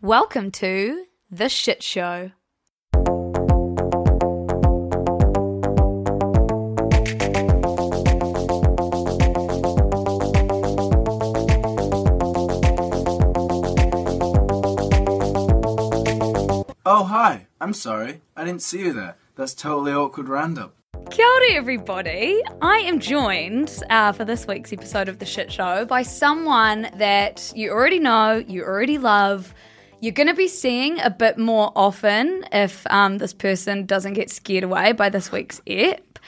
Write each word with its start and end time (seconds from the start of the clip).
Welcome 0.00 0.52
to 0.52 1.06
The 1.28 1.48
Shit 1.48 1.82
Show. 1.82 2.30
Oh, 16.86 17.02
hi. 17.02 17.48
I'm 17.60 17.72
sorry. 17.72 18.20
I 18.36 18.44
didn't 18.44 18.62
see 18.62 18.78
you 18.78 18.92
there. 18.92 19.16
That's 19.34 19.52
totally 19.52 19.90
awkward 19.90 20.28
random. 20.28 20.70
Kia 21.10 21.26
ora, 21.26 21.50
everybody. 21.54 22.40
I 22.62 22.76
am 22.76 23.00
joined 23.00 23.82
uh, 23.90 24.12
for 24.12 24.24
this 24.24 24.46
week's 24.46 24.72
episode 24.72 25.08
of 25.08 25.18
The 25.18 25.26
Shit 25.26 25.50
Show 25.50 25.84
by 25.86 26.02
someone 26.02 26.88
that 26.98 27.52
you 27.56 27.72
already 27.72 27.98
know, 27.98 28.44
you 28.46 28.62
already 28.62 28.98
love. 28.98 29.52
You're 30.00 30.12
going 30.12 30.28
to 30.28 30.34
be 30.34 30.46
seeing 30.46 31.00
a 31.00 31.10
bit 31.10 31.38
more 31.38 31.72
often 31.74 32.44
if 32.52 32.86
um, 32.88 33.18
this 33.18 33.34
person 33.34 33.84
doesn't 33.84 34.12
get 34.12 34.30
scared 34.30 34.62
away 34.62 34.92
by 34.92 35.08
this 35.08 35.32
week's 35.32 35.60
ep. 35.66 36.20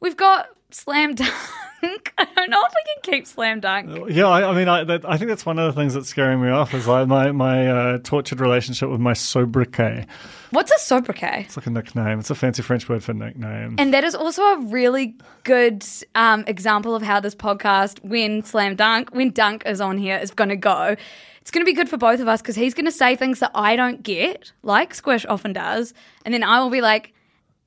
We've 0.00 0.16
got 0.16 0.48
Slam 0.70 1.14
Dunk. 1.14 1.32
I 2.18 2.26
don't 2.36 2.50
know 2.50 2.62
if 2.62 2.72
we 2.74 2.94
can 2.94 3.14
keep 3.14 3.26
Slam 3.26 3.60
Dunk. 3.60 4.10
Yeah, 4.10 4.26
I, 4.26 4.50
I 4.50 4.54
mean, 4.54 4.68
I, 4.68 4.84
that, 4.84 5.08
I 5.08 5.16
think 5.16 5.28
that's 5.28 5.46
one 5.46 5.58
of 5.58 5.72
the 5.72 5.80
things 5.80 5.94
that's 5.94 6.08
scaring 6.08 6.42
me 6.42 6.50
off 6.50 6.74
is 6.74 6.86
like 6.86 7.06
my 7.06 7.32
my 7.32 7.66
uh, 7.66 7.98
tortured 7.98 8.40
relationship 8.40 8.90
with 8.90 9.00
my 9.00 9.12
sobriquet. 9.12 10.06
What's 10.50 10.70
a 10.72 10.78
sobriquet? 10.78 11.44
It's 11.44 11.56
like 11.56 11.66
a 11.66 11.70
nickname. 11.70 12.18
It's 12.18 12.30
a 12.30 12.34
fancy 12.34 12.62
French 12.62 12.88
word 12.88 13.04
for 13.04 13.14
nickname. 13.14 13.76
And 13.78 13.94
that 13.94 14.04
is 14.04 14.14
also 14.14 14.42
a 14.42 14.58
really 14.66 15.14
good 15.44 15.84
um, 16.14 16.44
example 16.46 16.94
of 16.94 17.02
how 17.02 17.20
this 17.20 17.34
podcast, 17.34 18.02
when 18.02 18.42
Slam 18.42 18.74
Dunk, 18.74 19.14
when 19.14 19.30
Dunk 19.30 19.62
is 19.66 19.80
on 19.80 19.98
here, 19.98 20.18
is 20.18 20.30
going 20.30 20.50
to 20.50 20.56
go. 20.56 20.96
It's 21.40 21.50
going 21.50 21.64
to 21.64 21.70
be 21.70 21.74
good 21.74 21.88
for 21.88 21.96
both 21.96 22.20
of 22.20 22.28
us 22.28 22.42
because 22.42 22.56
he's 22.56 22.74
going 22.74 22.86
to 22.86 22.92
say 22.92 23.16
things 23.16 23.40
that 23.40 23.52
I 23.54 23.76
don't 23.76 24.02
get, 24.02 24.52
like 24.62 24.94
Squish 24.94 25.24
often 25.26 25.52
does. 25.54 25.94
And 26.24 26.34
then 26.34 26.42
I 26.42 26.60
will 26.60 26.70
be 26.70 26.82
like, 26.82 27.14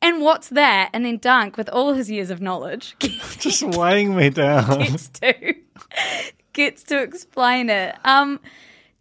and 0.01 0.21
what's 0.21 0.49
that? 0.49 0.89
And 0.93 1.05
then 1.05 1.17
Dunk, 1.17 1.57
with 1.57 1.69
all 1.69 1.93
his 1.93 2.09
years 2.09 2.29
of 2.29 2.41
knowledge, 2.41 2.95
Just 3.39 3.63
weighing 3.63 4.15
me 4.15 4.29
down. 4.29 4.79
gets 4.79 5.07
to 5.09 5.55
gets 6.53 6.83
to 6.83 7.01
explain 7.01 7.69
it. 7.69 7.95
Um, 8.05 8.39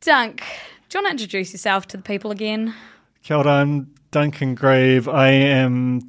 Dunk, 0.00 0.42
do 0.88 0.98
you 0.98 1.04
want 1.04 1.06
to 1.18 1.22
introduce 1.22 1.52
yourself 1.52 1.86
to 1.88 1.96
the 1.96 2.02
people 2.02 2.30
again? 2.30 2.74
Kia 3.22 3.36
ora, 3.36 3.46
I'm 3.52 3.92
Duncan 4.10 4.54
Greive. 4.54 5.08
I 5.08 5.28
am 5.28 6.00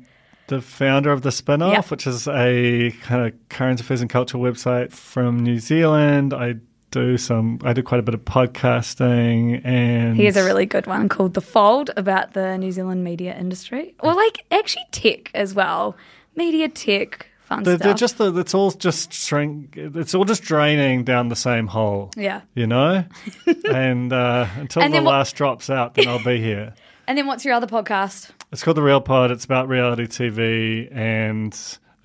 the 0.48 0.62
founder 0.62 1.12
of 1.12 1.22
The 1.22 1.30
Spinoff, 1.30 1.72
Yep. 1.74 1.92
which 1.92 2.08
is 2.08 2.28
a 2.28 2.92
kind 3.02 3.26
of 3.28 3.34
current 3.50 3.80
affairs 3.80 4.02
and 4.02 4.10
culture 4.10 4.38
website 4.38 4.92
from 4.92 5.40
New 5.40 5.60
Zealand. 5.60 6.34
I 6.34 6.56
do 6.92 7.18
some, 7.18 7.60
I 7.64 7.74
do 7.74 7.82
quite 7.84 8.00
a 8.00 8.04
bit 8.04 8.14
of 8.14 8.24
podcasting 8.26 9.62
and... 9.66 10.16
He 10.16 10.26
has 10.26 10.36
a 10.36 10.44
really 10.44 10.66
good 10.66 10.88
one 10.88 11.10
called 11.10 11.34
The 11.34 11.42
Fold 11.42 11.90
about 11.98 12.34
the 12.34 12.58
New 12.58 12.72
Zealand 12.72 13.04
media 13.04 13.36
industry. 13.38 13.96
Or 14.00 14.14
like 14.14 14.46
actually 14.52 14.86
tech 14.92 15.32
as 15.34 15.54
well. 15.54 15.96
Media 16.36 16.70
tech, 16.70 17.28
fun 17.42 17.64
They're, 17.64 17.76
stuff. 17.78 17.86
they're 17.86 17.94
just 17.94 18.18
the, 18.18 18.38
it's 18.38 18.54
all 18.54 18.72
just 18.72 19.14
shrink. 19.14 19.76
It's 19.78 20.14
all 20.14 20.26
just 20.26 20.44
draining 20.44 21.04
down 21.04 21.30
the 21.30 21.36
same 21.36 21.68
hole. 21.68 22.12
Yeah. 22.16 22.42
you 22.54 22.68
know. 22.68 23.06
and 23.72 24.14
uh, 24.14 24.48
until 24.58 24.84
And 24.84 24.94
the 24.94 24.98
then 24.98 25.06
what- 25.06 25.12
last 25.12 25.36
drops 25.36 25.70
out, 25.70 25.96
then 25.96 26.08
I'll 26.08 26.24
be 26.24 26.40
here. 26.40 26.74
And 27.08 27.18
then 27.18 27.26
what's 27.28 27.44
your 27.44 27.56
other 27.56 27.68
podcast? 27.68 28.30
It's 28.54 28.64
called 28.64 28.78
the 28.78 28.82
Real 28.84 29.02
Pod. 29.02 29.32
It's 29.32 29.44
about 29.44 29.68
reality 29.68 30.06
TV, 30.06 30.88
and 30.96 31.54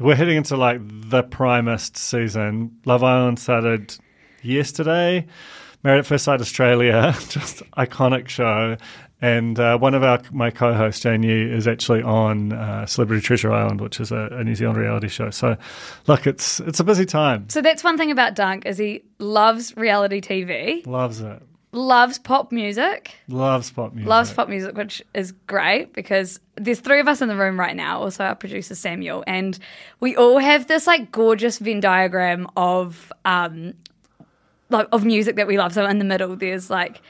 we're 0.00 0.16
heading 0.16 0.36
into 0.38 0.56
like 0.56 0.80
the 0.82 1.22
primest 1.22 1.96
season. 1.96 2.78
Love 2.86 3.04
Island 3.04 3.38
started 3.38 3.96
yesterday. 4.42 5.26
Married 5.82 6.00
at 6.00 6.06
First 6.06 6.24
Sight 6.24 6.40
Australia, 6.40 7.14
just 7.28 7.62
iconic 7.72 8.28
show. 8.28 8.76
And 9.22 9.58
uh, 9.58 9.78
one 9.78 9.94
of 9.94 10.02
our 10.02 10.20
my 10.30 10.50
co-hosts, 10.50 11.00
Jane 11.00 11.22
Yee, 11.22 11.50
is 11.50 11.66
actually 11.66 12.02
on 12.02 12.52
uh, 12.52 12.84
Celebrity 12.86 13.22
Treasure 13.22 13.50
Island, 13.52 13.80
which 13.80 13.98
is 13.98 14.12
a, 14.12 14.28
a 14.32 14.44
New 14.44 14.54
Zealand 14.54 14.78
reality 14.78 15.08
show. 15.08 15.30
So, 15.30 15.56
look, 16.06 16.26
it's 16.26 16.60
it's 16.60 16.80
a 16.80 16.84
busy 16.84 17.06
time. 17.06 17.48
So 17.48 17.62
that's 17.62 17.82
one 17.82 17.96
thing 17.96 18.10
about 18.10 18.34
Dunk 18.34 18.66
is 18.66 18.76
he 18.78 19.04
loves 19.18 19.74
reality 19.76 20.20
TV, 20.20 20.86
Loves 20.86 21.20
it. 21.22 21.40
loves 21.72 22.18
pop 22.18 22.52
music, 22.52 23.14
Loves 23.28 23.70
pop 23.70 23.94
music. 23.94 24.08
loves 24.08 24.32
pop 24.34 24.48
music, 24.50 24.76
which 24.76 25.02
is 25.14 25.32
great 25.46 25.94
because 25.94 26.38
there's 26.56 26.80
three 26.80 27.00
of 27.00 27.08
us 27.08 27.22
in 27.22 27.28
the 27.28 27.36
room 27.36 27.58
right 27.58 27.76
now, 27.76 28.00
also 28.00 28.22
our 28.24 28.34
producer 28.34 28.74
Samuel, 28.74 29.24
and 29.26 29.58
we 30.00 30.14
all 30.14 30.38
have 30.38 30.66
this 30.66 30.86
like 30.86 31.10
gorgeous 31.10 31.58
Venn 31.58 31.80
diagram 31.80 32.46
of 32.54 33.10
um 33.24 33.72
like 34.70 34.88
of 34.92 35.04
music 35.04 35.36
that 35.36 35.46
we 35.46 35.58
love. 35.58 35.72
So 35.74 35.84
in 35.86 35.98
the 35.98 36.04
middle 36.04 36.34
there's 36.36 36.70
like 36.70 37.00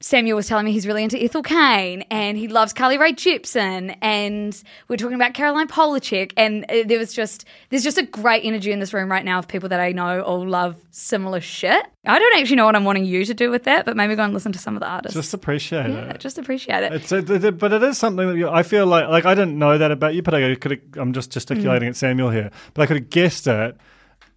Samuel 0.00 0.36
was 0.36 0.46
telling 0.46 0.64
me 0.64 0.70
he's 0.70 0.86
really 0.86 1.02
into 1.02 1.20
Ethel 1.20 1.42
Cain 1.42 2.02
and 2.08 2.38
he 2.38 2.46
loves 2.46 2.72
Carly 2.72 2.98
Rae 2.98 3.12
Jepsen 3.12 3.96
and 4.00 4.62
we're 4.86 4.94
talking 4.96 5.16
about 5.16 5.34
Caroline 5.34 5.66
Polachek 5.66 6.32
and 6.36 6.64
uh, 6.70 6.84
there 6.86 7.00
was 7.00 7.12
just 7.12 7.44
there's 7.70 7.82
just 7.82 7.98
a 7.98 8.04
great 8.04 8.44
energy 8.44 8.70
in 8.70 8.78
this 8.78 8.94
room 8.94 9.10
right 9.10 9.24
now 9.24 9.40
of 9.40 9.48
people 9.48 9.68
that 9.70 9.80
I 9.80 9.90
know 9.90 10.22
all 10.22 10.46
love 10.46 10.76
similar 10.92 11.40
shit. 11.40 11.84
I 12.06 12.16
don't 12.20 12.38
actually 12.40 12.54
know 12.56 12.64
what 12.66 12.76
I'm 12.76 12.84
wanting 12.84 13.06
you 13.06 13.24
to 13.24 13.34
do 13.34 13.50
with 13.50 13.64
that, 13.64 13.86
but 13.86 13.96
maybe 13.96 14.14
go 14.14 14.22
and 14.22 14.32
listen 14.32 14.52
to 14.52 14.58
some 14.60 14.76
of 14.76 14.80
the 14.80 14.86
artists. 14.86 15.16
Just 15.16 15.34
appreciate 15.34 15.88
yeah, 15.90 16.10
it. 16.10 16.20
just 16.20 16.38
appreciate 16.38 16.84
it. 16.84 16.92
It's 16.92 17.10
a, 17.10 17.50
but 17.50 17.72
it 17.72 17.82
is 17.82 17.98
something 17.98 18.28
that 18.28 18.36
you, 18.36 18.48
I 18.48 18.62
feel 18.62 18.86
like 18.86 19.08
like 19.08 19.26
I 19.26 19.34
didn't 19.34 19.58
know 19.58 19.78
that 19.78 19.90
about 19.90 20.14
you, 20.14 20.22
but 20.22 20.32
I 20.32 20.54
could 20.54 20.80
I'm 20.96 21.12
just 21.12 21.32
gesticulating 21.32 21.88
Mm. 21.88 21.90
at 21.90 21.96
Samuel 21.96 22.30
here, 22.30 22.52
but 22.72 22.82
I 22.82 22.86
could 22.86 22.98
have 22.98 23.10
guessed 23.10 23.48
it, 23.48 23.76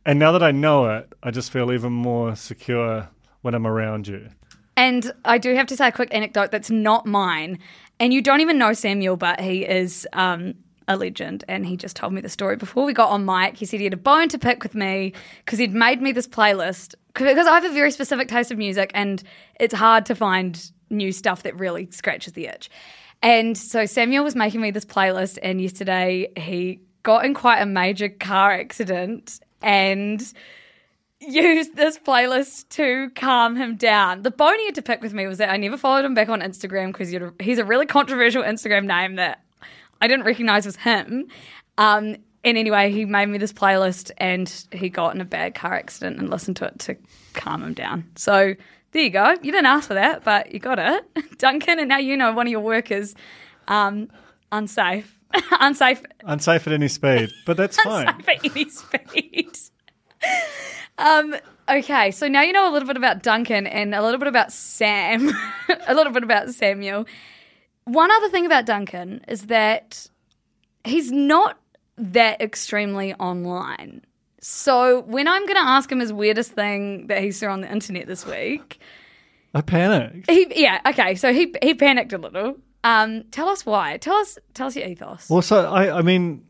and 0.06 0.20
now 0.20 0.32
that 0.32 0.44
I 0.44 0.52
know 0.52 0.86
it, 0.96 1.14
I 1.22 1.32
just 1.32 1.52
feel 1.52 1.72
even 1.72 1.92
more 1.94 2.36
secure 2.36 3.10
when 3.42 3.54
I'm 3.54 3.68
around 3.68 4.08
you. 4.08 4.30
And 4.76 5.12
I 5.26 5.38
do 5.38 5.54
have 5.56 5.68
to 5.68 5.78
say 5.78 5.90
a 5.90 5.92
quick 5.92 6.10
anecdote 6.14 6.52
that's 6.52 6.72
not 6.72 7.06
mine. 7.06 7.60
And 8.00 8.14
you 8.14 8.22
don't 8.22 8.42
even 8.42 8.58
know 8.58 8.74
Samuel, 8.74 9.16
but 9.16 9.40
he 9.40 9.64
is 9.64 10.08
um, 10.14 10.56
a 10.88 10.98
legend. 10.98 11.44
And 11.48 11.66
he 11.66 11.78
just 11.78 11.96
told 11.96 12.14
me 12.14 12.22
the 12.22 12.30
story 12.30 12.56
before 12.56 12.86
we 12.86 12.94
got 12.94 13.10
on 13.10 13.26
mic. 13.26 13.58
He 13.58 13.66
said 13.66 13.80
he 13.80 13.84
had 13.84 13.94
a 13.94 13.98
bone 13.98 14.28
to 14.30 14.40
pick 14.40 14.64
with 14.64 14.74
me 14.74 15.14
because 15.46 15.60
he'd 15.60 15.74
made 15.74 16.02
me 16.02 16.12
this 16.12 16.28
playlist. 16.28 16.96
Because 17.14 17.46
I 17.46 17.54
have 17.54 17.66
a 17.66 17.74
very 17.74 17.92
specific 17.92 18.28
taste 18.28 18.52
of 18.52 18.58
music, 18.58 18.90
and 18.94 19.22
it's 19.60 19.74
hard 19.74 20.06
to 20.08 20.16
find 20.16 20.72
new 20.90 21.12
stuff 21.12 21.44
that 21.44 21.60
really 21.60 21.90
scratches 21.92 22.34
the 22.34 22.48
itch. 22.48 22.70
And 23.22 23.58
so 23.58 23.86
Samuel 23.86 24.24
was 24.24 24.36
making 24.36 24.62
me 24.62 24.72
this 24.72 24.86
playlist, 24.86 25.38
and 25.44 25.62
yesterday 25.62 26.32
he 26.38 26.80
got 27.04 27.26
in 27.26 27.34
quite 27.34 27.60
a 27.60 27.66
major 27.66 28.10
car 28.10 28.54
accident 28.54 29.42
and 29.62 30.22
used 31.20 31.76
this 31.76 32.00
playlist 32.00 32.70
to 32.70 33.12
calm 33.16 33.56
him 33.56 33.76
down. 33.76 34.24
The 34.24 34.32
bone 34.32 34.58
he 34.58 34.66
had 34.66 34.76
to 34.76 34.82
pick 34.82 35.02
with 35.02 35.14
me 35.14 35.28
was 35.28 35.38
that 35.38 35.50
I 35.50 35.58
never 35.58 35.78
followed 35.78 36.04
him 36.04 36.14
back 36.14 36.30
on 36.30 36.42
Instagram 36.42 36.88
because 36.88 37.14
he's 37.40 37.60
a 37.60 37.66
really 37.66 37.86
controversial 37.86 38.44
Instagram 38.44 38.86
name 38.86 39.16
that 39.16 39.44
I 40.02 40.08
didn't 40.08 40.26
recognize 40.26 40.66
was 40.66 40.76
him. 40.78 41.28
Um, 41.78 42.16
and 42.44 42.58
anyway, 42.58 42.92
he 42.92 43.06
made 43.06 43.28
me 43.28 43.38
this 43.38 43.54
playlist 43.54 44.10
and 44.18 44.52
he 44.72 44.90
got 44.90 45.14
in 45.14 45.22
a 45.22 45.26
bad 45.26 45.54
car 45.54 45.76
accident 45.76 46.18
and 46.20 46.30
listened 46.30 46.58
to 46.58 46.66
it 46.66 46.80
to 46.80 46.98
calm 47.34 47.62
him 47.62 47.74
down. 47.74 48.10
So 48.16 48.56
there 48.92 49.04
you 49.04 49.12
go. 49.12 49.30
You 49.42 49.52
didn't 49.52 49.68
ask 49.68 49.88
for 49.88 49.94
that, 49.94 50.24
but 50.24 50.52
you 50.52 50.60
got 50.60 50.80
it. 50.80 51.06
Duncan, 51.38 51.80
and 51.80 51.88
now 51.88 52.00
you 52.00 52.18
know 52.18 52.34
one 52.34 52.48
of 52.48 52.52
your 52.52 52.62
workers 52.62 53.14
um, 53.68 54.10
unsafe. 54.52 55.20
Unsafe 55.60 56.04
Unsafe 56.24 56.68
at 56.68 56.74
any 56.74 56.88
speed, 56.88 57.32
but 57.46 57.58
that's 57.58 57.78
fine. 57.84 58.08
unsafe 58.08 58.30
at 58.30 58.46
any 58.56 58.70
speed. 58.70 59.58
um, 60.98 61.36
okay, 61.70 62.12
so 62.12 62.28
now 62.28 62.42
you 62.42 62.54
know 62.54 62.70
a 62.70 62.74
little 62.74 62.88
bit 62.88 62.98
about 62.98 63.24
Duncan 63.24 63.68
and 63.68 63.94
a 63.96 64.02
little 64.02 64.20
bit 64.20 64.28
about 64.28 64.52
Sam, 64.52 65.32
a 65.88 65.94
little 65.94 66.14
bit 66.14 66.24
about 66.24 66.50
Samuel. 66.50 67.06
One 67.86 68.12
other 68.12 68.30
thing 68.30 68.46
about 68.46 68.66
Duncan 68.66 69.24
is 69.28 69.48
that 69.48 70.08
he's 70.84 71.12
not 71.12 71.58
that 71.98 72.42
extremely 72.42 73.14
online. 73.16 74.04
So 74.40 75.02
when 75.02 75.28
I'm 75.28 75.44
going 75.46 75.56
to 75.56 75.68
ask 75.68 75.92
him 75.92 76.00
his 76.00 76.12
weirdest 76.14 76.52
thing 76.54 77.08
that 77.08 77.22
he 77.22 77.32
saw 77.32 77.52
on 77.52 77.62
the 77.62 77.72
internet 77.72 78.08
this 78.08 78.26
week, 78.26 78.80
I 79.54 79.62
panicked. 79.62 80.30
he 80.30 80.48
yeah 80.56 80.80
okay, 80.88 81.16
so 81.16 81.34
he 81.34 81.54
he 81.62 81.74
panicked 81.74 82.14
a 82.14 82.18
little. 82.18 82.56
Um, 82.84 83.24
tell 83.32 83.48
us 83.50 83.66
why. 83.66 83.98
Tell 83.98 84.16
us 84.16 84.38
tell 84.54 84.68
us 84.68 84.76
your 84.76 84.88
ethos. 84.88 85.30
Well, 85.30 85.42
so 85.42 85.72
I, 85.72 86.00
I 86.00 86.02
mean, 86.02 86.46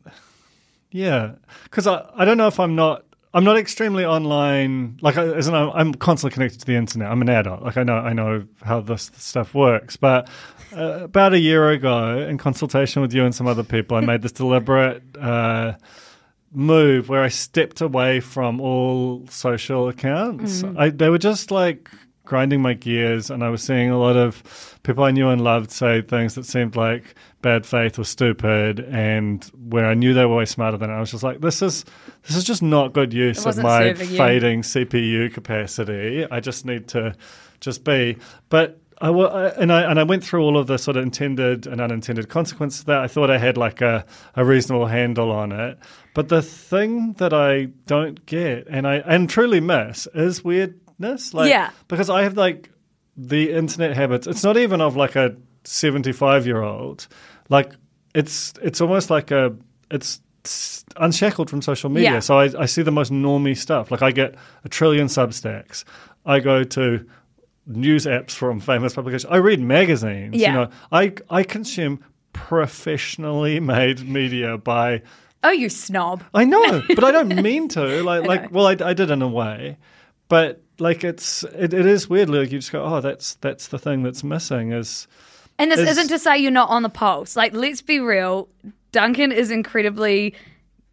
yeah, 0.91 1.33
because 1.63 1.87
I, 1.87 2.09
I 2.15 2.25
don't 2.25 2.37
know 2.37 2.47
if 2.47 2.59
I'm 2.59 2.75
not 2.75 3.03
I'm 3.33 3.43
not 3.43 3.57
extremely 3.57 4.05
online. 4.05 4.97
Like, 5.01 5.17
I, 5.17 5.25
as 5.25 5.47
in, 5.47 5.53
I'm, 5.53 5.69
I'm 5.69 5.93
constantly 5.93 6.33
connected 6.33 6.59
to 6.59 6.65
the 6.65 6.75
internet. 6.75 7.09
I'm 7.09 7.21
an 7.21 7.29
adult. 7.29 7.61
Like, 7.61 7.77
I 7.77 7.83
know, 7.83 7.95
I 7.95 8.11
know 8.13 8.45
how 8.61 8.81
this 8.81 9.09
stuff 9.17 9.53
works. 9.53 9.95
But 9.95 10.27
uh, 10.75 11.03
about 11.03 11.33
a 11.33 11.39
year 11.39 11.69
ago, 11.69 12.17
in 12.17 12.37
consultation 12.37 13.01
with 13.01 13.13
you 13.13 13.23
and 13.23 13.33
some 13.33 13.47
other 13.47 13.63
people, 13.63 13.95
I 13.95 14.01
made 14.01 14.21
this 14.21 14.33
deliberate 14.33 15.03
uh, 15.17 15.75
move 16.51 17.07
where 17.07 17.23
I 17.23 17.29
stepped 17.29 17.79
away 17.79 18.19
from 18.19 18.59
all 18.59 19.25
social 19.29 19.87
accounts. 19.87 20.63
I, 20.77 20.89
they 20.89 21.09
were 21.09 21.17
just 21.17 21.51
like 21.51 21.89
grinding 22.25 22.61
my 22.61 22.73
gears, 22.73 23.29
and 23.29 23.43
I 23.43 23.49
was 23.49 23.63
seeing 23.63 23.89
a 23.89 23.97
lot 23.97 24.15
of 24.15 24.79
people 24.83 25.03
I 25.03 25.11
knew 25.11 25.29
and 25.29 25.43
loved 25.43 25.71
say 25.71 26.01
things 26.01 26.35
that 26.35 26.45
seemed 26.45 26.75
like 26.75 27.15
bad 27.41 27.65
faith 27.65 27.97
or 27.97 28.05
stupid, 28.05 28.79
and 28.79 29.43
where 29.69 29.85
I 29.85 29.93
knew 29.93 30.13
they 30.13 30.25
were 30.25 30.37
way 30.37 30.45
smarter 30.45 30.77
than 30.77 30.89
I 30.89 30.99
was 30.99 31.11
just 31.11 31.23
like, 31.23 31.41
this 31.41 31.61
is 31.61 31.85
this 32.23 32.35
is 32.35 32.43
just 32.43 32.61
not 32.61 32.93
good 32.93 33.13
use 33.13 33.45
of 33.45 33.57
my 33.57 33.93
fading 33.93 34.61
CPU 34.61 35.33
capacity. 35.33 36.25
I 36.29 36.39
just 36.39 36.65
need 36.65 36.87
to 36.89 37.15
just 37.59 37.83
be, 37.83 38.17
but. 38.49 38.77
I, 39.03 39.09
and 39.57 39.73
I 39.73 39.89
and 39.89 39.99
I 39.99 40.03
went 40.03 40.23
through 40.23 40.43
all 40.43 40.59
of 40.59 40.67
the 40.67 40.77
sort 40.77 40.95
of 40.95 41.01
intended 41.01 41.65
and 41.65 41.81
unintended 41.81 42.29
consequences 42.29 42.83
that. 42.83 42.99
I 42.99 43.07
thought 43.07 43.31
I 43.31 43.39
had 43.39 43.57
like 43.57 43.81
a, 43.81 44.05
a 44.35 44.45
reasonable 44.45 44.85
handle 44.85 45.31
on 45.31 45.51
it. 45.51 45.79
But 46.13 46.29
the 46.29 46.43
thing 46.43 47.13
that 47.13 47.33
I 47.33 47.69
don't 47.87 48.23
get 48.27 48.67
and 48.69 48.87
I 48.87 48.97
and 48.97 49.27
truly 49.27 49.59
miss 49.59 50.07
is 50.13 50.43
Like 51.33 51.49
Yeah. 51.49 51.69
because 51.87 52.09
I 52.09 52.23
have 52.23 52.37
like 52.37 52.69
the 53.17 53.51
internet 53.51 53.95
habits. 53.95 54.27
It's 54.27 54.43
not 54.43 54.57
even 54.57 54.81
of 54.81 54.95
like 54.95 55.15
a 55.15 55.35
seventy 55.63 56.11
five 56.11 56.45
year 56.45 56.61
old. 56.61 57.07
Like 57.49 57.73
it's 58.15 58.53
it's 58.61 58.81
almost 58.81 59.09
like 59.09 59.31
a 59.31 59.55
it's 59.89 60.21
unshackled 60.97 61.49
from 61.49 61.61
social 61.61 61.89
media. 61.89 62.13
Yeah. 62.13 62.19
So 62.19 62.39
I, 62.39 62.49
I 62.57 62.65
see 62.65 62.81
the 62.81 62.91
most 62.91 63.11
normie 63.11 63.57
stuff. 63.57 63.91
Like 63.91 64.01
I 64.01 64.11
get 64.11 64.35
a 64.63 64.69
trillion 64.69 65.07
substacks. 65.07 65.83
I 66.25 66.39
go 66.39 66.63
to 66.63 67.05
news 67.67 68.05
apps 68.05 68.31
from 68.31 68.59
famous 68.59 68.93
publications. 68.95 69.31
I 69.31 69.37
read 69.37 69.59
magazines. 69.59 70.35
Yeah. 70.35 70.47
You 70.49 70.53
know, 70.55 70.69
I 70.91 71.13
I 71.29 71.43
consume 71.43 72.03
professionally 72.33 73.59
made 73.59 74.07
media 74.07 74.57
by 74.57 75.01
Oh, 75.43 75.49
you 75.49 75.69
snob. 75.69 76.23
I 76.35 76.45
know, 76.45 76.83
but 76.87 77.03
I 77.03 77.11
don't 77.11 77.35
mean 77.41 77.67
to. 77.69 78.03
Like, 78.03 78.25
like, 78.27 78.51
well, 78.51 78.67
I, 78.67 78.77
I 78.79 78.93
did 78.93 79.09
in 79.09 79.23
a 79.23 79.27
way, 79.27 79.77
but 80.29 80.61
like, 80.81 81.03
it's 81.03 81.43
it, 81.43 81.73
it 81.73 81.85
is 81.85 82.09
weird. 82.09 82.29
Like, 82.29 82.51
you 82.51 82.59
just 82.59 82.71
go, 82.71 82.83
oh, 82.83 82.99
that's 83.01 83.35
that's 83.35 83.67
the 83.67 83.79
thing 83.79 84.03
that's 84.03 84.23
missing. 84.23 84.71
Is 84.71 85.07
And 85.59 85.71
this 85.71 85.79
Is- 85.79 85.89
isn't 85.89 86.09
to 86.09 86.19
say 86.19 86.37
you're 86.37 86.51
not 86.51 86.69
on 86.69 86.81
the 86.83 86.89
pulse. 86.89 87.35
Like, 87.35 87.53
let's 87.53 87.81
be 87.81 87.99
real. 87.99 88.49
Duncan 88.91 89.31
is 89.31 89.51
incredibly 89.51 90.35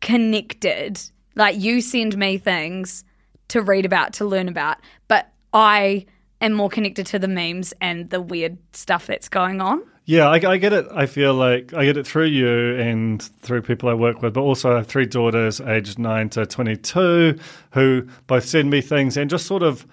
connected. 0.00 1.00
Like, 1.35 1.58
you 1.58 1.81
send 1.81 2.17
me 2.17 2.38
things 2.38 3.05
to 3.49 3.62
read 3.62 3.85
about, 3.85 4.12
to 4.14 4.25
learn 4.25 4.49
about, 4.49 4.76
but 5.08 5.31
I 5.52 6.06
am 6.40 6.52
more 6.52 6.69
connected 6.69 7.06
to 7.08 7.19
the 7.19 7.29
memes 7.29 7.73
and 7.81 8.11
the 8.11 8.20
weird 8.20 8.58
stuff 8.73 9.06
that's 9.06 9.29
going 9.29 9.61
on. 9.61 9.82
Yeah, 10.10 10.26
I, 10.26 10.37
I 10.52 10.56
get 10.56 10.72
it. 10.72 10.87
I 10.90 11.05
feel 11.05 11.34
like 11.34 11.75
I 11.75 11.84
get 11.84 11.99
it 11.99 12.06
through 12.06 12.28
you 12.28 12.75
and 12.81 13.22
through 13.22 13.60
people 13.60 13.90
I 13.90 13.93
work 13.94 14.22
with, 14.22 14.32
but 14.32 14.40
also 14.40 14.72
I 14.72 14.76
have 14.76 14.87
three 14.87 15.05
daughters, 15.05 15.60
aged 15.60 15.99
nine 15.99 16.31
to 16.31 16.46
twenty-two, 16.46 17.38
who 17.72 18.08
both 18.26 18.46
send 18.46 18.70
me 18.70 18.81
things 18.81 19.19
and 19.19 19.28
just 19.28 19.44
sort 19.46 19.62
of 19.62 19.87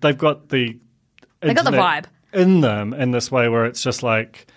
they've 0.00 0.18
got 0.18 0.48
the 0.48 0.76
They 1.40 1.54
got 1.54 1.64
the 1.66 1.70
vibe. 1.70 2.06
in 2.32 2.62
them 2.62 2.92
in 2.92 3.12
this 3.12 3.30
way 3.30 3.48
where 3.48 3.64
it's 3.64 3.80
just 3.80 4.02
like 4.02 4.48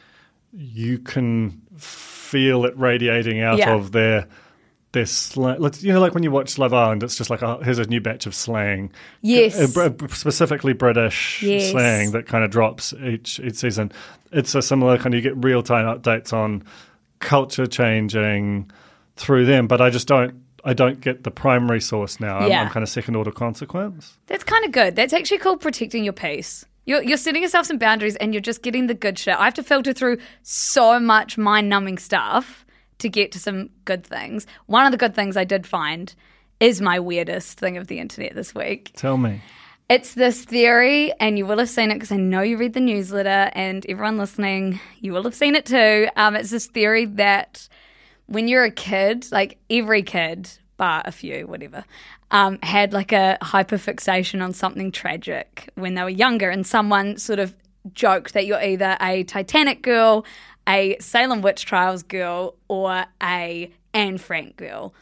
you 0.52 0.98
can 0.98 1.62
feel 1.78 2.66
it 2.66 2.76
radiating 2.76 3.40
out 3.40 3.60
Yeah. 3.60 3.76
of 3.76 3.92
their 3.92 4.28
their 4.94 5.06
slang. 5.06 5.60
Let's- 5.60 5.84
You 5.84 5.94
know, 5.94 6.00
like 6.02 6.14
when 6.14 6.24
you 6.24 6.32
watch 6.32 6.58
Love 6.58 6.74
Island, 6.74 7.02
it's 7.04 7.16
just 7.16 7.30
like, 7.30 7.42
oh, 7.44 7.62
here's 7.64 7.80
a 7.80 7.86
new 7.86 8.02
batch 8.02 8.26
of 8.26 8.36
slang. 8.36 8.92
Yes. 9.22 9.56
Specifically 10.14 10.74
British 10.74 11.42
Yes. 11.44 11.72
slang 11.72 12.12
that 12.12 12.28
kind 12.28 12.44
of 12.44 12.52
drops 12.52 12.94
each 13.04 13.40
each 13.40 13.56
season. 13.56 13.92
It's 14.32 14.54
a 14.56 14.62
similar 14.62 14.98
kind 14.98 15.14
of 15.14 15.24
you 15.24 15.30
get 15.30 15.44
real 15.44 15.64
time 15.64 15.86
updates 15.86 16.34
on 16.34 16.64
culture 17.20 17.68
changing 17.68 18.70
through 19.16 19.46
them, 19.46 19.68
but 19.68 19.82
I 19.82 19.90
just 19.90 20.08
don't. 20.08 20.36
I 20.64 20.74
don't 20.74 21.02
get 21.02 21.24
the 21.24 21.32
primary 21.32 21.82
source 21.82 22.20
now. 22.20 22.38
I'm, 22.38 22.50
Yeah. 22.50 22.62
I'm 22.62 22.70
kind 22.70 22.84
of 22.84 22.90
second 22.90 23.16
order 23.16 23.32
consequence. 23.32 24.16
That's 24.28 24.44
kind 24.44 24.64
of 24.64 24.72
good. 24.72 24.96
That's 24.96 25.12
actually 25.12 25.40
called 25.40 25.60
protecting 25.60 26.04
your 26.04 26.14
peace. 26.14 26.64
You're, 26.86 27.02
you're 27.02 27.18
setting 27.18 27.42
yourself 27.42 27.66
some 27.66 27.80
boundaries 27.80 28.16
and 28.18 28.32
you're 28.32 28.42
just 28.42 28.62
getting 28.62 28.86
the 28.86 28.94
good 28.94 29.18
shit. 29.18 29.36
I 29.40 29.46
have 29.46 29.56
to 29.56 29.64
filter 29.64 29.92
through 29.92 30.20
so 30.44 31.00
much 31.00 31.36
mind 31.38 31.68
numbing 31.68 31.98
stuff 31.98 32.64
to 33.02 33.10
get 33.10 33.32
to 33.34 33.40
some 33.40 33.70
good 33.86 34.06
things. 34.06 34.48
One 34.66 34.86
of 34.86 34.92
the 34.92 34.98
good 34.98 35.14
things 35.14 35.38
I 35.38 35.44
did 35.44 35.68
find 35.68 36.14
is 36.60 36.82
my 36.82 37.00
weirdest 37.00 37.60
thing 37.60 37.78
of 37.78 37.88
the 37.88 38.00
internet 38.00 38.36
this 38.36 38.56
week. 38.56 38.92
Tell 38.96 39.18
me. 39.18 39.42
It's 39.90 40.14
this 40.14 40.46
theory, 40.46 41.12
and 41.20 41.38
you 41.38 41.46
will 41.46 41.58
have 41.58 41.70
seen 41.70 41.92
it 41.92 41.96
because 41.96 42.14
I 42.14 42.16
know 42.16 42.42
you 42.42 42.56
read 42.56 42.74
the 42.74 42.80
newsletter, 42.80 43.52
and 43.54 43.86
everyone 43.90 44.18
listening, 44.18 44.80
you 45.02 45.12
will 45.12 45.24
have 45.24 45.36
seen 45.36 45.54
it 45.56 45.66
too. 45.66 46.08
Um, 46.16 46.38
it's 46.38 46.50
this 46.50 46.68
theory 46.68 47.06
that 47.06 47.68
when 48.28 48.48
you're 48.48 48.64
a 48.64 48.72
kid, 48.72 49.30
like 49.34 49.58
every 49.70 50.02
kid, 50.02 50.50
bar 50.78 51.02
a 51.04 51.12
few, 51.12 51.46
whatever, 51.46 51.84
um, 52.30 52.58
had 52.64 52.94
like 52.94 53.12
a 53.12 53.38
hyperfixation 53.42 54.42
on 54.42 54.54
something 54.54 54.94
tragic 54.94 55.70
when 55.76 55.96
they 55.96 56.04
were 56.04 56.10
younger, 56.10 56.50
and 56.50 56.66
someone 56.66 57.18
sort 57.18 57.40
of 57.40 57.54
joked 57.94 58.34
that 58.34 58.46
you're 58.46 58.62
either 58.64 58.96
a 59.02 59.24
Titanic 59.24 59.82
girl, 59.82 60.26
a 60.68 60.98
Salem 61.00 61.42
witch 61.42 61.66
trials 61.66 62.04
girl, 62.04 62.56
or 62.68 63.06
a 63.22 63.72
Anne 63.94 64.18
Frank 64.18 64.58
girl. 64.58 64.94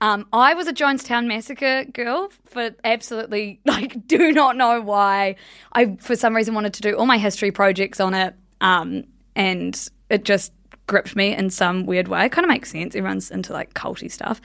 Um, 0.00 0.26
I 0.32 0.54
was 0.54 0.68
a 0.68 0.72
Jonestown 0.72 1.26
massacre 1.26 1.84
girl 1.84 2.30
for 2.44 2.70
absolutely 2.84 3.60
like 3.64 4.06
do 4.06 4.32
not 4.32 4.56
know 4.56 4.80
why. 4.80 5.36
I 5.72 5.96
for 6.00 6.14
some 6.16 6.36
reason 6.36 6.54
wanted 6.54 6.74
to 6.74 6.82
do 6.82 6.96
all 6.96 7.06
my 7.06 7.18
history 7.18 7.50
projects 7.50 8.00
on 8.00 8.14
it, 8.14 8.34
um, 8.60 9.04
and 9.34 9.88
it 10.08 10.24
just 10.24 10.52
gripped 10.86 11.16
me 11.16 11.34
in 11.34 11.50
some 11.50 11.84
weird 11.84 12.08
way. 12.08 12.26
It 12.26 12.32
kind 12.32 12.44
of 12.44 12.48
makes 12.48 12.70
sense. 12.70 12.94
Everyone's 12.94 13.30
into 13.30 13.52
like 13.52 13.74
culty 13.74 14.10
stuff. 14.10 14.40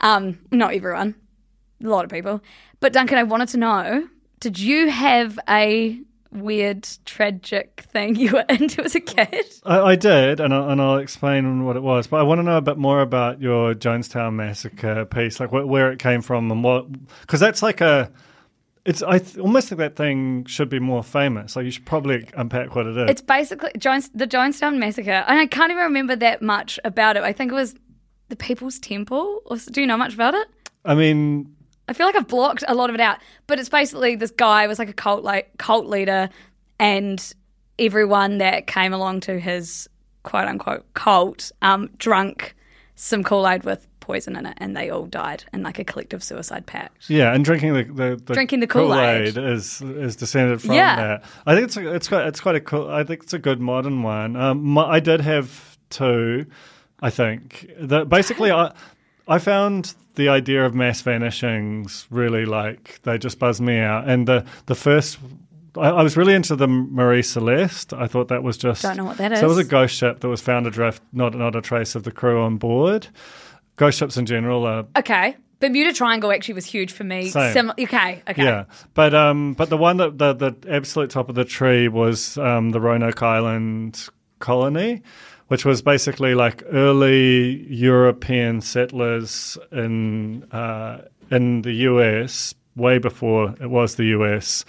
Um, 0.00 0.38
not 0.50 0.74
everyone, 0.74 1.14
a 1.82 1.88
lot 1.88 2.04
of 2.04 2.10
people. 2.10 2.40
But 2.80 2.92
Duncan, 2.92 3.18
I 3.18 3.24
wanted 3.24 3.48
to 3.48 3.56
know: 3.56 4.08
Did 4.38 4.58
you 4.58 4.90
have 4.90 5.38
a 5.48 6.00
weird, 6.34 6.86
tragic 7.04 7.84
thing 7.90 8.16
you 8.16 8.32
were 8.32 8.44
into 8.48 8.82
as 8.82 8.94
a 8.94 9.00
kid? 9.00 9.46
I, 9.64 9.80
I 9.80 9.96
did, 9.96 10.40
and, 10.40 10.52
I, 10.52 10.72
and 10.72 10.80
I'll 10.80 10.98
explain 10.98 11.64
what 11.64 11.76
it 11.76 11.82
was. 11.82 12.06
But 12.06 12.18
I 12.18 12.22
want 12.22 12.40
to 12.40 12.42
know 12.42 12.56
a 12.56 12.62
bit 12.62 12.76
more 12.76 13.00
about 13.00 13.40
your 13.40 13.74
Jonestown 13.74 14.34
massacre 14.34 15.04
piece, 15.04 15.40
like 15.40 15.50
wh- 15.50 15.66
where 15.66 15.90
it 15.92 15.98
came 15.98 16.22
from 16.22 16.50
and 16.50 16.62
what, 16.62 16.90
because 17.22 17.40
that's 17.40 17.62
like 17.62 17.80
a, 17.80 18.10
it's 18.84 19.02
I 19.02 19.18
th- 19.18 19.38
almost 19.38 19.68
think 19.68 19.78
that 19.78 19.96
thing 19.96 20.44
should 20.44 20.68
be 20.68 20.78
more 20.78 21.02
famous. 21.02 21.56
Like 21.56 21.64
you 21.64 21.70
should 21.70 21.86
probably 21.86 22.28
unpack 22.36 22.74
what 22.74 22.86
it 22.86 22.96
is. 22.96 23.10
It's 23.10 23.22
basically 23.22 23.70
Jones, 23.78 24.10
the 24.14 24.26
Jonestown 24.26 24.78
massacre, 24.78 25.24
and 25.26 25.38
I 25.38 25.46
can't 25.46 25.70
even 25.70 25.84
remember 25.84 26.16
that 26.16 26.42
much 26.42 26.78
about 26.84 27.16
it. 27.16 27.22
I 27.22 27.32
think 27.32 27.50
it 27.50 27.54
was 27.54 27.74
the 28.28 28.36
People's 28.36 28.78
Temple. 28.78 29.40
Or, 29.46 29.56
do 29.56 29.80
you 29.80 29.86
know 29.86 29.96
much 29.96 30.14
about 30.14 30.34
it? 30.34 30.48
I 30.84 30.94
mean, 30.94 31.54
I 31.88 31.92
feel 31.92 32.06
like 32.06 32.16
I've 32.16 32.28
blocked 32.28 32.64
a 32.66 32.74
lot 32.74 32.88
of 32.90 32.94
it 32.94 33.00
out, 33.00 33.18
but 33.46 33.58
it's 33.58 33.68
basically 33.68 34.16
this 34.16 34.30
guy 34.30 34.66
was 34.66 34.78
like 34.78 34.88
a 34.88 34.94
cult 34.94 35.22
like 35.22 35.50
cult 35.58 35.86
leader, 35.86 36.30
and 36.78 37.34
everyone 37.78 38.38
that 38.38 38.66
came 38.66 38.92
along 38.92 39.20
to 39.20 39.38
his 39.38 39.88
quote 40.22 40.46
unquote 40.46 40.84
cult 40.94 41.52
um, 41.62 41.90
drunk 41.98 42.54
some 42.94 43.24
Kool 43.24 43.46
Aid 43.48 43.64
with 43.64 43.86
poison 44.00 44.36
in 44.36 44.46
it, 44.46 44.54
and 44.58 44.76
they 44.76 44.90
all 44.90 45.06
died 45.06 45.44
in 45.52 45.62
like 45.62 45.78
a 45.78 45.84
collective 45.84 46.22
suicide 46.22 46.64
pact. 46.66 47.08
yeah, 47.10 47.32
and 47.34 47.44
drinking 47.44 47.74
the 47.74 47.84
the, 47.84 48.16
the 48.24 48.34
Drinking 48.34 48.60
the 48.60 48.66
Kool-Aid. 48.66 49.36
is 49.36 49.80
is 49.82 50.16
descended 50.16 50.60
from 50.62 50.72
Yeah. 50.72 50.96
that. 50.96 51.24
I 51.46 51.54
think 51.54 51.66
it's 51.66 51.76
a, 51.76 51.94
it's 51.94 52.08
quite 52.08 52.26
it's 52.26 52.40
quite 52.40 52.54
a 52.54 52.60
cool. 52.60 52.88
I 52.90 53.02
think 53.04 53.24
it's 53.24 53.32
a 53.34 53.38
good 53.38 53.60
modern 53.60 54.02
one. 54.02 54.36
Um, 54.36 54.62
my, 54.62 54.84
I 54.84 55.00
did 55.00 55.20
have 55.20 55.76
two. 55.90 56.46
I 57.00 57.10
think 57.10 57.70
that 57.78 58.08
basically 58.08 58.50
I 58.50 58.72
I 59.26 59.38
found 59.38 59.94
the 60.14 60.28
idea 60.28 60.64
of 60.64 60.74
mass 60.74 61.02
vanishings 61.02 62.06
really 62.10 62.44
like 62.44 63.00
they 63.02 63.18
just 63.18 63.38
buzz 63.38 63.60
me 63.60 63.78
out. 63.78 64.08
And 64.08 64.26
the 64.26 64.44
the 64.66 64.74
first. 64.74 65.18
I 65.76 65.88
I 65.88 66.02
was 66.02 66.16
really 66.16 66.34
into 66.34 66.54
the 66.54 66.68
Marie 66.68 67.22
Celeste. 67.22 67.92
I 67.92 68.06
thought 68.06 68.28
that 68.28 68.42
was 68.42 68.56
just 68.56 68.82
Don't 68.82 68.96
know 68.96 69.04
what 69.04 69.16
that 69.18 69.32
is. 69.32 69.40
So 69.40 69.46
it 69.46 69.48
was 69.48 69.58
a 69.58 69.64
ghost 69.64 69.96
ship 69.96 70.20
that 70.20 70.28
was 70.28 70.40
found 70.40 70.66
adrift, 70.66 71.02
not 71.12 71.34
not 71.34 71.56
a 71.56 71.60
trace 71.60 71.94
of 71.94 72.04
the 72.04 72.12
crew 72.12 72.40
on 72.42 72.58
board. 72.58 73.08
Ghost 73.76 73.98
ships 73.98 74.16
in 74.16 74.24
general 74.24 74.64
are 74.66 74.86
Okay, 74.96 75.36
Bermuda 75.58 75.92
Triangle 75.92 76.30
actually 76.30 76.54
was 76.54 76.66
huge 76.66 76.92
for 76.92 77.04
me. 77.04 77.28
Same. 77.28 77.52
Sim- 77.52 77.72
okay, 77.78 78.22
okay. 78.28 78.44
Yeah, 78.44 78.64
but 78.94 79.14
um, 79.14 79.54
but 79.54 79.70
the 79.70 79.76
one 79.76 79.96
that 79.96 80.18
the 80.18 80.32
the 80.32 80.54
absolute 80.70 81.10
top 81.10 81.28
of 81.28 81.34
the 81.34 81.44
tree 81.44 81.88
was 81.88 82.38
um, 82.38 82.70
the 82.70 82.80
Roanoke 82.80 83.22
Island 83.22 84.08
colony, 84.38 85.02
which 85.54 85.64
was 85.64 85.82
basically 85.82 86.34
like 86.34 86.64
early 86.72 87.64
European 87.72 88.60
settlers 88.60 89.56
in 89.70 90.42
uh, 90.50 91.00
in 91.30 91.62
the 91.62 91.72
US, 91.90 92.56
way 92.74 92.98
before 92.98 93.54
it 93.60 93.70
was 93.70 93.94
the 93.94 94.06
US. 94.06 94.64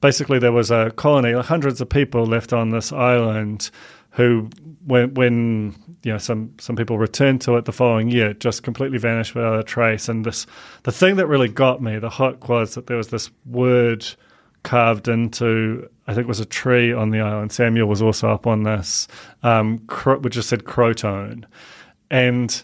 Basically, 0.00 0.38
there 0.38 0.50
was 0.50 0.70
a 0.70 0.90
colony, 0.92 1.34
like 1.34 1.44
hundreds 1.44 1.82
of 1.82 1.90
people 1.90 2.24
left 2.24 2.54
on 2.54 2.70
this 2.70 2.94
island, 2.94 3.70
who 4.12 4.48
when 4.86 5.12
when 5.12 5.74
you 6.02 6.12
know 6.12 6.16
some 6.16 6.54
some 6.58 6.76
people 6.76 6.96
returned 6.96 7.42
to 7.42 7.58
it 7.58 7.66
the 7.66 7.72
following 7.72 8.08
year, 8.08 8.32
just 8.32 8.62
completely 8.62 8.96
vanished 8.96 9.34
without 9.34 9.58
a 9.58 9.62
trace. 9.62 10.08
And 10.08 10.24
this 10.24 10.46
the 10.84 10.92
thing 10.92 11.16
that 11.16 11.26
really 11.26 11.50
got 11.50 11.82
me, 11.82 11.98
the 11.98 12.08
hook, 12.08 12.48
was 12.48 12.74
that 12.74 12.86
there 12.86 12.96
was 12.96 13.08
this 13.08 13.30
word 13.44 14.06
carved 14.62 15.08
into 15.08 15.90
I 16.06 16.14
think 16.14 16.24
it 16.24 16.28
was 16.28 16.40
a 16.40 16.44
tree 16.44 16.92
on 16.92 17.10
the 17.10 17.20
island. 17.20 17.52
Samuel 17.52 17.86
was 17.88 18.02
also 18.02 18.28
up 18.30 18.46
on 18.46 18.64
this, 18.64 19.06
um, 19.42 19.78
cro- 19.86 20.18
which 20.18 20.34
just 20.34 20.48
said 20.48 20.64
Croatoan, 20.64 21.44
and 22.10 22.62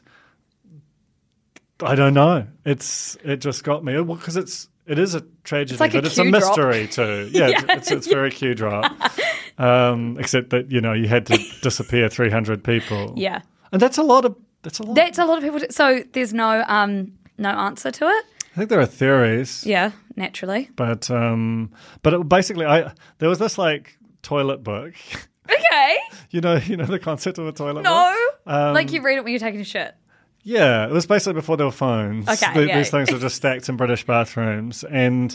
I 1.82 1.94
don't 1.94 2.14
know. 2.14 2.46
It's 2.64 3.16
it 3.24 3.36
just 3.36 3.62
got 3.64 3.84
me 3.84 4.02
because 4.02 4.36
it's 4.36 4.68
it 4.86 4.98
is 4.98 5.14
a 5.14 5.22
tragedy, 5.44 5.78
like 5.78 5.94
a 5.94 5.98
but 5.98 6.06
it's 6.06 6.18
a 6.18 6.22
cue 6.22 6.30
drop. 6.32 6.42
mystery 6.56 6.88
too. 6.88 7.30
Yeah, 7.32 7.48
Yeah, 7.48 7.64
it's, 7.68 7.90
it's 7.90 8.06
very 8.06 8.30
cue 8.30 8.54
drop. 8.54 8.92
Um, 9.58 10.16
except 10.18 10.50
that 10.50 10.70
you 10.72 10.80
know 10.80 10.92
you 10.92 11.08
had 11.08 11.26
to 11.26 11.38
disappear 11.62 12.08
three 12.08 12.30
hundred 12.30 12.64
people. 12.64 13.14
Yeah. 13.16 13.42
and 13.72 13.80
that's 13.80 13.98
a 13.98 14.02
lot 14.02 14.24
of 14.24 14.36
that's 14.62 14.80
a 14.80 14.82
lot. 14.82 14.96
That's 14.96 15.18
a 15.18 15.24
lot 15.24 15.38
of 15.38 15.44
people. 15.44 15.60
So 15.70 16.02
there's 16.12 16.32
no 16.32 16.64
um 16.66 17.12
no 17.38 17.50
answer 17.50 17.90
to 17.92 18.04
it. 18.06 18.24
I 18.58 18.62
think 18.62 18.70
there 18.70 18.80
are 18.80 18.86
theories. 18.86 19.64
Yeah, 19.64 19.92
naturally. 20.16 20.68
but 20.74 21.08
um, 21.12 21.70
but 22.02 22.12
it, 22.12 22.28
basically, 22.28 22.66
I 22.66 22.92
there 23.18 23.28
was 23.28 23.38
this 23.38 23.56
like 23.56 23.96
toilet 24.22 24.64
book. 24.64 24.94
Okay. 25.50 25.96
you 26.30 26.42
know, 26.42 26.56
you 26.56 26.76
know 26.76 26.84
the 26.84 26.98
concept 26.98 27.38
of 27.38 27.46
a 27.46 27.52
toilet 27.52 27.76
book. 27.76 27.84
No. 27.84 28.28
Um, 28.46 28.74
like 28.74 28.92
you 28.92 29.00
read 29.00 29.16
it 29.16 29.24
when 29.24 29.32
you're 29.32 29.40
taking 29.40 29.62
a 29.62 29.64
shit. 29.64 29.94
Yeah, 30.42 30.84
it 30.86 30.92
was 30.92 31.06
basically 31.06 31.32
before 31.32 31.56
there 31.56 31.64
were 31.64 31.72
phones. 31.72 32.28
Okay, 32.28 32.52
The- 32.52 32.66
yeah. 32.66 32.76
These 32.76 32.90
things 32.90 33.10
were 33.10 33.18
just 33.18 33.36
stacked 33.36 33.66
in 33.70 33.78
British 33.78 34.04
bathrooms, 34.04 34.84
and 34.84 35.34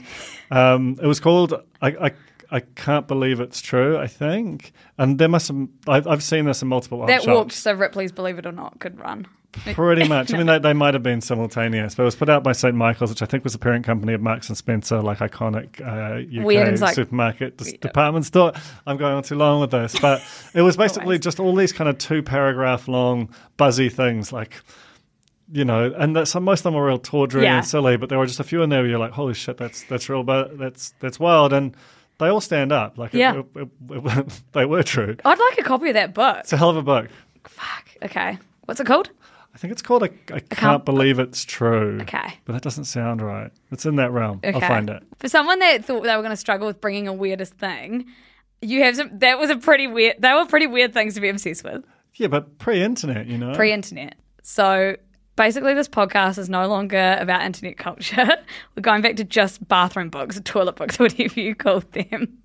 um, 0.52 1.00
it 1.02 1.08
was 1.08 1.20
called. 1.20 1.56
I, 1.82 1.88
I 1.88 2.12
I 2.52 2.60
can't 2.60 3.08
believe 3.08 3.40
it's 3.40 3.60
true. 3.60 3.98
I 3.98 4.06
think, 4.06 4.74
and 5.00 5.18
there 5.18 5.30
must 5.30 5.48
have. 5.48 5.68
I've, 5.88 6.06
I've 6.06 6.24
seen 6.24 6.46
this 6.46 6.62
in 6.62 6.68
multiple 6.68 7.04
That 7.08 7.26
walked 7.26 7.54
so 7.54 7.74
Ripley's 7.74 8.12
Believe 8.12 8.38
It 8.38 8.46
or 8.46 8.52
Not 8.52 8.80
could 8.80 9.00
run. 9.00 9.26
Pretty 9.54 10.08
much. 10.08 10.34
I 10.34 10.38
mean, 10.38 10.48
they, 10.48 10.58
they 10.60 10.74
might 10.74 10.94
have 10.96 11.04
been 11.04 11.22
simultaneous, 11.22 11.94
but 11.96 12.04
it 12.04 12.06
was 12.06 12.16
put 12.16 12.28
out 12.28 12.44
by 12.44 12.54
St. 12.54 12.76
Michael's, 12.76 13.12
which 13.12 13.22
I 13.22 13.26
think 13.28 13.44
was 13.44 13.54
the 13.54 13.60
parent 13.60 13.86
company 13.86 14.14
of 14.14 14.22
Marks 14.22 14.50
and 14.50 14.58
Spencer, 14.58 15.00
like 15.02 15.20
iconic 15.20 15.80
uh, 15.80 16.40
UK 16.40 16.44
Weird 16.46 16.80
like- 16.80 16.96
supermarket 16.96 17.58
dis- 17.58 17.74
department 17.74 18.26
store. 18.26 18.54
I'm 18.88 18.98
going 18.98 19.14
on 19.14 19.24
too 19.24 19.36
long 19.36 19.62
with 19.62 19.72
this, 19.72 19.96
but 20.00 20.22
it 20.56 20.62
was 20.64 20.76
basically 20.86 21.20
just 21.20 21.40
all 21.40 21.56
these 21.56 21.72
kind 21.72 21.88
of 21.90 21.98
two 22.00 22.24
paragraph 22.24 22.88
long 22.88 23.30
buzzy 23.58 23.90
things, 23.90 24.34
like 24.34 24.56
you 25.52 25.66
know, 25.66 25.94
and 25.98 26.16
that 26.16 26.28
some 26.28 26.44
most 26.44 26.62
of 26.62 26.64
them 26.64 26.74
were 26.74 26.88
real 26.88 26.98
tawdry 26.98 27.44
Yeah. 27.44 27.58
and 27.58 27.66
silly, 27.68 27.96
but 27.98 28.10
there 28.10 28.18
were 28.18 28.26
just 28.26 28.40
a 28.40 28.44
few 28.44 28.64
in 28.64 28.70
there 28.70 28.80
where 28.82 28.90
you're 28.90 28.98
like, 29.00 29.12
holy 29.12 29.34
shit, 29.36 29.58
that's 29.58 29.84
that's 29.84 30.10
real, 30.10 30.24
but 30.24 30.58
that's 30.58 30.94
that's 31.00 31.20
wild, 31.20 31.54
and 31.54 31.76
they 32.18 32.28
all 32.28 32.42
stand 32.42 32.72
up. 32.72 32.98
Like, 32.98 33.14
Yeah. 33.14 33.40
it- 33.40 33.46
it- 33.56 33.70
it- 33.92 34.42
they 34.54 34.66
were 34.66 34.82
true. 34.82 35.16
I'd 35.24 35.38
like 35.38 35.60
a 35.60 35.64
copy 35.64 35.90
of 35.90 35.94
that 35.94 36.14
book. 36.16 36.38
It's 36.40 36.54
a 36.54 36.58
hell 36.58 36.70
of 36.72 36.78
a 36.78 36.82
book. 36.82 37.10
Fuck. 37.48 37.90
Okay. 38.02 38.40
What's 38.66 38.80
it 38.80 38.88
called? 38.88 39.10
I 39.54 39.58
think 39.58 39.72
it's 39.72 39.82
called 39.82 40.04
I, 40.04 40.08
I 40.08 40.40
can't, 40.40 40.50
can't- 40.50 40.86
believe 40.86 41.20
it's 41.20 41.46
true. 41.46 42.00
Okay. 42.02 42.34
But 42.46 42.54
that 42.54 42.62
doesn't 42.64 42.86
sound 42.86 43.22
right. 43.22 43.52
It's 43.72 43.86
in 43.86 43.96
that 43.98 44.12
realm. 44.12 44.40
I'll 44.44 44.56
Okay. 44.58 44.68
find 44.68 44.90
it. 44.90 45.04
For 45.20 45.30
someone 45.30 45.60
that 45.60 45.86
thought 45.86 46.04
they 46.04 46.16
were 46.16 46.22
going 46.24 46.32
to 46.32 46.36
struggle 46.38 46.66
with 46.68 46.82
bringing 46.82 47.08
a 47.08 47.14
weirdest 47.14 47.54
thing, 47.54 48.06
you 48.62 48.82
have 48.84 48.96
some. 48.96 49.10
That 49.20 49.38
was 49.40 49.50
a 49.50 49.58
pretty 49.58 49.88
weird. 49.88 50.16
They 50.20 50.34
were 50.34 50.46
pretty 50.46 50.68
weird 50.68 50.94
things 50.94 51.14
to 51.16 51.22
be 51.22 51.30
obsessed 51.30 51.64
with 51.64 51.84
Yeah, 52.16 52.28
but 52.28 52.58
pre-internet, 52.58 53.28
you 53.28 53.38
know. 53.38 53.54
pre-internet. 53.54 54.16
So 54.42 54.96
basically, 55.36 55.74
this 55.74 55.88
podcast 55.90 56.38
is 56.38 56.50
no 56.50 56.68
longer 56.68 57.18
about 57.20 57.44
internet 57.44 57.78
culture. 57.78 58.26
We're 58.76 58.82
going 58.82 59.02
back 59.02 59.18
to 59.18 59.24
just 59.24 59.68
bathroom 59.68 60.10
books, 60.10 60.40
toilet 60.44 60.76
books, 60.78 60.98
whatever 61.00 61.40
you 61.40 61.54
call 61.56 61.82
them. 61.92 62.40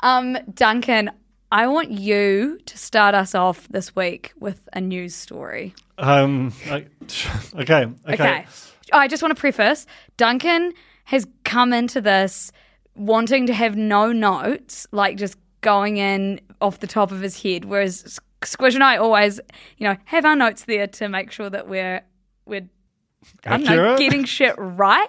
Um, 0.00 0.36
Duncan, 0.52 1.10
I 1.52 1.66
want 1.66 1.90
you 1.90 2.58
to 2.64 2.78
start 2.78 3.14
us 3.14 3.34
off 3.34 3.68
this 3.68 3.94
week 3.94 4.32
with 4.40 4.66
a 4.72 4.80
news 4.80 5.14
story. 5.14 5.74
um, 5.98 6.50
I, 6.64 6.86
okay, 7.56 7.84
okay. 7.84 7.90
Okay. 8.08 8.46
I 8.90 9.06
just 9.06 9.22
want 9.22 9.36
to 9.36 9.40
preface 9.40 9.86
Duncan 10.16 10.72
has 11.04 11.26
come 11.44 11.74
into 11.74 12.00
this 12.00 12.52
wanting 12.96 13.46
to 13.48 13.52
have 13.52 13.76
no 13.76 14.12
notes, 14.12 14.86
like 14.92 15.18
just 15.18 15.36
going 15.60 15.98
in 15.98 16.40
off 16.62 16.80
the 16.80 16.86
top 16.86 17.12
of 17.12 17.20
his 17.20 17.42
head, 17.42 17.66
whereas 17.66 18.18
Squish 18.42 18.74
and 18.74 18.82
I 18.82 18.96
always, 18.96 19.38
you 19.76 19.86
know, 19.86 19.96
have 20.06 20.24
our 20.24 20.34
notes 20.34 20.64
there 20.64 20.86
to 20.86 21.08
make 21.10 21.30
sure 21.30 21.50
that 21.50 21.68
we're 21.68 22.02
we're 22.46 22.66
know, 23.76 23.98
getting 23.98 24.24
shit 24.24 24.54
right. 24.56 25.08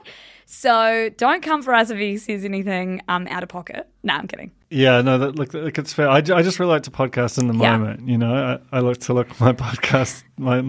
So 0.56 1.10
don't 1.18 1.42
come 1.42 1.64
for 1.64 1.74
us 1.74 1.90
if 1.90 1.98
he 1.98 2.18
says 2.18 2.46
anything 2.46 3.02
um, 3.08 3.28
out 3.28 3.42
of 3.42 3.50
pocket. 3.50 3.90
No, 4.04 4.14
I'm 4.14 4.28
kidding. 4.28 4.52
Yeah, 4.70 5.02
no, 5.02 5.18
that, 5.18 5.36
look, 5.36 5.52
look, 5.54 5.78
it's 5.80 5.94
fair. 5.94 6.08
I, 6.08 6.18
I 6.18 6.22
just 6.44 6.60
really 6.60 6.72
like 6.72 6.84
to 6.84 6.92
podcast 6.92 7.40
in 7.40 7.48
the 7.48 7.56
Yeah. 7.56 7.76
moment. 7.78 8.08
You 8.08 8.20
know, 8.20 8.60
I, 8.72 8.78
I 8.78 8.80
look 8.82 9.00
to 9.00 9.14
look 9.14 9.40
my 9.40 9.52
podcast, 9.54 10.24
my 10.38 10.62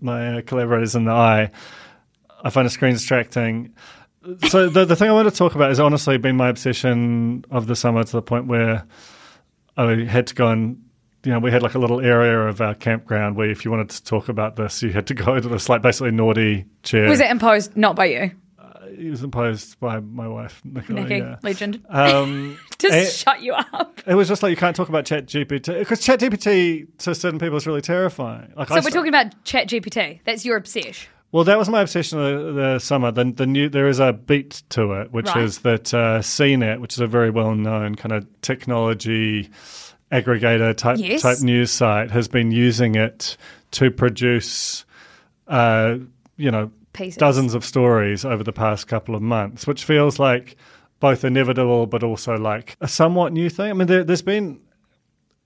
my 0.00 0.38
uh, 0.38 0.42
collaborators 0.42 0.94
in 0.94 1.04
the 1.06 1.10
eye. 1.12 1.50
I 2.44 2.50
find 2.50 2.66
a 2.68 2.70
screen 2.70 2.92
distracting. 2.92 3.74
So 4.48 4.68
the 4.68 4.84
the 4.84 4.94
thing 4.94 5.10
I 5.10 5.12
want 5.12 5.28
to 5.28 5.34
talk 5.34 5.56
about 5.56 5.70
has 5.70 5.80
honestly 5.80 6.18
been 6.18 6.36
my 6.36 6.48
obsession 6.48 7.44
of 7.50 7.66
the 7.66 7.74
summer 7.74 8.04
to 8.04 8.12
the 8.12 8.22
point 8.22 8.46
where 8.46 8.84
I 9.76 10.04
had 10.04 10.28
to 10.28 10.34
go 10.36 10.48
and 10.48 10.80
you 11.24 11.32
know 11.32 11.40
we 11.40 11.50
had 11.50 11.62
like 11.62 11.74
a 11.74 11.78
little 11.80 12.00
area 12.00 12.38
of 12.46 12.60
our 12.60 12.74
campground 12.76 13.34
where 13.36 13.50
if 13.50 13.64
you 13.64 13.72
wanted 13.72 13.90
to 13.90 14.04
talk 14.04 14.28
about 14.28 14.54
this, 14.54 14.82
you 14.84 14.90
had 14.92 15.08
to 15.08 15.14
go 15.14 15.40
to 15.40 15.48
this 15.48 15.68
like 15.68 15.82
basically 15.82 16.12
naughty 16.12 16.66
chair. 16.84 17.08
Was 17.08 17.18
it 17.20 17.30
imposed 17.30 17.76
not 17.76 17.96
by 17.96 18.04
you, 18.06 18.30
It 18.98 19.10
was 19.10 19.22
imposed 19.22 19.78
by 19.80 20.00
my 20.00 20.28
wife, 20.28 20.60
Nicola. 20.64 21.00
Nikki? 21.02 21.16
Yeah. 21.16 21.36
Legend. 21.42 21.82
Um, 21.88 22.58
to 22.78 22.88
eh, 22.88 23.04
shut 23.06 23.42
you 23.42 23.52
up. 23.54 24.00
it 24.06 24.14
was 24.14 24.28
just 24.28 24.42
like 24.42 24.50
you 24.50 24.56
can't 24.56 24.74
talk 24.76 24.88
about 24.88 25.04
Chat 25.04 25.26
GPT 25.26 25.78
because 25.78 26.00
Chat 26.00 26.20
GPT 26.20 26.86
to 26.98 27.14
certain 27.14 27.38
people 27.38 27.56
is 27.56 27.66
really 27.66 27.80
terrifying. 27.80 28.52
Like 28.56 28.68
So 28.68 28.74
I 28.74 28.80
we're 28.80 28.90
talking 28.90 29.08
about 29.08 29.44
Chat 29.44 29.68
GPT. 29.68 30.20
That's 30.24 30.44
your 30.44 30.56
obsession. 30.56 31.08
well, 31.32 31.44
that 31.44 31.58
was 31.58 31.68
my 31.68 31.80
obsession 31.80 32.18
the, 32.18 32.52
the 32.52 32.78
summer. 32.78 33.10
The, 33.12 33.24
the 33.32 33.46
new 33.46 33.68
there 33.68 33.88
is 33.88 33.98
a 34.00 34.12
beat 34.12 34.62
to 34.70 34.92
it, 35.00 35.12
which 35.12 35.26
Right. 35.26 35.44
is 35.44 35.58
that 35.60 35.92
uh, 35.94 36.18
CNET, 36.20 36.80
which 36.80 36.92
is 36.94 37.00
a 37.00 37.06
very 37.06 37.30
well 37.30 37.54
known 37.54 37.94
kind 37.94 38.12
of 38.12 38.26
technology 38.42 39.50
aggregator 40.10 40.76
type 40.76 40.98
Yes. 40.98 41.22
type 41.22 41.40
news 41.40 41.70
site, 41.70 42.10
has 42.10 42.28
been 42.28 42.50
using 42.52 42.94
it 42.96 43.36
to 43.72 43.90
produce, 43.90 44.84
uh, 45.48 45.96
you 46.36 46.50
know, 46.50 46.70
Pieces. 46.92 47.16
dozens 47.16 47.54
of 47.54 47.64
stories 47.64 48.24
over 48.24 48.44
the 48.44 48.52
past 48.52 48.86
couple 48.86 49.14
of 49.14 49.22
months, 49.22 49.66
which 49.66 49.84
feels 49.84 50.18
like 50.18 50.56
both 51.00 51.24
inevitable 51.24 51.86
but 51.86 52.02
also 52.02 52.36
like 52.36 52.76
a 52.80 52.88
somewhat 52.88 53.32
new 53.32 53.48
thing. 53.50 53.70
I 53.70 53.72
mean, 53.72 53.88
there, 53.88 54.04
there's 54.04 54.22
been 54.22 54.60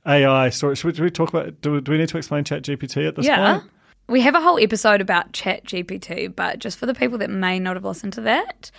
AI 0.07 0.51
stories. 0.51 0.79
Should 0.79 0.99
we, 0.99 1.05
we 1.05 1.11
talk 1.11 1.29
about? 1.29 1.61
Do, 1.61 1.81
do 1.81 1.93
we 1.93 1.99
need 1.99 2.09
to 2.11 2.19
explain 2.19 2.45
Chat 2.45 2.63
GPT 2.63 3.07
at 3.09 3.17
this 3.17 3.27
Yeah. 3.27 3.59
point? 3.59 3.71
We 4.09 4.21
have 4.21 4.37
a 4.37 4.41
whole 4.41 4.59
episode 4.63 5.01
about 5.01 5.33
Chat 5.33 5.65
GPT, 5.65 6.35
but 6.35 6.61
just 6.61 6.79
for 6.79 6.87
the 6.87 6.95
people 6.95 7.19
that 7.19 7.31
may 7.31 7.59
not 7.59 7.75
have 7.75 7.85
listened 7.85 8.13
to 8.15 8.21
that, 8.23 8.71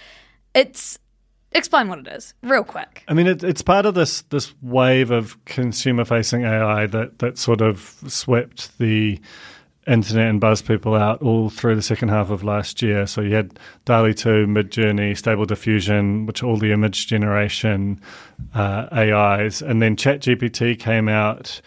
it's 0.53 0.97
explain 1.51 1.89
what 1.89 1.99
it 1.99 2.07
is 2.07 2.33
real 2.43 2.63
quick. 2.63 3.03
I 3.07 3.13
mean, 3.13 3.27
it, 3.27 3.43
it's 3.43 3.61
part 3.61 3.85
of 3.85 3.93
this 3.93 4.21
this 4.23 4.53
wave 4.61 5.11
of 5.11 5.43
consumer 5.45 6.05
facing 6.05 6.43
AI 6.43 6.87
that 6.87 7.19
that 7.19 7.37
sort 7.37 7.59
of 7.61 7.97
swept 8.07 8.77
the 8.77 9.19
internet 9.87 10.29
and 10.29 10.39
buzz 10.41 10.61
people 10.61 10.95
out 10.95 11.21
all 11.21 11.49
through 11.49 11.75
the 11.75 11.81
second 11.81 12.09
half 12.09 12.29
of 12.29 12.43
last 12.43 12.81
year. 12.81 13.07
So 13.07 13.21
you 13.21 13.35
had 13.35 13.57
DALL-E 13.85 14.13
2, 14.13 14.45
Midjourney, 14.45 15.17
Stable 15.17 15.45
Diffusion, 15.45 16.25
which 16.25 16.43
all 16.43 16.57
the 16.57 16.71
image 16.71 17.07
generation 17.07 18.01
uh, 18.53 18.87
AIs, 18.91 19.61
and 19.61 19.81
then 19.81 19.95
ChatGPT 19.95 20.77
came 20.77 21.07
out, 21.07 21.61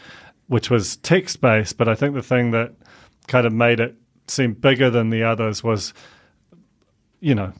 which 0.49 0.71
was 0.71 0.97
text 0.99 1.41
based. 1.41 1.79
But 1.79 1.89
I 1.89 1.95
think 1.95 2.15
the 2.15 2.23
thing 2.23 2.51
that 2.51 2.75
kind 3.27 3.47
of 3.47 3.53
made 3.53 3.81
it 3.81 3.97
seem 4.27 4.55
bigger 4.55 4.91
than 4.91 5.11
the 5.11 5.23
others 5.23 5.65
was 5.65 5.95
you 7.21 7.35
know, 7.35 7.53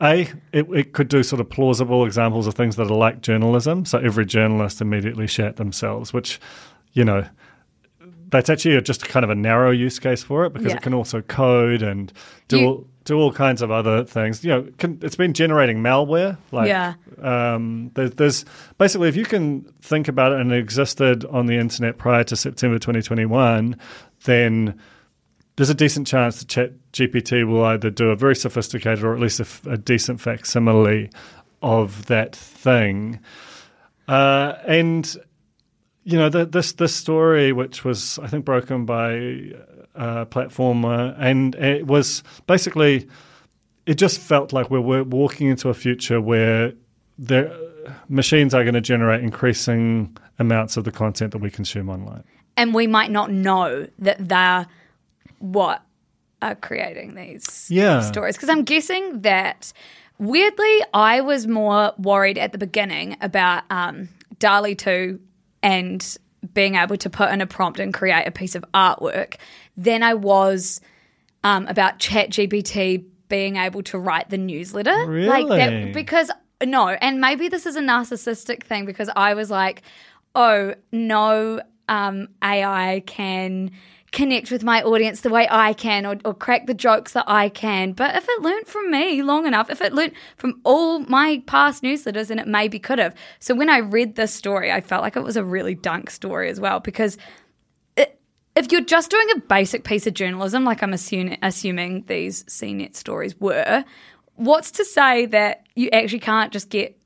a 0.00 0.28
it, 0.52 0.68
it 0.72 0.92
could 0.92 1.08
do 1.08 1.22
sort 1.22 1.40
of 1.40 1.50
plausible 1.50 2.04
examples 2.06 2.46
of 2.46 2.54
things 2.54 2.76
that 2.76 2.90
are 2.90 2.96
like 2.96 3.20
journalism. 3.20 3.84
So 3.84 3.98
every 3.98 4.24
journalist 4.24 4.80
immediately 4.80 5.26
shat 5.26 5.56
themselves, 5.56 6.12
which, 6.12 6.40
you 6.92 7.04
know, 7.04 7.26
that's 8.30 8.48
actually 8.50 8.76
a, 8.76 8.80
just 8.80 9.04
kind 9.08 9.24
of 9.24 9.30
a 9.30 9.34
narrow 9.34 9.70
use 9.70 9.98
case 9.98 10.22
for 10.22 10.44
it 10.46 10.52
because 10.52 10.70
Yeah. 10.70 10.76
it 10.76 10.82
can 10.82 10.94
also 10.94 11.20
code 11.22 11.82
and 11.82 12.12
do 12.48 12.58
You- 12.60 12.66
all, 12.66 12.86
do 13.04 13.18
all 13.18 13.32
kinds 13.32 13.60
of 13.62 13.70
other 13.70 14.04
things. 14.04 14.44
You 14.44 14.50
know, 14.50 14.68
can, 14.78 14.98
it's 15.02 15.16
been 15.16 15.32
generating 15.32 15.78
malware. 15.78 16.36
Like, 16.52 16.68
Yeah. 16.68 16.94
um, 17.22 17.90
there's, 17.94 18.12
there's 18.12 18.44
basically 18.78 19.08
if 19.08 19.16
you 19.16 19.24
can 19.24 19.62
think 19.82 20.06
about 20.06 20.32
it 20.32 20.40
and 20.40 20.52
it 20.52 20.58
existed 20.58 21.24
on 21.26 21.46
the 21.46 21.56
internet 21.56 21.98
prior 21.98 22.22
to 22.24 22.36
September 22.36 22.78
2021, 22.78 23.74
then 24.24 24.78
there's 25.56 25.70
a 25.70 25.74
decent 25.74 26.06
chance 26.06 26.38
that 26.40 26.48
Chat 26.48 26.72
GPT 26.92 27.46
will 27.46 27.64
either 27.64 27.90
do 27.90 28.10
a 28.10 28.16
very 28.16 28.36
sophisticated 28.36 29.02
or 29.04 29.12
at 29.14 29.20
least 29.20 29.40
a 29.66 29.76
decent 29.76 30.20
facsimile 30.20 31.10
of 31.62 32.06
that 32.06 32.36
thing. 32.36 33.18
Uh, 34.08 34.54
and 34.66 35.16
you 36.04 36.18
know 36.18 36.28
the, 36.28 36.46
this 36.46 36.72
this 36.72 36.94
story, 36.94 37.52
which 37.52 37.84
was 37.84 38.18
I 38.22 38.26
think 38.28 38.44
broken 38.44 38.84
by 38.86 39.14
uh, 39.94 40.24
platformer, 40.26 41.14
and 41.18 41.54
it 41.56 41.86
was 41.86 42.22
basically 42.46 43.08
it 43.86 43.94
just 43.94 44.20
felt 44.20 44.52
like 44.52 44.70
we 44.70 44.78
we're 44.80 45.02
walking 45.02 45.48
into 45.48 45.68
a 45.68 45.74
future 45.74 46.20
where 46.20 46.72
there 47.18 47.52
machines 48.08 48.54
are 48.54 48.62
going 48.62 48.74
to 48.74 48.80
generate 48.80 49.22
increasing 49.22 50.16
amounts 50.38 50.76
of 50.76 50.84
the 50.84 50.92
content 50.92 51.32
that 51.32 51.38
we 51.38 51.50
consume 51.50 51.88
online. 51.88 52.24
and 52.56 52.74
we 52.74 52.86
might 52.86 53.10
not 53.10 53.30
know 53.30 53.86
that 53.98 54.16
they're 54.28 54.66
what 55.38 55.82
are 56.42 56.54
creating 56.54 57.14
these 57.14 57.66
Yeah. 57.70 58.00
stories. 58.00 58.36
Because 58.36 58.48
I'm 58.48 58.64
guessing 58.64 59.20
that 59.22 59.72
weirdly, 60.18 60.78
I 60.94 61.20
was 61.22 61.46
more 61.46 61.92
worried 61.98 62.38
at 62.38 62.52
the 62.52 62.58
beginning 62.58 63.16
about 63.20 63.64
um, 63.70 64.08
DALL-E 64.38 64.74
2 64.74 65.18
and 65.62 66.16
being 66.54 66.74
able 66.74 66.96
to 66.96 67.10
put 67.10 67.30
in 67.30 67.40
a 67.40 67.46
prompt 67.46 67.80
and 67.80 67.92
create 67.92 68.26
a 68.26 68.30
piece 68.30 68.54
of 68.54 68.64
artwork 68.72 69.36
than 69.76 70.02
I 70.02 70.14
was 70.14 70.80
um, 71.44 71.66
about 71.66 71.98
ChatGPT 71.98 73.04
being 73.28 73.56
able 73.56 73.82
to 73.84 73.98
write 73.98 74.30
the 74.30 74.38
newsletter. 74.38 75.06
Like 75.28 75.46
that 75.58 75.92
because 75.92 76.30
no, 76.64 76.88
and 76.88 77.20
maybe 77.20 77.48
this 77.48 77.66
is 77.66 77.76
a 77.76 77.80
narcissistic 77.80 78.64
thing 78.64 78.84
because 78.84 79.10
I 79.14 79.34
was 79.34 79.50
like, 79.50 79.82
oh 80.34 80.74
no, 80.92 81.60
um, 81.88 82.28
AI 82.42 83.02
can 83.06 83.70
connect 84.12 84.50
with 84.50 84.64
my 84.64 84.82
audience 84.82 85.20
the 85.20 85.30
way 85.30 85.46
I 85.50 85.72
can 85.72 86.04
or, 86.04 86.16
or 86.24 86.34
crack 86.34 86.66
the 86.66 86.74
jokes 86.74 87.12
that 87.12 87.24
I 87.26 87.48
can. 87.48 87.92
But 87.92 88.16
if 88.16 88.26
it 88.28 88.42
learnt 88.42 88.66
from 88.66 88.90
me 88.90 89.22
long 89.22 89.46
enough, 89.46 89.70
if 89.70 89.80
it 89.80 89.92
learnt 89.92 90.14
from 90.36 90.60
all 90.64 91.00
my 91.00 91.42
past 91.46 91.82
newsletters, 91.82 92.30
and 92.30 92.40
it 92.40 92.46
maybe 92.46 92.78
could 92.78 92.98
have. 92.98 93.14
So 93.38 93.54
when 93.54 93.70
I 93.70 93.78
read 93.78 94.16
this 94.16 94.34
story, 94.34 94.72
I 94.72 94.80
felt 94.80 95.02
like 95.02 95.16
it 95.16 95.22
was 95.22 95.36
a 95.36 95.44
really 95.44 95.74
dunk 95.74 96.10
story 96.10 96.50
as 96.50 96.60
well 96.60 96.80
because 96.80 97.16
if 98.56 98.72
you're 98.72 98.80
just 98.82 99.10
doing 99.10 99.26
a 99.36 99.40
basic 99.40 99.84
piece 99.84 100.06
of 100.06 100.14
journalism, 100.14 100.64
like 100.64 100.82
I'm 100.82 100.92
assuming, 100.92 101.38
assuming 101.42 102.04
these 102.06 102.44
CNET 102.44 102.96
stories 102.96 103.38
were, 103.40 103.84
what's 104.34 104.70
to 104.72 104.84
say 104.84 105.26
that 105.26 105.66
you 105.76 105.88
actually 105.90 106.20
can't 106.20 106.52
just 106.52 106.68
get, 106.68 106.99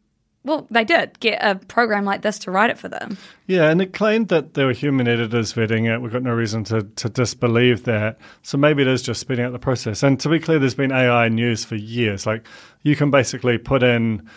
well, 0.44 0.66
they 0.70 0.84
did 0.84 1.18
get 1.20 1.38
a 1.42 1.54
program 1.54 2.04
like 2.04 2.20
this 2.20 2.38
to 2.40 2.50
write 2.50 2.68
it 2.70 2.78
for 2.78 2.88
them. 2.88 3.16
Yeah, 3.46 3.70
and 3.70 3.80
it 3.80 3.94
claimed 3.94 4.28
that 4.28 4.54
there 4.54 4.66
were 4.66 4.72
human 4.72 5.08
editors 5.08 5.54
vetting 5.54 5.92
it. 5.92 6.02
We've 6.02 6.12
got 6.12 6.22
no 6.22 6.32
reason 6.32 6.64
to, 6.64 6.82
to 6.82 7.08
disbelieve 7.08 7.84
that. 7.84 8.18
So 8.42 8.58
maybe 8.58 8.82
it 8.82 8.88
is 8.88 9.02
just 9.02 9.20
speeding 9.20 9.46
up 9.46 9.52
the 9.52 9.58
process. 9.58 10.02
And 10.02 10.20
to 10.20 10.28
be 10.28 10.38
clear, 10.38 10.58
there's 10.58 10.74
been 10.74 10.92
AI 10.92 11.28
news 11.30 11.64
for 11.64 11.76
years. 11.76 12.26
Like 12.26 12.46
you 12.82 12.94
can 12.94 13.10
basically 13.10 13.56
put 13.56 13.82
in 13.82 14.28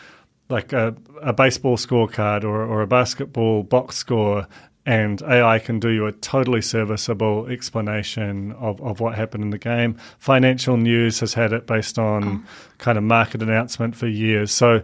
like 0.49 0.71
a, 0.71 0.95
a 1.21 1.33
baseball 1.33 1.75
scorecard 1.75 2.45
or, 2.45 2.63
or 2.63 2.81
a 2.81 2.87
basketball 2.87 3.63
box 3.63 3.97
score, 3.97 4.47
and 4.85 5.21
AI 5.23 5.59
can 5.59 5.81
do 5.81 5.89
you 5.89 6.05
a 6.05 6.13
totally 6.13 6.61
serviceable 6.61 7.47
explanation 7.47 8.53
of, 8.53 8.79
of 8.81 9.01
what 9.01 9.15
happened 9.15 9.43
in 9.43 9.49
the 9.49 9.57
game. 9.57 9.97
Financial 10.19 10.77
news 10.77 11.19
has 11.19 11.33
had 11.33 11.51
it 11.51 11.67
based 11.67 11.99
on 11.99 12.23
oh. 12.23 12.49
kind 12.77 12.97
of 12.97 13.03
market 13.03 13.41
announcement 13.41 13.97
for 13.97 14.07
years. 14.07 14.49
So 14.49 14.81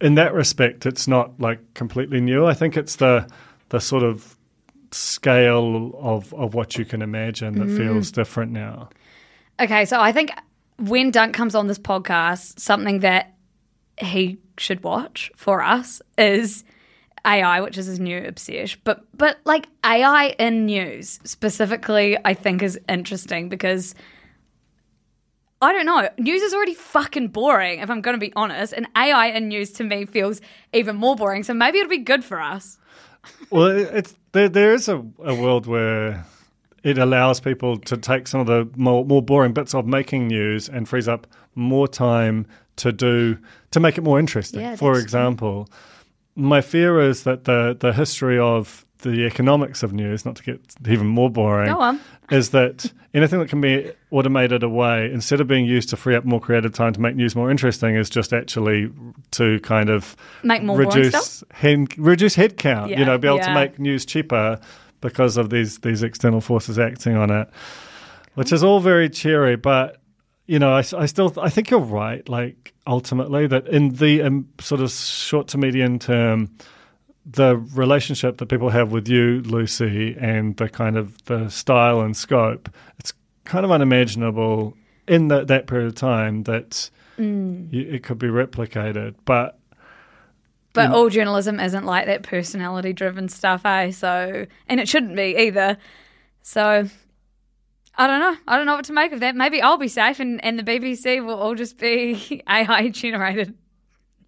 in 0.00 0.14
that 0.14 0.32
respect, 0.32 0.86
it's 0.86 1.08
not 1.08 1.40
like 1.40 1.74
completely 1.74 2.20
new. 2.20 2.46
I 2.46 2.54
think 2.54 2.76
it's 2.76 2.96
the 2.96 3.28
the 3.70 3.80
sort 3.80 4.02
of 4.02 4.36
scale 4.92 5.92
of 5.98 6.32
of 6.34 6.54
what 6.54 6.76
you 6.78 6.84
can 6.84 7.02
imagine 7.02 7.58
that 7.58 7.68
mm. 7.68 7.76
feels 7.76 8.10
different 8.10 8.52
now. 8.52 8.88
Okay, 9.60 9.84
so 9.84 10.00
I 10.00 10.12
think 10.12 10.30
when 10.78 11.10
Dunk 11.10 11.34
comes 11.34 11.54
on 11.54 11.66
this 11.66 11.78
podcast, 11.78 12.60
something 12.60 13.00
that 13.00 13.34
he 14.00 14.38
should 14.56 14.82
watch 14.84 15.30
for 15.36 15.62
us 15.62 16.00
is 16.16 16.64
AI, 17.24 17.60
which 17.60 17.76
is 17.76 17.86
his 17.86 17.98
new 17.98 18.18
obsession. 18.24 18.80
But 18.84 19.04
but 19.16 19.38
like 19.44 19.68
AI 19.84 20.34
in 20.38 20.66
news 20.66 21.18
specifically, 21.24 22.16
I 22.24 22.34
think 22.34 22.62
is 22.62 22.78
interesting 22.88 23.48
because 23.48 23.94
I 25.60 25.72
don't 25.72 25.86
know. 25.86 26.08
News 26.18 26.42
is 26.42 26.54
already 26.54 26.74
fucking 26.74 27.28
boring, 27.28 27.80
if 27.80 27.90
I'm 27.90 28.00
going 28.00 28.14
to 28.14 28.20
be 28.20 28.32
honest. 28.36 28.72
And 28.72 28.86
AI 28.96 29.26
and 29.28 29.48
news 29.48 29.72
to 29.72 29.84
me 29.84 30.04
feels 30.06 30.40
even 30.72 30.96
more 30.96 31.16
boring. 31.16 31.42
So 31.42 31.52
maybe 31.52 31.78
it'll 31.78 31.90
be 31.90 31.98
good 31.98 32.24
for 32.24 32.40
us. 32.40 32.78
Well, 33.50 33.66
it's 33.66 34.14
there. 34.32 34.48
There 34.48 34.72
is 34.72 34.88
a, 34.88 35.04
a 35.24 35.34
world 35.34 35.66
where 35.66 36.24
it 36.82 36.98
allows 36.98 37.40
people 37.40 37.76
to 37.78 37.96
take 37.96 38.26
some 38.28 38.40
of 38.40 38.46
the 38.46 38.68
more, 38.76 39.04
more 39.04 39.22
boring 39.22 39.52
bits 39.52 39.74
of 39.74 39.86
making 39.86 40.28
news 40.28 40.68
and 40.68 40.88
frees 40.88 41.08
up 41.08 41.26
more 41.54 41.88
time 41.88 42.46
to 42.76 42.92
do 42.92 43.36
to 43.72 43.80
make 43.80 43.98
it 43.98 44.02
more 44.02 44.18
interesting. 44.18 44.60
Yeah, 44.60 44.76
For 44.76 44.98
example, 44.98 45.68
my 46.36 46.60
fear 46.60 47.00
is 47.00 47.24
that 47.24 47.44
the 47.44 47.76
the 47.78 47.92
history 47.92 48.38
of 48.38 48.86
the 49.02 49.24
economics 49.26 49.82
of 49.82 49.92
news, 49.92 50.24
not 50.24 50.36
to 50.36 50.42
get 50.42 50.60
even 50.88 51.06
more 51.06 51.30
boring, 51.30 51.72
Go 51.72 51.80
on. 51.80 52.00
is 52.30 52.50
that 52.50 52.92
anything 53.14 53.38
that 53.38 53.48
can 53.48 53.60
be 53.60 53.90
automated 54.10 54.62
away, 54.62 55.10
instead 55.12 55.40
of 55.40 55.46
being 55.46 55.64
used 55.64 55.88
to 55.90 55.96
free 55.96 56.14
up 56.14 56.24
more 56.24 56.40
creative 56.40 56.72
time 56.72 56.92
to 56.92 57.00
make 57.00 57.14
news 57.14 57.36
more 57.36 57.50
interesting, 57.50 57.94
is 57.94 58.10
just 58.10 58.32
actually 58.32 58.90
to 59.32 59.60
kind 59.60 59.88
of 59.88 60.16
Make 60.42 60.62
more 60.62 60.76
reduce 60.76 61.44
head, 61.52 61.96
reduce 61.98 62.36
headcount. 62.36 62.90
Yeah, 62.90 62.98
you 63.00 63.04
know, 63.04 63.18
be 63.18 63.28
able 63.28 63.38
yeah. 63.38 63.48
to 63.48 63.54
make 63.54 63.78
news 63.78 64.04
cheaper 64.04 64.58
because 65.00 65.36
of 65.36 65.50
these 65.50 65.78
these 65.78 66.02
external 66.02 66.40
forces 66.40 66.78
acting 66.78 67.16
on 67.16 67.30
it, 67.30 67.48
which 68.34 68.52
is 68.52 68.62
all 68.62 68.80
very 68.80 69.08
cheery, 69.08 69.56
but. 69.56 70.00
You 70.50 70.58
know, 70.58 70.72
I, 70.72 70.78
I 70.78 71.04
still 71.04 71.30
I 71.38 71.50
think 71.50 71.68
you're 71.70 71.78
right. 71.78 72.26
Like 72.26 72.72
ultimately, 72.86 73.46
that 73.48 73.68
in 73.68 73.90
the 73.90 74.22
um, 74.22 74.48
sort 74.60 74.80
of 74.80 74.90
short 74.90 75.46
to 75.48 75.58
medium 75.58 75.98
term, 75.98 76.56
the 77.26 77.56
relationship 77.56 78.38
that 78.38 78.46
people 78.46 78.70
have 78.70 78.90
with 78.92 79.08
you, 79.08 79.42
Lucy, 79.42 80.16
and 80.18 80.56
the 80.56 80.68
kind 80.68 80.96
of 80.96 81.22
the 81.26 81.48
style 81.50 82.00
and 82.00 82.16
scope, 82.16 82.68
it's 82.98 83.12
kind 83.44 83.64
of 83.64 83.70
unimaginable 83.70 84.74
in 85.06 85.28
that 85.28 85.48
that 85.48 85.66
period 85.66 85.86
of 85.88 85.94
time 85.94 86.44
that 86.44 86.90
Mm. 87.18 87.72
you, 87.72 87.80
it 87.82 88.04
could 88.04 88.18
be 88.18 88.28
replicated. 88.28 89.16
But 89.24 89.58
But 90.72 90.92
all 90.92 91.08
journalism 91.08 91.58
isn't 91.58 91.84
like 91.84 92.06
that 92.06 92.22
personality 92.22 92.92
driven 92.92 93.28
stuff, 93.28 93.66
eh? 93.66 93.90
So, 93.90 94.46
and 94.68 94.78
it 94.78 94.88
shouldn't 94.88 95.16
be 95.16 95.36
either. 95.36 95.78
So, 96.42 96.88
I 97.96 98.06
don't 98.06 98.20
know. 98.20 98.36
I 98.46 98.56
don't 98.56 98.66
know 98.66 98.76
what 98.76 98.84
to 98.84 98.92
make 98.92 99.10
of 99.10 99.18
that. 99.20 99.34
Maybe 99.34 99.60
I'll 99.60 99.78
be 99.78 99.88
safe 99.88 100.20
and, 100.20 100.42
and 100.44 100.56
the 100.56 100.62
BBC 100.62 101.24
will 101.26 101.34
all 101.34 101.56
just 101.56 101.76
be 101.78 102.40
AI 102.48 102.88
generated 102.90 103.54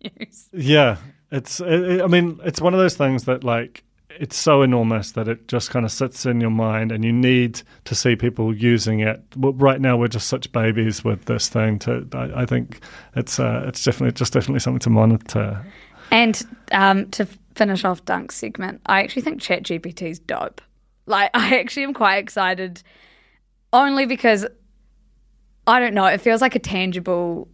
news. 0.03 0.49
yeah, 0.53 0.97
it's. 1.31 1.61
It, 1.61 1.67
it- 1.83 2.03
I 2.03 2.07
mean, 2.07 2.39
it's 2.45 2.61
one 2.61 2.75
of 2.75 2.81
those 2.81 2.97
things 2.97 3.25
that 3.25 3.45
like 3.45 3.85
it's 4.19 4.37
so 4.37 4.61
enormous 4.63 5.13
that 5.13 5.29
it 5.29 5.47
just 5.49 5.71
kind 5.71 5.85
of 5.87 5.93
sits 5.93 6.27
in 6.27 6.41
your 6.41 6.51
mind, 6.51 6.93
and 6.93 7.05
you 7.05 7.13
need 7.13 7.63
to 7.85 7.95
see 7.95 8.17
people 8.17 8.55
using 8.55 9.01
it. 9.01 9.23
Right 9.37 9.81
now, 9.81 9.97
we're 9.97 10.09
just 10.09 10.29
such 10.29 10.51
babies 10.53 11.05
with 11.05 11.25
this 11.27 11.49
thing. 11.49 11.79
To 11.81 12.07
I, 12.13 12.43
I 12.43 12.47
think 12.47 12.81
it's 13.17 13.39
uh, 13.41 13.65
it's 13.67 13.83
definitely 13.85 14.13
just 14.13 14.33
definitely 14.33 14.61
something 14.61 14.81
to 14.81 14.91
monitor. 14.91 15.65
And 16.11 16.43
um, 16.73 17.09
to 17.11 17.27
finish 17.55 17.85
off 17.85 18.05
Dunk's 18.05 18.35
segment, 18.35 18.81
I 18.87 19.03
actually 19.03 19.23
think 19.23 19.41
ChatGPT 19.41 20.11
is 20.11 20.19
dope. 20.19 20.61
Like, 21.07 21.31
I 21.35 21.59
actually 21.59 21.85
am 21.85 21.95
quite 21.95 22.17
excited 22.17 22.83
only 23.73 24.07
because 24.07 24.45
I 25.69 25.79
don't 25.79 25.95
know, 25.95 26.07
it 26.07 26.21
feels 26.21 26.41
like 26.41 26.57
a 26.57 26.59
tangible, 26.59 27.47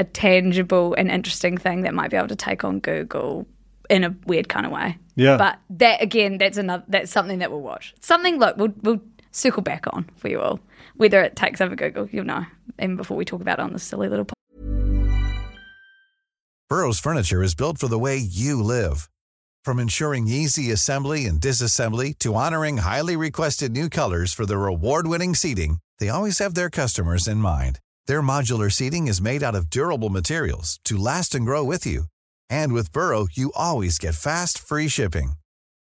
a 0.00 0.04
tangible 0.04 0.94
and 0.94 1.10
interesting 1.10 1.58
thing 1.58 1.82
that 1.82 1.92
might 1.92 2.10
be 2.10 2.16
able 2.16 2.28
to 2.28 2.34
take 2.34 2.64
on 2.64 2.80
Google 2.80 3.46
in 3.90 4.02
a 4.02 4.16
weird 4.26 4.48
kind 4.48 4.64
of 4.64 4.72
way. 4.72 4.96
Yeah. 5.14 5.36
But 5.36 5.58
that 5.70 6.02
again, 6.02 6.38
that's 6.38 6.56
another 6.56 6.84
that's 6.88 7.12
something 7.12 7.38
that 7.40 7.50
we'll 7.50 7.60
watch. 7.60 7.94
Something 8.00 8.38
look, 8.38 8.56
we'll 8.56 8.72
we'll 8.82 9.02
circle 9.30 9.62
back 9.62 9.84
on 9.92 10.08
for 10.16 10.28
you 10.28 10.40
all. 10.40 10.58
Whether 10.96 11.22
it 11.22 11.36
takes 11.36 11.60
over 11.60 11.76
Google, 11.76 12.08
you'll 12.10 12.24
know. 12.24 12.46
Even 12.80 12.96
before 12.96 13.16
we 13.16 13.26
talk 13.26 13.42
about 13.42 13.58
it 13.58 13.62
on 13.62 13.74
this 13.74 13.82
silly 13.82 14.08
little 14.08 14.24
podcast. 14.24 15.44
Burrow's 16.70 16.98
furniture 16.98 17.42
is 17.42 17.54
built 17.54 17.78
for 17.78 17.88
the 17.88 17.98
way 17.98 18.16
you 18.16 18.62
live. 18.62 19.10
From 19.64 19.78
ensuring 19.78 20.28
easy 20.28 20.70
assembly 20.70 21.26
and 21.26 21.38
disassembly 21.38 22.18
to 22.20 22.34
honoring 22.34 22.78
highly 22.78 23.16
requested 23.16 23.72
new 23.72 23.90
colors 23.90 24.32
for 24.32 24.46
their 24.46 24.64
award-winning 24.66 25.34
seating, 25.34 25.78
they 25.98 26.08
always 26.08 26.38
have 26.38 26.54
their 26.54 26.70
customers 26.70 27.28
in 27.28 27.38
mind. 27.38 27.80
Their 28.06 28.22
modular 28.22 28.70
seating 28.70 29.08
is 29.08 29.20
made 29.20 29.42
out 29.42 29.56
of 29.56 29.70
durable 29.70 30.10
materials 30.10 30.78
to 30.84 30.96
last 30.96 31.34
and 31.34 31.44
grow 31.44 31.64
with 31.64 31.84
you. 31.84 32.04
And 32.48 32.72
with 32.72 32.92
Burrow, 32.92 33.26
you 33.32 33.50
always 33.56 33.98
get 33.98 34.14
fast, 34.14 34.58
free 34.58 34.88
shipping. 34.88 35.32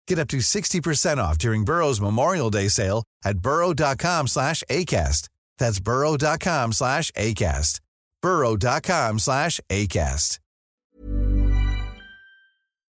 Get 0.08 0.18
up 0.18 0.28
to 0.28 0.38
60% 0.38 1.18
off 1.18 1.38
during 1.38 1.64
Burrow's 1.64 2.00
Memorial 2.00 2.50
Day 2.50 2.68
sale 2.68 3.04
at 3.24 3.38
burrow.com 3.38 4.26
slash 4.26 4.62
ACAST. 4.68 5.28
That's 5.58 5.80
burrow.com 5.80 6.72
slash 6.72 7.10
ACAST. 7.12 7.80
burrow.com 8.20 9.18
slash 9.18 9.60
ACAST. 9.70 10.38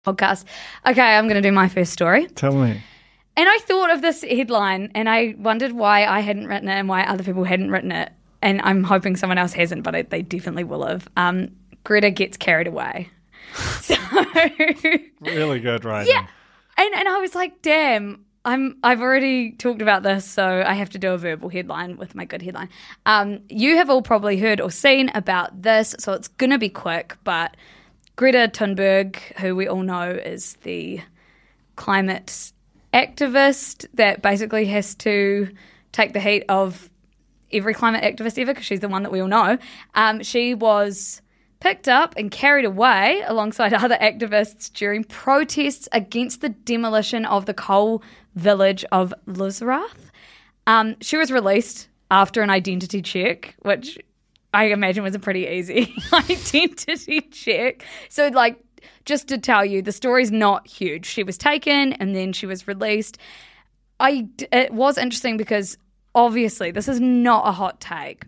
podcast. 0.06 0.46
Okay, 0.86 1.02
I'm 1.02 1.26
going 1.28 1.42
to 1.42 1.48
do 1.48 1.52
my 1.52 1.68
first 1.68 1.92
story. 1.92 2.28
Tell 2.28 2.54
me. 2.56 2.82
And 3.38 3.50
I 3.50 3.58
thought 3.64 3.92
of 3.92 4.02
this 4.02 4.22
headline 4.24 4.92
and 4.96 5.10
I 5.10 5.36
wondered 5.38 5.74
why 5.74 6.06
I 6.06 6.22
hadn't 6.22 6.48
written 6.48 6.70
it 6.70 6.74
and 6.74 6.88
why 6.88 7.04
other 7.04 7.24
people 7.24 7.44
hadn't 7.44 7.72
written 7.72 7.92
it. 7.92 8.12
And 8.46 8.62
I'm 8.64 8.84
hoping 8.84 9.16
someone 9.16 9.38
else 9.40 9.54
hasn't, 9.54 9.82
but 9.84 9.96
I, 9.96 10.04
they 10.04 10.22
definitely 10.22 10.64
will 10.64 10.86
have. 10.86 11.10
Um, 11.18 11.50
Greta 11.84 12.12
gets 12.12 12.38
carried 12.38 12.68
away. 12.68 13.10
So, 13.82 13.96
Really 15.22 15.60
good 15.60 15.86
writing. 15.86 16.14
yeah. 16.14 16.28
And, 16.78 16.94
and 16.94 17.08
I 17.08 17.18
was 17.20 17.34
like, 17.36 17.62
damn, 17.62 18.24
I'm, 18.44 18.78
I've 18.84 19.02
already 19.02 19.54
talked 19.54 19.82
about 19.82 20.04
this, 20.04 20.26
so 20.26 20.64
I 20.66 20.74
have 20.74 20.90
to 20.92 21.00
do 21.00 21.12
a 21.14 21.18
verbal 21.18 21.50
headline 21.50 21.98
with 21.98 22.14
my 22.16 22.26
good 22.26 22.42
headline. 22.42 22.70
Um, 23.06 23.40
you 23.50 23.78
have 23.78 23.90
all 23.90 24.02
probably 24.02 24.38
heard 24.38 24.60
or 24.62 24.70
seen 24.70 25.10
about 25.16 25.62
this, 25.62 25.96
so 26.00 26.14
it's 26.14 26.28
going 26.28 26.52
to 26.52 26.58
be 26.60 26.70
quick, 26.70 27.16
but 27.24 27.56
Greta 28.18 28.50
Thunberg, 28.54 29.16
who 29.40 29.56
we 29.56 29.68
all 29.68 29.82
know 29.84 30.12
is 30.12 30.54
the 30.64 31.02
climate 31.78 32.52
activist 32.94 33.86
that 33.96 34.22
basically 34.22 34.66
has 34.66 34.96
to 34.96 35.50
take 35.92 36.14
the 36.14 36.20
heat 36.20 36.44
of 36.50 36.90
every 37.56 37.74
climate 37.74 38.04
activist 38.04 38.38
ever 38.38 38.54
because 38.54 38.66
she's 38.66 38.80
the 38.80 38.90
one 38.90 39.04
that 39.04 39.12
we 39.12 39.20
all 39.20 39.28
know. 39.28 39.58
Um, 39.94 40.24
she 40.24 40.54
was 40.54 41.22
picked 41.60 41.88
up 41.88 42.14
and 42.18 42.30
carried 42.30 42.66
away 42.66 43.24
alongside 43.26 43.74
other 43.74 43.98
activists 43.98 44.72
during 44.72 45.04
protests 45.04 45.88
against 45.92 46.42
the 46.42 46.50
demolition 46.50 47.26
of 47.26 47.46
the 47.46 47.54
coal 47.54 48.04
village 48.36 48.86
of 48.92 49.14
Lützerath. 49.28 50.12
Um, 50.68 50.96
she 51.02 51.18
was 51.18 51.32
released 51.32 51.88
after 52.12 52.42
an 52.42 52.50
identity 52.50 53.02
check, 53.02 53.56
which 53.62 53.98
I 54.54 54.66
imagine 54.66 55.04
was 55.04 55.16
a 55.16 55.20
pretty 55.20 55.48
easy 55.48 55.94
identity 56.14 57.22
check. 57.22 57.84
So, 58.10 58.28
like, 58.28 58.58
just 59.06 59.28
to 59.28 59.38
tell 59.38 59.66
you, 59.66 59.82
the 59.82 59.92
story's 59.92 60.32
not 60.32 60.68
huge. 60.68 61.06
She 61.06 61.24
was 61.24 61.38
taken 61.38 61.94
and 61.94 62.16
then 62.16 62.34
she 62.34 62.46
was 62.46 62.68
released. 62.68 63.18
I 64.00 64.28
it 64.52 64.74
was 64.74 64.98
interesting 64.98 65.38
because 65.38 65.78
obviously 66.16 66.72
this 66.72 66.88
is 66.88 67.00
not 67.00 67.48
a 67.48 67.52
hot 67.52 67.80
take, 67.80 68.26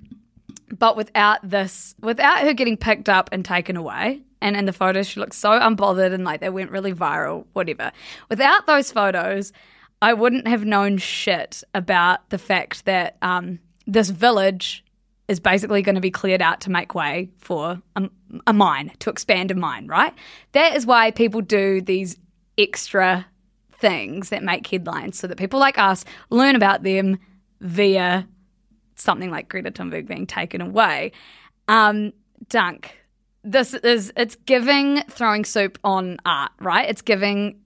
but 0.77 0.95
without 0.95 1.39
this, 1.49 1.95
without 2.01 2.39
her 2.41 2.53
getting 2.53 2.77
picked 2.77 3.09
up 3.09 3.29
and 3.31 3.43
taken 3.43 3.77
away, 3.77 4.21
and 4.41 4.55
in 4.55 4.65
the 4.65 4.73
photos 4.73 5.07
she 5.07 5.19
looks 5.19 5.37
so 5.37 5.51
unbothered 5.51 6.13
and 6.13 6.23
like 6.23 6.41
they 6.41 6.49
went 6.49 6.69
really 6.69 6.93
viral, 6.93 7.45
whatever. 7.53 7.91
Without 8.29 8.67
those 8.67 8.91
photos, 8.91 9.53
I 10.01 10.13
wouldn't 10.13 10.47
have 10.47 10.63
known 10.63 10.97
shit 10.97 11.63
about 11.73 12.29
the 12.29 12.37
fact 12.37 12.85
that 12.85 13.17
um, 13.21 13.59
this 13.87 14.09
village 14.09 14.83
is 15.27 15.39
basically 15.39 15.81
going 15.81 15.95
to 15.95 16.01
be 16.01 16.11
cleared 16.11 16.41
out 16.41 16.61
to 16.61 16.69
make 16.69 16.93
way 16.93 17.29
for 17.37 17.81
a, 17.95 18.09
a 18.45 18.53
mine, 18.53 18.91
to 18.99 19.09
expand 19.09 19.51
a 19.51 19.55
mine, 19.55 19.87
right? 19.87 20.13
That 20.51 20.75
is 20.75 20.85
why 20.85 21.11
people 21.11 21.41
do 21.41 21.81
these 21.81 22.17
extra 22.57 23.25
things 23.73 24.29
that 24.29 24.43
make 24.43 24.67
headlines 24.67 25.19
so 25.19 25.27
that 25.27 25.37
people 25.37 25.59
like 25.59 25.77
us 25.77 26.05
learn 26.29 26.55
about 26.55 26.83
them 26.83 27.17
via 27.61 28.27
something 28.95 29.29
like 29.29 29.49
Greta 29.49 29.71
Thunberg 29.71 30.07
being 30.07 30.27
taken 30.27 30.61
away. 30.61 31.11
Um, 31.67 32.13
Dunk, 32.49 32.95
this 33.43 33.73
is 33.73 34.11
it's 34.15 34.35
giving 34.35 35.01
throwing 35.09 35.45
soup 35.45 35.77
on 35.83 36.17
art, 36.25 36.51
right? 36.59 36.89
It's 36.89 37.01
giving 37.01 37.59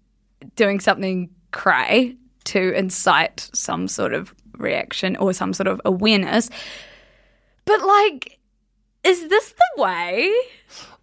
doing 0.56 0.80
something 0.80 1.30
cray 1.52 2.16
to 2.46 2.74
incite 2.74 3.50
some 3.54 3.88
sort 3.88 4.14
of 4.14 4.34
reaction 4.58 5.16
or 5.18 5.34
some 5.34 5.54
sort 5.54 5.68
of 5.68 5.82
awareness. 5.86 6.50
But 7.66 7.82
like, 7.82 8.40
is 9.04 9.28
this 9.28 9.54
the 9.54 9.82
way? 9.82 10.32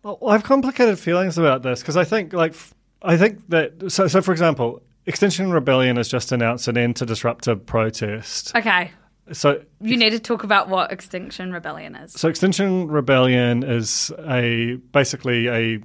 Well, 0.02 0.18
I 0.26 0.32
have 0.32 0.44
complicated 0.44 0.98
feelings 0.98 1.38
about 1.38 1.62
this 1.62 1.80
because 1.80 1.96
I 1.96 2.04
think, 2.04 2.32
like, 2.32 2.54
I 3.02 3.16
think 3.16 3.48
that 3.48 3.90
so. 3.90 4.06
So, 4.06 4.22
for 4.22 4.32
example, 4.32 4.82
Extinction 5.08 5.50
Rebellion 5.50 5.96
has 5.96 6.08
just 6.08 6.30
announced 6.32 6.68
an 6.68 6.76
end 6.78 6.96
to 6.96 7.06
disruptive 7.06 7.64
protest. 7.64 8.54
Okay, 8.54 8.90
So, 9.32 9.62
you 9.80 9.96
need 9.96 10.10
to 10.10 10.20
talk 10.20 10.44
about 10.44 10.68
what 10.68 10.92
Extinction 10.92 11.50
Rebellion 11.52 11.96
is. 11.96 12.12
so 12.12 12.28
Extinction 12.28 12.86
Rebellion 12.88 13.62
is 13.62 14.12
a 14.28 14.74
basically 14.92 15.48
a 15.48 15.80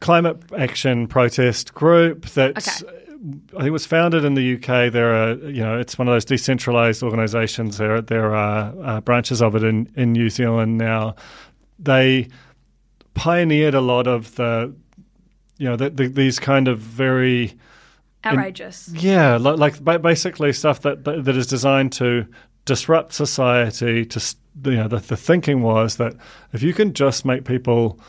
climate 0.00 0.38
action 0.56 1.06
protest 1.06 1.74
group 1.74 2.26
that 2.30 2.56
Okay. 2.56 2.92
I 3.56 3.62
think 3.62 3.72
was 3.72 3.84
founded 3.84 4.24
in 4.24 4.34
the 4.34 4.54
UK. 4.54 4.92
There 4.92 5.12
are, 5.12 5.34
you 5.34 5.60
know, 5.62 5.76
it's 5.78 5.98
one 5.98 6.06
of 6.06 6.14
those 6.14 6.24
decentralized 6.24 7.02
organizations. 7.02 7.76
There, 7.76 8.00
there 8.00 8.32
are 8.34 8.72
uh, 8.82 9.00
branches 9.00 9.42
of 9.42 9.56
it 9.56 9.64
in, 9.64 9.90
in 9.96 10.12
New 10.12 10.30
Zealand 10.30 10.78
now. 10.78 11.16
They 11.80 12.28
pioneered 13.14 13.74
a 13.74 13.80
lot 13.80 14.06
of 14.06 14.36
the, 14.36 14.72
you 15.56 15.68
know, 15.68 15.74
the, 15.74 15.90
the, 15.90 16.06
these 16.06 16.38
kind 16.38 16.68
of 16.68 16.78
very 16.78 17.54
Outrageous. 18.24 18.88
yeah, 18.88 19.36
like, 19.36 19.80
like 19.80 20.02
basically 20.02 20.52
stuff 20.52 20.82
that, 20.82 21.04
that 21.04 21.24
that 21.24 21.36
is 21.36 21.46
designed 21.46 21.92
to 21.92 22.26
disrupt 22.64 23.12
society. 23.12 24.04
To 24.04 24.34
you 24.64 24.76
know, 24.76 24.88
the, 24.88 24.98
the 24.98 25.16
thinking 25.16 25.62
was 25.62 25.96
that 25.96 26.14
if 26.52 26.62
you 26.62 26.74
can 26.74 26.92
just 26.94 27.24
make 27.24 27.44
people 27.44 28.00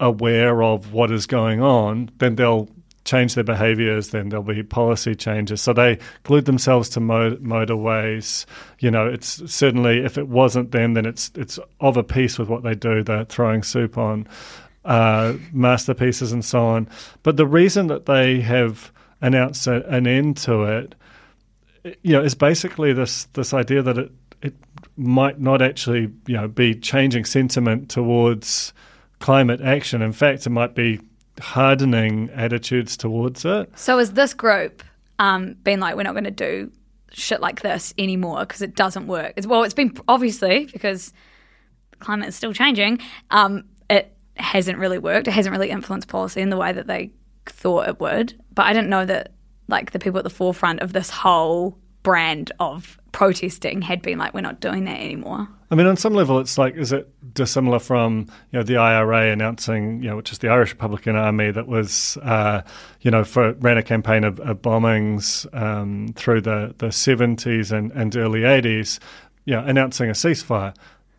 aware 0.00 0.62
of 0.62 0.92
what 0.92 1.10
is 1.10 1.26
going 1.26 1.62
on, 1.62 2.10
then 2.18 2.34
they'll 2.34 2.68
change 3.04 3.34
their 3.34 3.44
behaviors. 3.44 4.10
Then 4.10 4.28
there'll 4.28 4.42
be 4.42 4.62
policy 4.62 5.14
changes. 5.14 5.60
So 5.60 5.72
they 5.72 5.98
glued 6.24 6.46
themselves 6.46 6.88
to 6.90 7.00
mo- 7.00 7.36
motorways. 7.36 8.46
You 8.80 8.90
know, 8.90 9.06
it's 9.06 9.50
certainly 9.52 10.04
if 10.04 10.18
it 10.18 10.28
wasn't 10.28 10.72
them, 10.72 10.94
then 10.94 11.06
it's 11.06 11.30
it's 11.34 11.58
of 11.80 11.96
a 11.96 12.02
piece 12.02 12.38
with 12.38 12.48
what 12.48 12.62
they 12.62 12.74
do. 12.74 13.02
They're 13.02 13.24
throwing 13.24 13.62
soup 13.62 13.96
on 13.96 14.26
uh, 14.84 15.34
masterpieces 15.52 16.32
and 16.32 16.44
so 16.44 16.64
on. 16.64 16.88
But 17.22 17.36
the 17.36 17.46
reason 17.46 17.86
that 17.86 18.06
they 18.06 18.40
have 18.40 18.92
announced 19.26 19.66
a, 19.66 19.86
an 19.88 20.06
end 20.06 20.36
to 20.38 20.62
it, 20.62 20.94
you 22.02 22.12
know, 22.12 22.22
is 22.22 22.34
basically 22.34 22.92
this 22.92 23.24
this 23.32 23.52
idea 23.52 23.82
that 23.82 23.98
it 23.98 24.12
it 24.42 24.54
might 24.96 25.40
not 25.40 25.62
actually 25.62 26.12
you 26.26 26.34
know 26.34 26.48
be 26.48 26.74
changing 26.74 27.24
sentiment 27.24 27.88
towards 27.88 28.72
climate 29.20 29.60
action. 29.60 30.02
In 30.02 30.12
fact, 30.12 30.46
it 30.46 30.50
might 30.50 30.74
be 30.74 31.00
hardening 31.40 32.30
attitudes 32.34 32.96
towards 32.96 33.44
it. 33.44 33.70
So 33.76 33.98
is 33.98 34.12
this 34.12 34.34
group 34.34 34.82
um, 35.18 35.54
been 35.64 35.80
like, 35.80 35.96
we're 35.96 36.02
not 36.02 36.12
going 36.12 36.24
to 36.24 36.30
do 36.30 36.70
shit 37.10 37.40
like 37.40 37.62
this 37.62 37.94
anymore 37.96 38.40
because 38.40 38.62
it 38.62 38.74
doesn't 38.74 39.06
work? 39.06 39.32
It's, 39.36 39.46
well, 39.46 39.62
it's 39.62 39.74
been 39.74 39.96
obviously 40.08 40.66
because 40.66 41.12
climate 42.00 42.28
is 42.28 42.36
still 42.36 42.52
changing. 42.52 43.00
Um, 43.30 43.64
it 43.88 44.14
hasn't 44.36 44.78
really 44.78 44.98
worked. 44.98 45.28
It 45.28 45.32
hasn't 45.32 45.52
really 45.52 45.70
influenced 45.70 46.08
policy 46.08 46.40
in 46.40 46.50
the 46.50 46.56
way 46.56 46.72
that 46.72 46.86
they 46.86 47.10
thought 47.46 47.88
it 47.88 48.00
would. 48.00 48.34
But 48.54 48.66
I 48.66 48.72
didn't 48.72 48.90
know 48.90 49.04
that 49.04 49.32
like 49.68 49.92
the 49.92 49.98
people 49.98 50.18
at 50.18 50.24
the 50.24 50.30
forefront 50.30 50.80
of 50.80 50.92
this 50.92 51.10
whole 51.10 51.78
brand 52.02 52.52
of 52.60 52.98
protesting 53.12 53.80
had 53.80 54.02
been 54.02 54.18
like, 54.18 54.34
we're 54.34 54.42
not 54.42 54.60
doing 54.60 54.84
that 54.84 55.00
anymore. 55.00 55.48
I 55.70 55.74
mean, 55.74 55.86
on 55.86 55.96
some 55.96 56.12
level, 56.12 56.38
it's 56.38 56.58
like, 56.58 56.76
is 56.76 56.92
it 56.92 57.08
dissimilar 57.34 57.78
from 57.78 58.26
you 58.52 58.58
know 58.58 58.62
the 58.62 58.76
IRA 58.76 59.32
announcing, 59.32 60.02
you 60.02 60.10
know, 60.10 60.16
which 60.16 60.30
is 60.30 60.38
the 60.38 60.48
Irish 60.48 60.70
Republican 60.70 61.16
Army 61.16 61.50
that 61.50 61.66
was, 61.66 62.16
uh, 62.22 62.62
you 63.00 63.10
know, 63.10 63.24
for 63.24 63.54
ran 63.54 63.78
a 63.78 63.82
campaign 63.82 64.22
of, 64.22 64.38
of 64.40 64.60
bombings 64.60 65.52
um, 65.58 66.08
through 66.14 66.42
the 66.42 66.74
the 66.78 66.92
seventies 66.92 67.72
and, 67.72 67.90
and 67.92 68.14
early 68.14 68.44
eighties, 68.44 69.00
you 69.46 69.54
know, 69.54 69.64
announcing 69.64 70.10
a 70.10 70.12
ceasefire. 70.12 70.74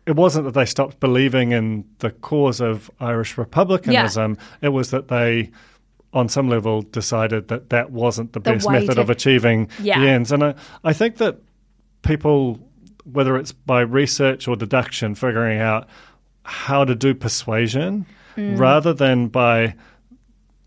It 0.06 0.14
wasn't 0.14 0.44
that 0.44 0.54
they 0.54 0.66
stopped 0.66 1.00
believing 1.00 1.50
in 1.50 1.84
the 1.98 2.12
cause 2.12 2.60
of 2.60 2.90
Irish 3.00 3.36
republicanism. 3.36 4.38
It 4.62 4.68
was 4.68 4.90
that 4.92 5.08
they, 5.08 5.50
on 6.12 6.28
some 6.28 6.48
level, 6.48 6.82
decided 6.82 7.48
that 7.48 7.70
that 7.70 7.90
wasn't 7.90 8.32
the, 8.32 8.40
The 8.40 8.52
best 8.52 8.70
method 8.70 8.94
to- 8.94 9.00
of 9.00 9.10
achieving 9.10 9.68
Yeah. 9.82 10.00
the 10.00 10.08
ends. 10.08 10.32
And 10.32 10.42
I, 10.44 10.54
I 10.84 10.92
think 10.92 11.16
that 11.18 11.38
people, 12.02 12.58
whether 13.04 13.36
it's 13.36 13.52
by 13.52 13.80
research 13.80 14.48
or 14.48 14.56
deduction, 14.56 15.14
figuring 15.14 15.58
out 15.60 15.88
how 16.44 16.84
to 16.84 16.94
do 16.94 17.14
persuasion 17.14 18.06
Mm. 18.36 18.58
rather 18.58 18.92
than 18.92 19.28
by 19.28 19.74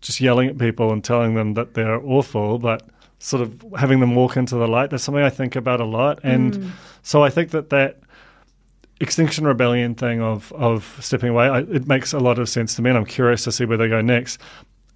just 0.00 0.20
yelling 0.20 0.48
at 0.48 0.58
people 0.58 0.92
and 0.92 1.04
telling 1.04 1.34
them 1.34 1.54
that 1.54 1.74
they're 1.74 2.00
awful, 2.04 2.58
but 2.58 2.82
sort 3.20 3.42
of 3.42 3.64
having 3.78 4.00
them 4.00 4.14
walk 4.16 4.36
into 4.36 4.56
the 4.56 4.66
light. 4.66 4.90
That's 4.90 5.04
something 5.04 5.22
I 5.22 5.30
think 5.30 5.54
about 5.56 5.80
a 5.80 5.84
lot. 5.84 6.18
And 6.24 6.54
Mm. 6.54 6.70
so 7.02 7.22
I 7.22 7.30
think 7.30 7.50
that 7.50 7.70
that 7.70 8.00
Extinction 9.00 9.46
Rebellion 9.46 9.94
thing 9.94 10.20
of, 10.20 10.52
of 10.52 10.96
stepping 11.00 11.30
away, 11.30 11.48
I, 11.48 11.60
it 11.60 11.86
makes 11.86 12.12
a 12.12 12.18
lot 12.18 12.38
of 12.38 12.48
sense 12.48 12.74
to 12.74 12.82
me, 12.82 12.90
and 12.90 12.98
I'm 12.98 13.06
curious 13.06 13.44
to 13.44 13.52
see 13.52 13.64
where 13.64 13.78
they 13.78 13.88
go 13.88 14.00
next. 14.02 14.38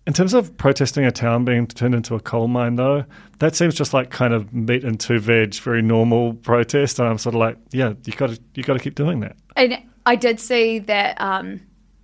In 0.06 0.12
terms 0.12 0.34
of 0.34 0.54
protesting 0.58 1.04
a 1.04 1.10
town 1.10 1.46
being 1.46 1.66
turned 1.66 1.94
into 1.94 2.14
a 2.14 2.20
coal 2.20 2.46
mine, 2.46 2.76
though, 2.76 3.06
that 3.38 3.56
seems 3.56 3.74
just 3.74 3.94
like 3.94 4.10
kind 4.10 4.34
of 4.34 4.52
meat 4.52 4.84
and 4.84 5.00
two 5.00 5.18
veg, 5.18 5.54
very 5.54 5.80
normal 5.80 6.34
protest. 6.34 6.98
And 6.98 7.08
I'm 7.08 7.16
sort 7.16 7.34
of 7.34 7.40
like, 7.40 7.56
yeah, 7.70 7.94
you 8.04 8.12
got 8.12 8.30
to 8.30 8.40
you 8.54 8.62
got 8.62 8.74
to 8.74 8.80
keep 8.80 8.94
doing 8.94 9.20
that. 9.20 9.36
And 9.56 9.78
I 10.04 10.16
did 10.16 10.40
see 10.40 10.78
that 10.80 11.18
um, 11.20 11.60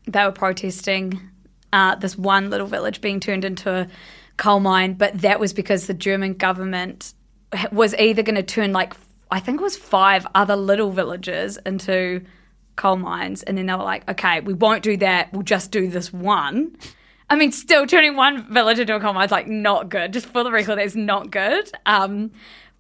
they 0.07 0.25
were 0.25 0.33
protesting 0.33 1.21
uh, 1.75 1.97
this 1.97 2.17
one 2.17 2.49
little 2.49 2.67
village 2.67 3.03
being 3.03 3.21
turned 3.21 3.45
into 3.45 3.71
a 3.71 3.87
coal 4.39 4.61
mine, 4.61 4.95
but 4.95 5.21
that 5.21 5.39
was 5.39 5.53
because 5.53 5.87
the 5.87 5.95
German 5.95 6.35
government 6.35 7.13
was 7.71 7.95
either 7.97 8.23
going 8.23 8.37
to 8.37 8.43
turn 8.43 8.73
like 8.73 8.95
I 9.31 9.41
think 9.41 9.61
it 9.61 9.63
was 9.63 9.77
five 9.77 10.27
other 10.35 10.57
little 10.57 10.91
villages 10.91 11.59
into 11.65 12.25
coal 12.77 12.97
mines, 12.97 13.43
and 13.43 13.59
then 13.59 13.67
they 13.67 13.75
were 13.75 13.85
like, 13.85 14.09
"Okay, 14.09 14.41
we 14.41 14.55
won't 14.55 14.83
do 14.83 14.97
that. 14.97 15.33
We'll 15.33 15.43
just 15.43 15.71
do 15.71 15.89
this 15.89 16.13
one." 16.13 16.77
I 17.31 17.37
mean, 17.37 17.53
still 17.53 17.87
turning 17.87 18.17
one 18.17 18.53
village 18.53 18.81
into 18.81 18.95
a 18.95 19.01
coal 19.01 19.13
mine 19.13 19.27
is 19.27 19.31
like 19.31 19.47
not 19.47 19.89
good. 19.89 20.13
Just 20.13 20.27
for 20.27 20.43
the 20.43 20.51
record, 20.51 20.77
that's 20.77 20.97
not 20.97 21.31
good. 21.31 21.71
Um, 21.87 22.33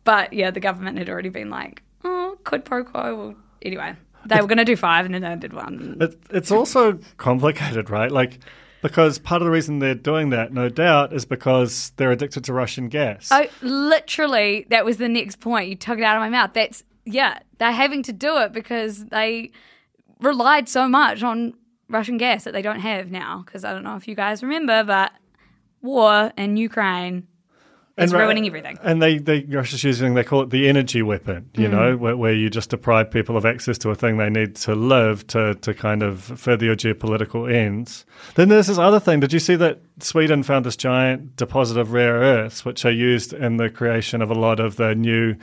but 0.02 0.32
yeah, 0.32 0.50
the 0.50 0.60
government 0.60 0.98
had 0.98 1.08
already 1.08 1.28
been 1.28 1.50
like, 1.50 1.82
"Oh, 2.04 2.36
quid 2.44 2.64
pro 2.64 2.82
quo." 2.82 3.16
Well, 3.16 3.34
anyway, 3.62 3.94
they 4.26 4.40
were 4.40 4.48
going 4.48 4.58
to 4.58 4.64
do 4.64 4.76
five, 4.76 5.04
and 5.04 5.14
then 5.14 5.22
they 5.22 5.36
did 5.36 5.52
one. 5.52 5.96
It, 6.00 6.18
it's 6.30 6.50
also 6.50 6.98
complicated, 7.16 7.90
right? 7.90 8.10
Like, 8.10 8.40
because 8.82 9.18
part 9.20 9.40
of 9.40 9.46
the 9.46 9.52
reason 9.52 9.78
they're 9.78 9.94
doing 9.94 10.30
that, 10.30 10.52
no 10.52 10.68
doubt, 10.68 11.12
is 11.12 11.24
because 11.24 11.92
they're 11.96 12.10
addicted 12.10 12.44
to 12.44 12.52
Russian 12.52 12.88
gas. 12.88 13.28
Oh, 13.30 13.46
literally, 13.62 14.66
that 14.70 14.84
was 14.84 14.96
the 14.96 15.08
next 15.08 15.38
point. 15.40 15.68
You 15.68 15.76
took 15.76 15.98
it 15.98 16.04
out 16.04 16.16
of 16.16 16.20
my 16.20 16.28
mouth. 16.28 16.50
That's 16.54 16.82
yeah, 17.04 17.38
they're 17.58 17.72
having 17.72 18.02
to 18.04 18.12
do 18.12 18.36
it 18.38 18.52
because 18.52 19.04
they 19.06 19.52
relied 20.20 20.68
so 20.68 20.88
much 20.88 21.22
on 21.22 21.54
Russian 21.90 22.16
gas 22.16 22.44
that 22.44 22.52
they 22.52 22.62
don't 22.62 22.80
have 22.80 23.10
now. 23.10 23.42
Because 23.44 23.64
I 23.64 23.72
don't 23.72 23.82
know 23.84 23.96
if 23.96 24.06
you 24.08 24.14
guys 24.14 24.42
remember, 24.42 24.84
but 24.84 25.12
war 25.82 26.32
in 26.36 26.56
Ukraine 26.56 27.26
It's 27.98 28.12
ra- 28.12 28.20
ruining 28.20 28.46
everything. 28.46 28.78
And 28.82 29.02
they, 29.02 29.18
they 29.18 29.40
Russia's 29.44 29.82
using, 29.84 30.14
they 30.14 30.24
call 30.24 30.42
it 30.42 30.50
the 30.50 30.68
energy 30.68 31.02
weapon, 31.02 31.50
you 31.54 31.68
Mm. 31.68 31.70
know, 31.72 31.96
where, 31.96 32.16
where 32.16 32.32
you 32.32 32.48
just 32.48 32.70
deprive 32.70 33.10
people 33.10 33.36
of 33.36 33.44
access 33.44 33.76
to 33.78 33.90
a 33.90 33.94
thing 33.94 34.16
they 34.16 34.30
need 34.30 34.56
to 34.56 34.74
live 34.74 35.26
to, 35.28 35.54
to 35.56 35.74
kind 35.74 36.02
of 36.02 36.22
further 36.22 36.64
your 36.64 36.76
geopolitical 36.76 37.52
ends. 37.52 38.06
Then 38.36 38.48
there's 38.48 38.68
this 38.68 38.78
other 38.78 39.00
thing. 39.00 39.20
Did 39.20 39.32
you 39.32 39.38
see 39.40 39.56
that 39.56 39.80
Sweden 40.00 40.42
found 40.42 40.64
this 40.64 40.76
giant 40.76 41.36
deposit 41.36 41.76
of 41.76 41.92
rare 41.92 42.14
earths, 42.14 42.64
which 42.64 42.84
are 42.84 42.90
used 42.92 43.32
in 43.34 43.56
the 43.58 43.68
creation 43.68 44.22
of 44.22 44.30
a 44.30 44.34
lot 44.34 44.60
of 44.60 44.76
the 44.76 44.94
new, 44.94 45.34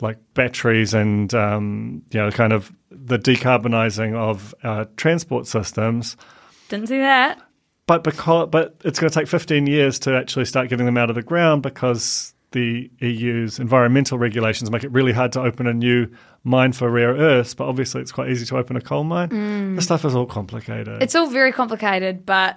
like 0.00 0.18
batteries 0.34 0.94
and, 0.94 1.34
um, 1.34 2.02
you 2.12 2.20
know, 2.20 2.30
kind 2.30 2.52
of 2.52 2.72
the 3.04 3.18
decarbonizing 3.18 4.14
of 4.14 4.54
uh, 4.62 4.86
transport 4.96 5.46
systems. 5.46 6.16
Didn't 6.68 6.88
see 6.88 6.98
that. 6.98 7.40
But 7.86 8.02
because 8.02 8.48
but 8.50 8.74
it's 8.84 8.98
going 8.98 9.10
to 9.10 9.18
take 9.18 9.28
15 9.28 9.66
years 9.66 9.98
to 10.00 10.16
actually 10.16 10.44
start 10.44 10.68
getting 10.68 10.86
them 10.86 10.96
out 10.96 11.08
of 11.08 11.14
the 11.14 11.22
ground 11.22 11.62
because 11.62 12.34
the 12.50 12.90
EU's 13.00 13.58
environmental 13.58 14.18
regulations 14.18 14.70
make 14.70 14.82
it 14.82 14.90
really 14.90 15.12
hard 15.12 15.32
to 15.32 15.40
open 15.40 15.66
a 15.66 15.74
new 15.74 16.08
mine 16.42 16.72
for 16.72 16.90
rare 16.90 17.14
earths. 17.14 17.54
But 17.54 17.68
obviously, 17.68 18.00
it's 18.00 18.12
quite 18.12 18.30
easy 18.30 18.44
to 18.46 18.56
open 18.56 18.76
a 18.76 18.80
coal 18.80 19.04
mine. 19.04 19.76
This 19.76 19.84
stuff 19.84 20.04
is 20.04 20.14
all 20.14 20.26
complicated. 20.26 21.02
It's 21.02 21.14
all 21.14 21.28
very 21.28 21.52
complicated, 21.52 22.26
but 22.26 22.56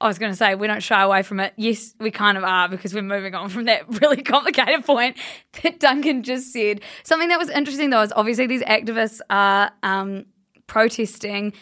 I 0.00 0.08
was 0.08 0.18
going 0.18 0.30
to 0.30 0.36
say 0.36 0.54
we 0.54 0.66
don't 0.66 0.82
shy 0.82 1.02
away 1.02 1.22
from 1.22 1.40
it. 1.40 1.54
Yes, 1.56 1.94
we 1.98 2.10
kind 2.10 2.36
of 2.36 2.44
are 2.44 2.68
because 2.68 2.92
we're 2.92 3.02
moving 3.02 3.34
on 3.34 3.48
from 3.48 3.64
that 3.64 3.82
really 4.02 4.22
complicated 4.22 4.84
point 4.84 5.16
that 5.62 5.80
Duncan 5.80 6.22
just 6.22 6.52
said. 6.52 6.82
Something 7.02 7.28
that 7.28 7.38
was 7.38 7.48
interesting 7.48 7.90
though 7.90 8.02
is 8.02 8.12
obviously 8.14 8.46
these 8.46 8.62
activists 8.62 9.20
are 9.30 9.70
um, 9.82 10.26
protesting 10.66 11.54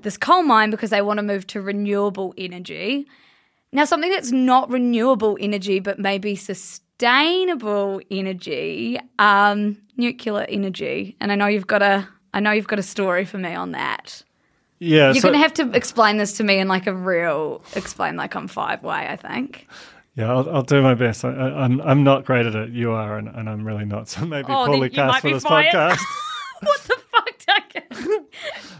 this 0.00 0.16
coal 0.16 0.42
mine 0.42 0.70
because 0.70 0.90
they 0.90 1.02
want 1.02 1.18
to 1.18 1.22
move 1.22 1.46
to 1.48 1.60
renewable 1.60 2.34
energy. 2.38 3.06
Now, 3.72 3.84
something 3.84 4.10
that's 4.10 4.30
not 4.30 4.70
renewable 4.70 5.36
energy 5.40 5.80
but 5.80 5.98
maybe 5.98 6.36
sustainable 6.36 8.00
energy, 8.10 9.00
um, 9.18 9.78
nuclear 9.96 10.44
energy. 10.48 11.16
And 11.20 11.32
I 11.32 11.34
know 11.34 11.46
you've 11.46 11.66
got 11.66 11.82
a, 11.82 12.06
I 12.32 12.40
know 12.40 12.52
you've 12.52 12.68
got 12.68 12.78
a 12.78 12.84
story 12.84 13.24
for 13.24 13.38
me 13.38 13.54
on 13.54 13.72
that. 13.72 14.22
Yeah, 14.82 15.06
You're 15.06 15.14
so- 15.16 15.28
going 15.28 15.34
to 15.34 15.38
have 15.38 15.54
to 15.54 15.70
explain 15.76 16.16
this 16.16 16.32
to 16.38 16.44
me 16.44 16.58
in 16.58 16.68
like 16.68 16.86
a 16.86 16.94
real 16.94 17.62
explain 17.74 18.16
like 18.16 18.34
I'm 18.34 18.48
five 18.48 18.82
way. 18.82 19.06
I 19.08 19.16
think. 19.16 19.66
yeah, 20.14 20.30
I'll, 20.30 20.48
I'll 20.56 20.62
do 20.62 20.82
my 20.82 20.94
best. 20.94 21.24
I, 21.24 21.30
I, 21.30 21.64
I'm 21.64 21.80
I'm 21.82 22.04
not 22.04 22.24
great 22.24 22.46
at 22.46 22.54
it. 22.54 22.70
You 22.70 22.92
are, 22.92 23.16
and, 23.18 23.28
and 23.28 23.48
I'm 23.48 23.64
really 23.66 23.84
not. 23.84 24.08
So 24.08 24.24
maybe 24.26 24.46
Oh, 24.50 24.66
poorly 24.66 24.90
cast 24.90 25.20
for 25.22 25.30
this 25.30 25.42
fired. 25.42 25.72
podcast. 25.72 26.00
what 26.60 26.80
the 26.82 26.96
fuck, 27.10 27.46
Duncan? 27.46 28.26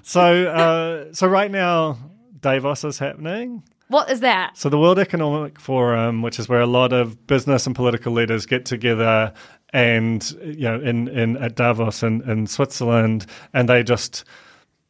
so 0.03 0.47
uh, 0.47 1.13
so 1.15 1.27
right 1.27 1.51
now, 1.51 1.99
Davos 2.41 2.85
is 2.85 2.99
happening. 2.99 3.63
what 3.89 4.11
is 4.11 4.21
that? 4.21 4.57
So 4.57 4.69
the 4.69 4.79
World 4.79 4.99
Economic 4.99 5.59
Forum, 5.61 6.23
which 6.23 6.39
is 6.39 6.49
where 6.49 6.61
a 6.61 6.67
lot 6.67 6.93
of 6.93 7.27
business 7.27 7.67
and 7.67 7.75
political 7.77 8.13
leaders 8.13 8.47
get 8.47 8.65
together, 8.65 9.33
and 9.73 10.29
you 10.45 10.63
know, 10.69 10.81
in, 10.81 11.09
in 11.09 11.37
at 11.39 11.55
Davos 11.57 12.03
in, 12.03 12.23
in 12.31 12.47
Switzerland, 12.47 13.27
and 13.55 13.69
they 13.69 13.83
just 13.83 14.25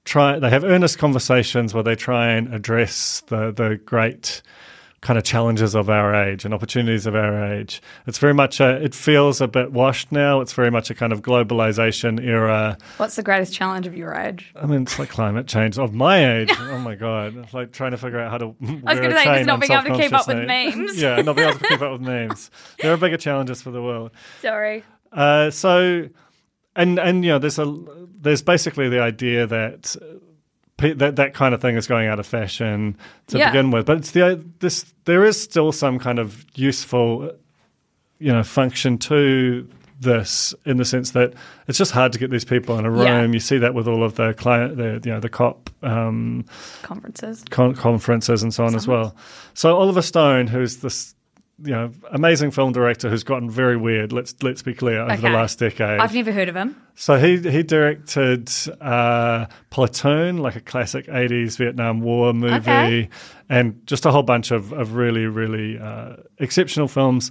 try. 0.05 0.38
They 0.38 0.51
have 0.51 0.65
earnest 0.65 0.99
conversations 0.99 1.75
where 1.75 1.83
they 1.83 1.95
try 1.97 2.33
and 2.33 2.53
address 2.55 3.23
the 3.29 3.53
the 3.53 3.81
great 3.85 4.43
kind 5.03 5.19
of 5.19 5.25
challenges 5.25 5.75
of 5.75 5.91
our 5.91 6.15
age 6.15 6.45
and 6.45 6.55
opportunities 6.55 7.07
of 7.07 7.15
our 7.17 7.45
age. 7.53 7.83
It's 8.07 8.19
very 8.19 8.33
much 8.33 8.61
a, 8.61 8.81
it 8.83 8.95
feels 8.95 9.41
a 9.41 9.49
bit 9.49 9.73
washed 9.73 10.12
now. 10.12 10.41
It's 10.41 10.53
very 10.53 10.71
much 10.71 10.91
a 10.91 10.95
kind 10.95 11.12
of 11.12 11.23
globalization 11.23 12.25
era. 12.25 12.79
What's 12.99 13.17
the 13.17 13.23
greatest 13.25 13.53
challenge 13.53 13.88
of 13.88 13.97
your 13.97 14.15
age? 14.15 14.53
I 14.55 14.65
mean, 14.65 14.83
it's 14.83 15.01
like 15.01 15.09
climate 15.09 15.49
change 15.49 15.77
of 15.77 15.93
my 15.93 16.38
age. 16.38 16.51
oh 16.57 16.79
my 16.79 16.95
god! 16.95 17.37
It's 17.37 17.53
like 17.53 17.73
trying 17.73 17.91
to 17.91 17.99
figure 17.99 18.21
out 18.21 18.31
how 18.31 18.38
to. 18.38 18.45
I 18.62 18.95
was 18.95 18.99
a 18.99 19.03
gonna 19.03 19.11
say, 19.11 19.17
it's 19.17 19.25
chain 19.25 19.47
not 19.47 19.61
being 19.61 19.73
able 19.73 19.97
to 19.97 20.03
keep 20.03 20.12
up 20.12 20.29
with 20.29 20.47
memes. 20.47 21.03
yeah, 21.03 21.21
not 21.21 21.37
being 21.37 21.49
able 21.49 21.59
to 21.59 21.69
keep 21.69 21.83
up 21.83 21.93
with 21.99 22.01
memes. 22.03 22.51
There 22.81 22.93
are 22.93 22.97
bigger 22.97 23.17
challenges 23.17 23.61
for 23.61 23.73
the 23.73 23.83
world. 23.83 24.12
Sorry. 24.41 24.85
Uh, 25.12 25.51
so, 25.51 26.09
and 26.77 26.99
and 26.99 27.25
you 27.25 27.31
know, 27.33 27.39
there's 27.39 27.59
a 27.59 27.67
there's 28.21 28.43
basically 28.43 28.89
the 28.89 29.01
idea 29.01 29.47
that. 29.47 29.97
uh, 30.01 30.05
That 30.97 31.15
that 31.17 31.33
kind 31.33 31.55
of 31.55 31.61
thing 31.61 31.77
is 31.77 31.87
going 31.87 32.09
out 32.09 32.19
of 32.19 32.27
fashion 32.27 32.97
to 33.29 33.39
Yeah. 33.39 33.51
begin 33.53 33.71
with, 33.71 33.87
but 33.87 33.99
it's 33.99 34.11
the 34.11 34.43
this 34.59 34.85
there 35.05 35.25
is 35.25 35.41
still 35.41 35.71
some 35.71 35.99
kind 36.01 36.19
of 36.19 36.45
useful, 36.57 37.31
you 38.19 38.33
know, 38.33 38.43
function 38.43 38.99
to 38.99 39.69
this 40.01 40.55
in 40.67 40.79
the 40.79 40.85
sense 40.85 41.13
that 41.13 41.35
it's 41.69 41.79
just 41.79 41.93
hard 41.93 42.13
to 42.13 42.19
get 42.19 42.31
these 42.31 42.45
people 42.45 42.77
in 42.81 42.85
a 42.85 42.91
room. 42.91 43.03
Yeah. 43.07 43.25
You 43.27 43.39
see 43.39 43.59
that 43.59 43.75
with 43.75 43.87
all 43.87 44.03
of 44.03 44.15
the 44.17 44.35
client, 44.35 44.77
the 44.77 45.01
you 45.05 45.13
know, 45.15 45.21
the 45.21 45.29
COP 45.29 45.71
um, 45.85 46.45
Conferences. 46.83 47.45
con- 47.51 47.75
conferences 47.77 48.43
and 48.43 48.53
so 48.53 48.65
on 48.65 48.75
as 48.75 48.89
well. 48.89 49.15
So 49.55 49.77
Oliver 49.77 50.03
Stone, 50.03 50.49
who's 50.49 50.79
this 50.79 51.15
you 51.64 51.70
know 51.72 51.90
amazing 52.11 52.51
film 52.51 52.72
director 52.72 53.09
who's 53.09 53.22
gotten 53.25 53.48
very 53.51 53.77
weird. 53.77 54.12
Let's 54.12 54.35
let's 54.42 54.62
be 54.62 54.75
clear 54.75 55.01
over 55.01 55.16
the 55.16 55.31
last 55.31 55.59
decade. 55.59 56.01
I've 56.01 56.14
never 56.14 56.33
heard 56.33 56.48
of 56.48 56.57
him. 56.57 56.77
So 56.94 57.16
he 57.16 57.38
he 57.38 57.62
directed 57.62 58.51
uh, 58.81 59.46
Platoon, 59.70 60.38
like 60.38 60.57
a 60.57 60.61
classic 60.61 61.07
'80s 61.07 61.57
Vietnam 61.59 62.01
War 62.01 62.33
movie, 62.33 62.55
Okay. 62.57 63.09
and 63.48 63.81
just 63.87 64.07
a 64.07 64.11
whole 64.11 64.22
bunch 64.22 64.51
of 64.51 64.72
of 64.72 64.94
really 64.94 65.27
really 65.27 65.79
uh, 65.79 66.16
exceptional 66.38 66.88
films. 66.88 67.31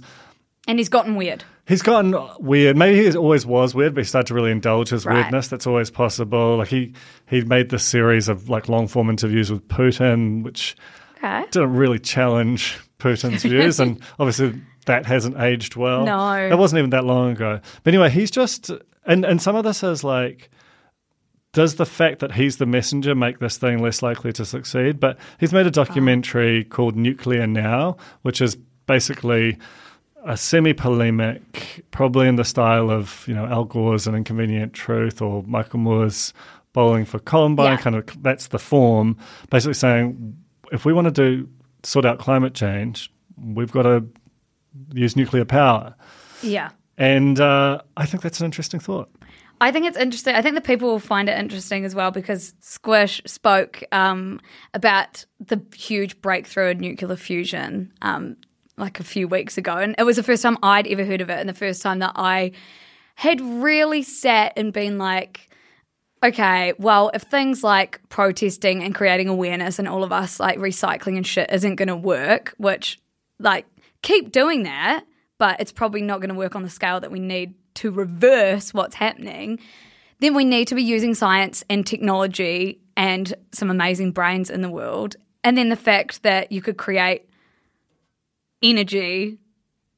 And 0.68 0.78
he's 0.78 0.88
gotten 0.88 1.16
weird. 1.16 1.42
He's 1.66 1.82
gotten 1.82 2.14
weird. 2.38 2.76
Maybe 2.76 3.02
he 3.10 3.16
always 3.16 3.44
was 3.44 3.74
weird, 3.74 3.94
but 3.94 4.02
he 4.02 4.08
started 4.08 4.28
to 4.28 4.34
really 4.34 4.50
indulge 4.52 4.90
his 4.90 5.04
Right. 5.04 5.14
weirdness. 5.22 5.48
That's 5.48 5.66
always 5.66 5.90
possible. 5.90 6.58
Like 6.58 6.68
he 6.68 6.94
he 7.26 7.42
made 7.42 7.68
this 7.70 7.84
series 7.84 8.28
of 8.28 8.48
like 8.48 8.68
long 8.68 8.86
form 8.88 9.10
interviews 9.10 9.50
with 9.50 9.66
Putin, 9.68 10.42
which 10.44 10.76
Okay. 11.18 11.44
didn't 11.50 11.74
really 11.74 11.98
challenge 12.00 12.78
Putin's 13.02 13.42
views, 13.42 13.80
and 13.80 14.00
obviously 14.18 14.60
that 14.86 15.06
hasn't 15.06 15.38
aged 15.38 15.76
well. 15.76 16.04
No. 16.04 16.48
that 16.48 16.58
wasn't 16.58 16.78
even 16.78 16.90
that 16.90 17.04
long 17.04 17.32
ago. 17.32 17.60
But 17.82 17.94
anyway, 17.94 18.10
he's 18.10 18.30
just 18.30 18.70
and 19.04 19.24
and 19.24 19.42
some 19.42 19.56
of 19.56 19.64
this 19.64 19.82
is 19.82 20.04
like. 20.04 20.50
Does 21.54 21.74
the 21.74 21.84
fact 21.84 22.20
that 22.20 22.32
he's 22.32 22.56
the 22.56 22.64
messenger 22.64 23.14
make 23.14 23.38
this 23.38 23.58
thing 23.58 23.82
less 23.82 24.00
likely 24.00 24.32
to 24.32 24.44
succeed? 24.46 24.98
But 24.98 25.18
he's 25.38 25.52
made 25.52 25.66
a 25.66 25.68
oh. 25.68 25.84
documentary 25.84 26.64
called 26.64 26.96
Nuclear 26.96 27.46
Now, 27.46 27.98
which 28.22 28.40
is 28.40 28.56
basically 28.86 29.58
a 30.24 30.34
semi-polemic, 30.34 31.84
probably 31.90 32.26
in 32.26 32.36
the 32.36 32.44
style 32.44 32.90
of 32.90 33.24
you 33.28 33.34
know 33.34 33.44
Al 33.44 33.64
Gore's 33.64 34.06
An 34.06 34.14
Inconvenient 34.14 34.72
Truth 34.72 35.20
or 35.20 35.42
Michael 35.42 35.80
Moore's 35.80 36.32
Bowling 36.72 37.04
for 37.04 37.18
Columbine. 37.18 37.72
Yeah. 37.72 37.82
Kind 37.82 37.96
of 37.96 38.22
that's 38.22 38.48
the 38.48 38.58
form. 38.58 39.18
Basically 39.50 39.74
saying 39.74 40.34
if 40.72 40.86
we 40.86 40.94
want 40.94 41.04
to 41.04 41.10
do 41.10 41.48
sort 41.82 42.04
out 42.04 42.18
climate 42.18 42.54
change, 42.54 43.12
we've 43.42 43.72
got 43.72 43.82
to 43.82 44.04
use 44.92 45.16
nuclear 45.16 45.44
power. 45.44 45.94
Yeah. 46.42 46.70
And 46.98 47.40
uh, 47.40 47.82
I 47.96 48.06
think 48.06 48.22
that's 48.22 48.40
an 48.40 48.46
interesting 48.46 48.80
thought. 48.80 49.10
I 49.60 49.70
think 49.70 49.86
it's 49.86 49.96
interesting. 49.96 50.34
I 50.34 50.42
think 50.42 50.56
the 50.56 50.60
people 50.60 50.88
will 50.88 50.98
find 50.98 51.28
it 51.28 51.38
interesting 51.38 51.84
as 51.84 51.94
well 51.94 52.10
because 52.10 52.52
Squish 52.60 53.22
spoke 53.26 53.84
um, 53.92 54.40
about 54.74 55.24
the 55.38 55.62
huge 55.74 56.20
breakthrough 56.20 56.70
in 56.70 56.78
nuclear 56.78 57.16
fusion 57.16 57.92
um, 58.02 58.36
like 58.76 58.98
a 58.98 59.04
few 59.04 59.28
weeks 59.28 59.56
ago. 59.56 59.76
And 59.76 59.94
it 59.98 60.02
was 60.02 60.16
the 60.16 60.22
first 60.24 60.42
time 60.42 60.58
I'd 60.64 60.88
ever 60.88 61.04
heard 61.04 61.20
of 61.20 61.30
it 61.30 61.38
and 61.38 61.48
the 61.48 61.54
first 61.54 61.80
time 61.80 62.00
that 62.00 62.12
I 62.16 62.52
had 63.14 63.40
really 63.40 64.02
sat 64.02 64.52
and 64.56 64.72
been 64.72 64.98
like, 64.98 65.48
okay, 66.22 66.72
well, 66.78 67.10
if 67.14 67.22
things 67.22 67.64
like 67.64 68.00
protesting 68.08 68.82
and 68.82 68.94
creating 68.94 69.28
awareness 69.28 69.78
and 69.78 69.88
all 69.88 70.04
of 70.04 70.12
us 70.12 70.38
like 70.38 70.58
recycling 70.58 71.16
and 71.16 71.26
shit 71.26 71.50
isn't 71.50 71.76
going 71.76 71.88
to 71.88 71.96
work, 71.96 72.54
which 72.58 73.00
like 73.38 73.66
keep 74.02 74.30
doing 74.30 74.62
that, 74.62 75.04
but 75.38 75.60
it's 75.60 75.72
probably 75.72 76.02
not 76.02 76.20
going 76.20 76.28
to 76.28 76.34
work 76.34 76.54
on 76.54 76.62
the 76.62 76.70
scale 76.70 77.00
that 77.00 77.10
we 77.10 77.18
need 77.18 77.54
to 77.74 77.90
reverse 77.90 78.72
what's 78.72 78.94
happening, 78.94 79.58
then 80.20 80.34
we 80.34 80.44
need 80.44 80.68
to 80.68 80.74
be 80.74 80.82
using 80.82 81.14
science 81.14 81.64
and 81.68 81.86
technology 81.86 82.80
and 82.96 83.34
some 83.50 83.70
amazing 83.70 84.12
brains 84.12 84.50
in 84.50 84.62
the 84.62 84.70
world. 84.70 85.16
And 85.42 85.58
then 85.58 85.68
the 85.68 85.76
fact 85.76 86.22
that 86.22 86.52
you 86.52 86.62
could 86.62 86.76
create 86.76 87.28
energy 88.62 89.38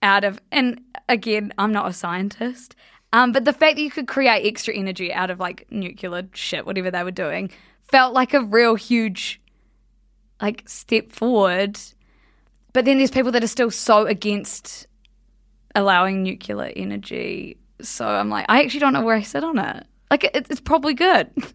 out 0.00 0.24
of, 0.24 0.40
and 0.50 0.80
again, 1.08 1.52
I'm 1.58 1.72
not 1.72 1.88
a 1.88 1.92
scientist, 1.92 2.74
um, 3.14 3.30
but 3.30 3.44
the 3.44 3.52
fact 3.52 3.76
that 3.76 3.82
you 3.82 3.92
could 3.92 4.08
create 4.08 4.44
extra 4.44 4.74
energy 4.74 5.12
out 5.12 5.30
of 5.30 5.38
like 5.38 5.70
nuclear 5.70 6.28
shit, 6.32 6.66
whatever 6.66 6.90
they 6.90 7.04
were 7.04 7.12
doing, 7.12 7.48
felt 7.84 8.12
like 8.12 8.34
a 8.34 8.42
real 8.42 8.74
huge 8.74 9.40
like 10.42 10.68
step 10.68 11.12
forward. 11.12 11.78
But 12.72 12.86
then 12.86 12.98
there's 12.98 13.12
people 13.12 13.30
that 13.30 13.44
are 13.44 13.46
still 13.46 13.70
so 13.70 14.04
against 14.04 14.88
allowing 15.76 16.24
nuclear 16.24 16.72
energy. 16.74 17.56
So 17.80 18.04
I'm 18.04 18.30
like, 18.30 18.46
I 18.48 18.64
actually 18.64 18.80
don't 18.80 18.92
know 18.92 19.04
where 19.04 19.14
I 19.14 19.22
sit 19.22 19.44
on 19.44 19.60
it. 19.60 19.86
Like, 20.10 20.24
it, 20.24 20.46
it's 20.50 20.60
probably 20.60 20.94
good. 20.94 21.30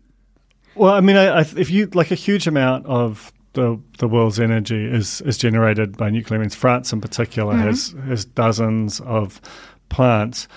Well, 0.75 0.93
I 0.93 1.01
mean, 1.01 1.17
I, 1.17 1.39
I, 1.39 1.41
if 1.41 1.71
you 1.71 1.87
like 1.87 2.11
a 2.11 2.15
huge 2.15 2.47
amount 2.47 2.85
of 2.85 3.33
the 3.51 3.81
the 3.97 4.07
world's 4.07 4.39
energy 4.39 4.85
is 4.85 5.19
is 5.21 5.37
generated 5.37 5.97
by 5.97 6.09
nuclear. 6.09 6.39
means 6.39 6.55
France, 6.55 6.93
in 6.93 7.01
particular, 7.01 7.53
has 7.55 7.93
has 8.05 8.23
dozens 8.23 9.01
of 9.01 9.41
plants. 9.89 10.47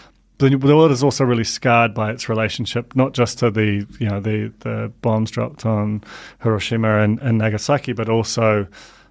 The, 0.49 0.57
the 0.57 0.77
world 0.77 0.91
is 0.91 1.03
also 1.03 1.25
really 1.25 1.45
scarred 1.45 1.95
by 1.95 2.11
its 2.11 2.29
relationship, 2.29 2.95
not 2.97 3.13
just 3.15 3.39
to 3.39 3.51
the 3.51 3.87
you 3.99 4.09
know 4.09 4.21
the 4.21 4.53
the 4.61 4.93
bombs 5.03 5.31
dropped 5.31 5.65
on 5.65 6.03
Hiroshima 6.43 6.99
and, 7.03 7.19
and 7.21 7.39
Nagasaki, 7.39 7.93
but 7.93 8.09
also 8.09 8.67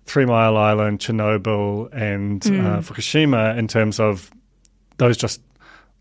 Three 0.05 0.25
Mile 0.25 0.57
Island, 0.57 0.99
Chernobyl, 0.99 1.89
and 1.93 2.45
uh, 2.45 2.81
Fukushima 2.81 3.57
in 3.57 3.67
terms 3.67 3.99
of 3.99 4.31
those 4.97 5.15
just 5.17 5.41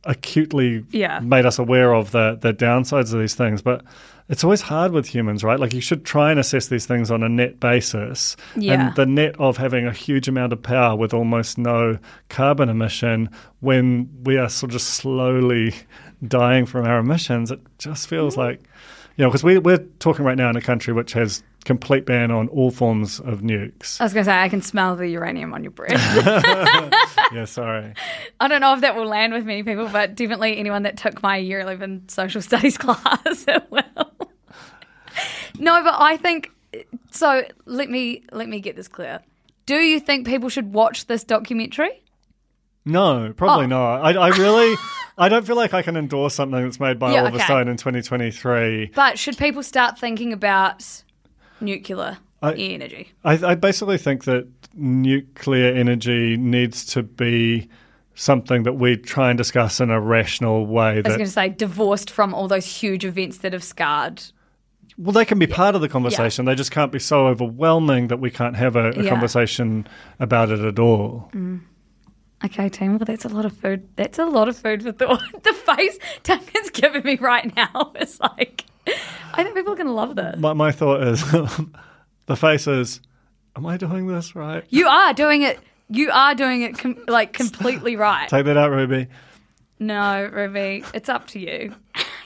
acutely 0.05 0.85
Yeah. 0.91 1.21
made 1.21 1.47
us 1.47 1.59
aware 1.59 1.95
of 1.95 2.11
the 2.11 2.39
the 2.41 2.53
downsides 2.53 3.13
of 3.13 3.21
these 3.21 3.35
things. 3.35 3.63
But 3.63 3.85
it's 4.31 4.45
always 4.45 4.61
hard 4.61 4.93
with 4.93 5.07
humans, 5.07 5.43
right? 5.43 5.59
Like 5.59 5.75
you 5.75 5.81
should 5.81 6.05
try 6.05 6.31
and 6.31 6.39
assess 6.39 6.69
these 6.69 6.87
things 6.87 7.11
on 7.11 7.25
a 7.25 7.29
net 7.29 7.59
basis. 7.59 8.37
Yeah. 8.57 8.89
And 8.89 8.95
the 8.95 9.05
net 9.05 9.35
of 9.41 9.57
having 9.57 9.87
a 9.87 9.93
huge 9.93 10.29
amount 10.29 10.53
of 10.53 10.63
power 10.63 10.95
with 10.97 11.13
almost 11.13 11.59
no 11.59 11.99
carbon 12.29 12.69
emission 12.69 13.29
when 13.59 14.09
we 14.23 14.39
are 14.39 14.49
sort 14.49 14.75
of 14.75 14.83
slowly 14.83 15.75
dying 16.27 16.65
from 16.65 16.87
our 16.87 17.01
emissions, 17.01 17.51
it 17.51 17.61
just 17.79 18.07
feels 18.07 18.37
like, 18.37 18.61
you 19.17 19.25
know, 19.25 19.31
because 19.31 19.43
we, 19.43 19.59
we're 19.59 19.85
talking 19.99 20.25
right 20.25 20.37
now 20.37 20.49
in 20.49 20.57
a 20.57 20.61
country 20.61 20.93
which 20.95 21.13
has 21.13 21.43
complete 21.65 22.07
ban 22.07 22.31
on 22.31 22.49
all 22.49 22.71
forms 22.71 23.21
of 23.21 23.41
nukes. 23.41 24.01
I 24.01 24.05
was 24.05 24.13
going 24.13 24.25
to 24.25 24.31
say, 24.31 24.39
I 24.39 24.49
can 24.49 24.63
smell 24.63 24.97
the 24.97 25.09
uranium 25.09 25.53
on 25.53 25.63
your 25.63 25.73
breath. 25.73 25.93
yeah, 27.33 27.45
sorry. 27.45 27.95
I 28.41 28.49
don't 28.49 28.61
know 28.61 28.75
if 28.75 28.81
that 28.81 28.97
will 28.97 29.07
land 29.07 29.33
with 29.33 29.45
many 29.45 29.63
people, 29.63 29.89
but 29.89 30.15
definitely 30.15 30.57
anyone 30.57 30.85
that 30.85 30.97
took 30.97 31.23
my 31.23 31.37
year 31.37 31.61
11 31.61 32.09
social 32.09 32.41
studies 32.41 32.79
class 32.79 33.45
it 33.47 33.65
will. 33.71 34.10
no, 35.59 35.83
but 35.83 35.95
I 35.99 36.17
think 36.17 36.51
so. 37.11 37.45
Let 37.67 37.91
me 37.91 38.23
let 38.33 38.49
me 38.49 38.61
get 38.61 38.77
this 38.77 38.89
clear. 38.89 39.21
Do 39.67 39.77
you 39.77 40.01
think 40.01 40.27
people 40.27 40.49
should 40.49 40.73
watch 40.73 41.07
this 41.07 41.23
documentary? 41.25 42.03
No, 42.85 43.33
probably 43.37 43.67
Oh. 43.67 43.69
not. 43.69 43.97
I, 44.01 44.13
I 44.19 44.29
really, 44.31 44.75
I 45.19 45.29
don't 45.29 45.47
feel 45.47 45.55
like 45.55 45.75
I 45.75 45.83
can 45.83 45.97
endorse 45.97 46.35
something 46.35 46.63
that's 46.63 46.81
made 46.81 46.99
by 46.99 47.13
Yeah, 47.13 47.21
Oliver 47.21 47.37
okay. 47.37 47.45
Stone 47.45 47.69
in 47.69 47.77
2023. 47.77 48.93
But 48.95 49.19
should 49.19 49.37
people 49.37 49.63
start 49.63 49.99
thinking 49.99 50.33
about 50.33 50.85
nuclear 51.61 52.19
I- 52.43 52.55
energy? 52.55 53.13
I, 53.23 53.35
I 53.51 53.55
basically 53.55 53.99
think 53.99 54.25
that 54.25 54.49
nuclear 54.75 55.73
energy 55.75 56.37
needs 56.37 56.85
to 56.87 57.03
be 57.03 57.69
something 58.15 58.63
that 58.65 58.73
we 58.75 58.97
try 58.97 59.29
and 59.31 59.37
discuss 59.39 59.79
in 59.81 59.91
a 59.91 60.01
rational 60.01 60.67
way. 60.67 60.85
I 60.93 60.95
was 60.97 61.03
That 61.05 61.09
going 61.11 61.21
to 61.21 61.27
say 61.31 61.49
divorced 61.51 62.11
from 62.11 62.35
all 62.35 62.49
those 62.49 62.67
huge 62.67 63.05
events 63.05 63.39
that 63.39 63.53
have 63.53 63.63
scarred. 63.65 64.23
Well, 65.01 65.13
they 65.13 65.25
can 65.25 65.39
be 65.39 65.47
part 65.47 65.75
of 65.75 65.81
the 65.81 65.89
conversation. 65.89 66.45
They 66.45 66.55
just 66.55 66.71
can't 66.71 66.93
be 66.93 66.99
so 66.99 67.27
overwhelming 67.29 68.09
that 68.09 68.19
we 68.21 68.31
can't 68.31 68.55
have 68.57 68.77
a, 68.77 68.91
a 68.91 69.03
Yeah. 69.05 69.09
conversation 69.11 69.89
about 70.19 70.51
it 70.51 70.61
at 70.61 70.79
all. 70.79 71.31
Mm. 71.35 71.61
Okay, 72.45 72.69
team. 72.69 72.93
Well, 72.93 73.05
that's 73.07 73.25
a 73.25 73.29
lot 73.29 73.45
of 73.45 73.55
food. 73.57 73.89
That's 73.97 74.19
a 74.19 74.25
lot 74.25 74.49
of 74.49 74.57
food 74.57 74.83
for 74.83 74.93
thought. 74.93 75.23
The 75.43 75.53
face 75.55 75.99
Duncan's 76.23 76.71
giving 76.71 77.05
me 77.05 77.17
right 77.17 77.55
now 77.57 77.93
is 78.01 78.19
like, 78.21 78.65
I 79.35 79.43
think 79.43 79.55
people 79.55 79.73
are 79.73 79.77
going 79.77 79.87
to 79.87 79.93
love 79.93 80.17
this. 80.17 80.39
My, 80.39 80.53
my 80.53 80.71
thought 80.73 81.03
is, 81.03 81.23
the 82.27 82.37
face 82.37 82.67
is, 82.67 83.01
am 83.57 83.67
I 83.67 83.77
doing 83.77 84.07
this 84.07 84.35
right? 84.35 84.65
You 84.69 84.87
are 84.89 85.13
doing 85.15 85.43
it. 85.43 85.59
You 85.89 86.11
are 86.11 86.35
doing 86.35 86.63
it 86.63 86.79
com- 86.79 87.05
like 87.09 87.33
completely 87.33 87.97
right. 87.97 88.29
Take 88.29 88.45
that 88.47 88.57
out, 88.57 88.71
Ruby. 88.71 89.09
No, 89.79 90.29
Ruby, 90.33 90.85
it's 90.93 91.09
up 91.09 91.27
to 91.29 91.39
you. 91.41 91.75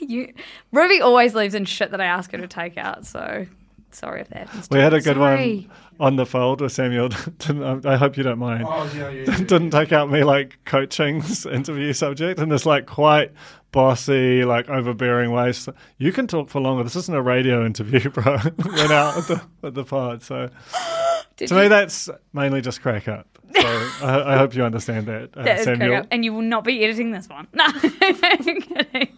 you, 0.09 0.33
Ruby 0.73 1.01
always 1.01 1.35
leaves 1.35 1.55
in 1.55 1.65
shit 1.65 1.91
that 1.91 2.01
I 2.01 2.07
ask 2.07 2.31
her 2.33 2.39
to 2.39 2.47
take 2.49 2.77
out. 2.79 3.07
So 3.07 3.47
sorry 3.91 4.21
if 4.23 4.29
that 4.29 4.49
happens. 4.49 4.69
We 4.71 4.79
had 4.81 4.93
a 4.95 5.01
good 5.01 5.17
Sorry. 5.17 5.69
one 5.69 5.71
on 6.01 6.17
the 6.17 6.27
fold 6.27 6.61
with 6.61 6.73
Samuel. 6.73 7.09
Didn't- 7.39 7.87
I 7.87 7.97
hope 7.97 8.17
you 8.17 8.23
don't 8.23 8.39
mind. 8.39 8.65
Oh, 8.67 8.91
yeah, 8.97 9.09
yeah, 9.11 9.25
yeah. 9.29 9.37
Didn't 9.47 9.71
take 9.71 9.93
out 9.93 10.11
me 10.11 10.25
like 10.25 10.59
coaching's 10.65 11.47
interview 11.47 11.93
subject 11.93 12.41
in 12.41 12.49
this 12.49 12.67
like 12.67 12.87
quite 12.87 13.31
bossy, 13.71 14.45
like 14.45 14.69
overbearing 14.69 15.31
way. 15.33 15.53
So, 15.53 15.75
you 15.99 16.13
can 16.13 16.27
talk 16.27 16.49
for 16.49 16.61
longer. 16.61 16.83
This 16.85 16.97
isn't 16.97 17.15
a 17.15 17.23
radio 17.23 17.65
interview, 17.67 18.11
bro. 18.11 18.37
Went 18.65 18.91
out 18.93 19.17
at 19.19 19.25
the, 19.29 19.43
at 19.63 19.75
the 19.75 19.85
pod. 19.85 20.23
So 20.23 20.49
Did 21.37 21.49
to 21.49 21.55
you- 21.55 21.61
me, 21.63 21.69
that's 21.69 22.09
mainly 22.33 22.61
just 22.61 22.83
crack 22.83 23.07
up. 23.09 23.27
So 23.55 23.61
I, 24.03 24.35
I 24.35 24.37
hope 24.37 24.57
you 24.57 24.65
understand 24.65 25.07
that, 25.07 25.31
uh, 25.37 25.43
That 25.45 25.59
is 25.61 25.65
Samuel. 25.65 25.89
correct. 25.91 26.09
And 26.11 26.25
you 26.25 26.33
will 26.33 26.43
not 26.43 26.65
be 26.65 26.83
editing 26.83 27.13
this 27.13 27.29
one. 27.29 27.47
No, 27.53 27.65
I'm 27.67 28.61
kidding. 28.61 29.17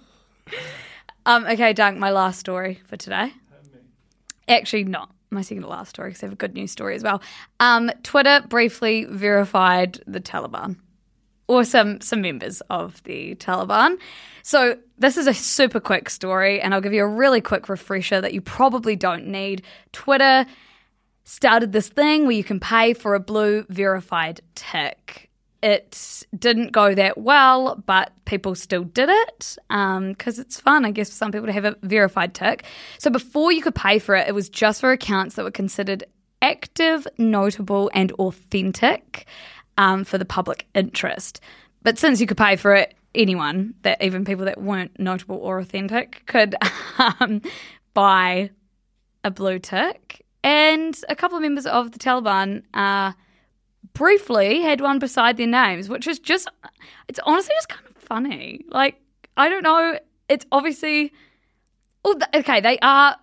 Um, 1.26 1.44
okay, 1.44 1.74
Dunc, 1.74 1.98
my 1.98 2.10
last 2.10 2.38
story 2.38 2.80
for 2.86 2.96
today. 2.96 3.32
Actually, 4.48 4.84
not 4.84 5.10
my 5.30 5.42
second 5.42 5.62
to 5.62 5.68
last 5.68 5.90
story 5.90 6.10
because 6.10 6.22
I 6.22 6.26
have 6.26 6.32
a 6.34 6.36
good 6.36 6.54
news 6.54 6.70
story 6.70 6.94
as 6.94 7.02
well. 7.02 7.20
Um, 7.58 7.90
Twitter 8.04 8.42
briefly 8.48 9.04
verified 9.04 10.00
the 10.06 10.20
Taliban 10.20 10.76
or 11.48 11.64
some 11.64 12.00
some 12.00 12.22
members 12.22 12.60
of 12.70 13.02
the 13.04 13.34
Taliban. 13.36 13.98
So 14.42 14.76
this 14.98 15.16
is 15.16 15.26
a 15.26 15.34
super 15.34 15.80
quick 15.80 16.10
story, 16.10 16.60
and 16.60 16.72
I'll 16.72 16.80
give 16.80 16.92
you 16.92 17.02
a 17.02 17.08
really 17.08 17.40
quick 17.40 17.68
refresher 17.68 18.20
that 18.20 18.32
you 18.32 18.40
probably 18.40 18.94
don't 18.94 19.26
need. 19.26 19.62
Twitter 19.92 20.46
started 21.24 21.72
this 21.72 21.88
thing 21.88 22.22
where 22.22 22.36
you 22.36 22.44
can 22.44 22.60
pay 22.60 22.94
for 22.94 23.16
a 23.16 23.20
blue 23.20 23.66
verified 23.68 24.40
tick. 24.54 25.28
It 25.66 26.24
didn't 26.38 26.70
go 26.70 26.94
that 26.94 27.18
well, 27.18 27.82
but 27.86 28.12
people 28.24 28.54
still 28.54 28.84
did 28.84 29.08
it 29.08 29.56
because 29.68 30.38
it's 30.38 30.60
fun, 30.60 30.84
I 30.84 30.92
guess, 30.92 31.08
for 31.08 31.16
some 31.16 31.32
people 31.32 31.48
to 31.48 31.52
have 31.52 31.64
a 31.64 31.74
verified 31.82 32.34
tick. 32.34 32.62
So 32.98 33.10
before 33.10 33.50
you 33.50 33.62
could 33.62 33.74
pay 33.74 33.98
for 33.98 34.14
it, 34.14 34.28
it 34.28 34.32
was 34.32 34.48
just 34.48 34.80
for 34.80 34.92
accounts 34.92 35.34
that 35.34 35.42
were 35.42 35.50
considered 35.50 36.04
active, 36.40 37.08
notable, 37.18 37.90
and 37.94 38.12
authentic 38.12 39.26
um, 39.76 40.04
for 40.04 40.18
the 40.18 40.24
public 40.24 40.68
interest. 40.72 41.40
But 41.82 41.98
since 41.98 42.20
you 42.20 42.28
could 42.28 42.36
pay 42.36 42.54
for 42.54 42.72
it, 42.76 42.94
anyone, 43.12 43.74
that 43.82 44.00
even 44.00 44.24
people 44.24 44.44
that 44.44 44.62
weren't 44.62 44.96
notable 45.00 45.38
or 45.38 45.58
authentic, 45.58 46.22
could 46.26 46.54
um, 47.18 47.42
buy 47.92 48.50
a 49.24 49.32
blue 49.32 49.58
tick. 49.58 50.24
And 50.44 50.96
a 51.08 51.16
couple 51.16 51.36
of 51.36 51.42
members 51.42 51.66
of 51.66 51.90
the 51.90 51.98
Taliban 51.98 52.62
uh, 52.72 53.14
briefly 53.96 54.62
had 54.62 54.80
one 54.80 54.98
beside 54.98 55.36
their 55.36 55.46
names, 55.46 55.88
which 55.88 56.06
is 56.06 56.18
just, 56.18 56.48
it's 57.08 57.20
honestly 57.24 57.54
just 57.56 57.68
kind 57.68 57.86
of 57.88 57.96
funny. 57.96 58.64
Like, 58.68 59.00
I 59.36 59.48
don't 59.48 59.62
know. 59.62 59.98
It's 60.28 60.46
obviously, 60.52 61.12
oh, 62.04 62.18
okay, 62.34 62.60
they 62.60 62.78
are, 62.80 63.16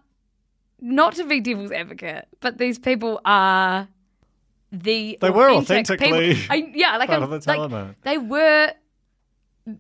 not 0.82 1.16
to 1.16 1.24
be 1.24 1.40
devil's 1.40 1.72
advocate, 1.72 2.28
but 2.42 2.58
these 2.58 2.78
people 2.78 3.22
are 3.24 3.88
the. 4.72 5.18
They 5.22 5.30
were 5.30 5.50
authentically. 5.50 6.38
I, 6.50 6.72
yeah, 6.76 6.98
like, 6.98 7.10
of 7.10 7.30
the 7.30 7.42
like, 7.48 7.96
they 8.02 8.18
were 8.18 8.74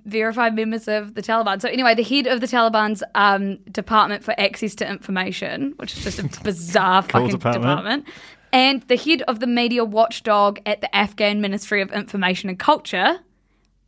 verified 0.06 0.56
members 0.56 0.88
of 0.88 1.16
the 1.16 1.22
Taliban. 1.22 1.62
So 1.62 1.68
anyway, 1.68 1.94
the 1.94 2.04
head 2.04 2.26
of 2.28 2.40
the 2.40 2.48
Taliban's 2.48 3.04
um, 3.16 3.58
Department 3.70 4.24
for 4.24 4.34
Access 4.40 4.76
to 4.76 4.90
Information, 4.90 5.74
which 5.76 5.98
is 5.98 6.04
just 6.06 6.20
a 6.20 6.42
bizarre 6.44 7.02
Cool 7.02 7.10
fucking 7.10 7.30
department. 7.32 7.64
department. 7.64 8.08
And 8.54 8.82
the 8.84 8.96
head 8.96 9.24
of 9.24 9.42
the 9.42 9.48
media 9.48 9.84
watchdog 9.84 10.60
at 10.66 10.80
the 10.80 10.96
Afghan 10.96 11.42
Ministry 11.42 11.82
of 11.82 11.92
Information 11.92 12.48
and 12.50 12.58
Culture, 12.58 13.20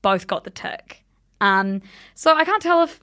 both 0.01 0.27
got 0.27 0.43
the 0.43 0.49
tick. 0.49 1.03
Um, 1.39 1.81
so 2.15 2.35
I 2.35 2.43
can't 2.43 2.61
tell 2.61 2.83
if 2.83 2.99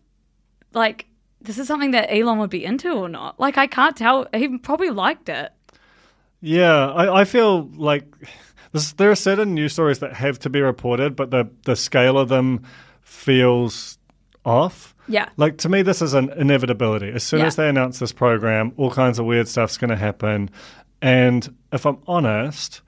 like 0.74 1.06
this 1.40 1.58
is 1.58 1.66
something 1.66 1.92
that 1.92 2.12
Elon 2.14 2.38
would 2.38 2.50
be 2.50 2.64
into 2.64 2.92
or 2.92 3.08
not. 3.08 3.40
Like 3.40 3.56
I 3.56 3.66
can't 3.66 3.96
tell. 3.96 4.26
He 4.34 4.58
probably 4.58 4.90
liked 4.90 5.28
it. 5.28 5.50
Yeah, 6.40 6.88
I, 6.90 7.20
I 7.20 7.24
feel 7.24 7.68
like 7.76 8.04
this, 8.72 8.92
there 8.94 9.10
are 9.10 9.14
certain 9.16 9.54
news 9.54 9.72
stories 9.72 10.00
that 10.00 10.12
have 10.14 10.38
to 10.40 10.50
be 10.50 10.60
reported, 10.60 11.14
but 11.14 11.30
the, 11.30 11.48
the 11.64 11.76
scale 11.76 12.18
of 12.18 12.28
them 12.28 12.64
feels 13.00 13.98
off. 14.44 14.94
Yeah. 15.08 15.28
Like 15.36 15.58
to 15.58 15.68
me, 15.68 15.82
this 15.82 16.02
is 16.02 16.14
an 16.14 16.30
inevitability. 16.30 17.10
As 17.10 17.22
soon 17.22 17.40
Yeah. 17.40 17.46
as 17.46 17.56
they 17.56 17.68
announce 17.68 17.98
this 17.98 18.12
program, 18.12 18.72
all 18.76 18.90
kinds 18.90 19.18
of 19.18 19.26
weird 19.26 19.46
stuff's 19.46 19.76
going 19.76 19.90
to 19.90 19.96
happen. 19.96 20.50
And 21.02 21.54
if 21.72 21.84
I'm 21.84 21.98
honest, 22.06 22.80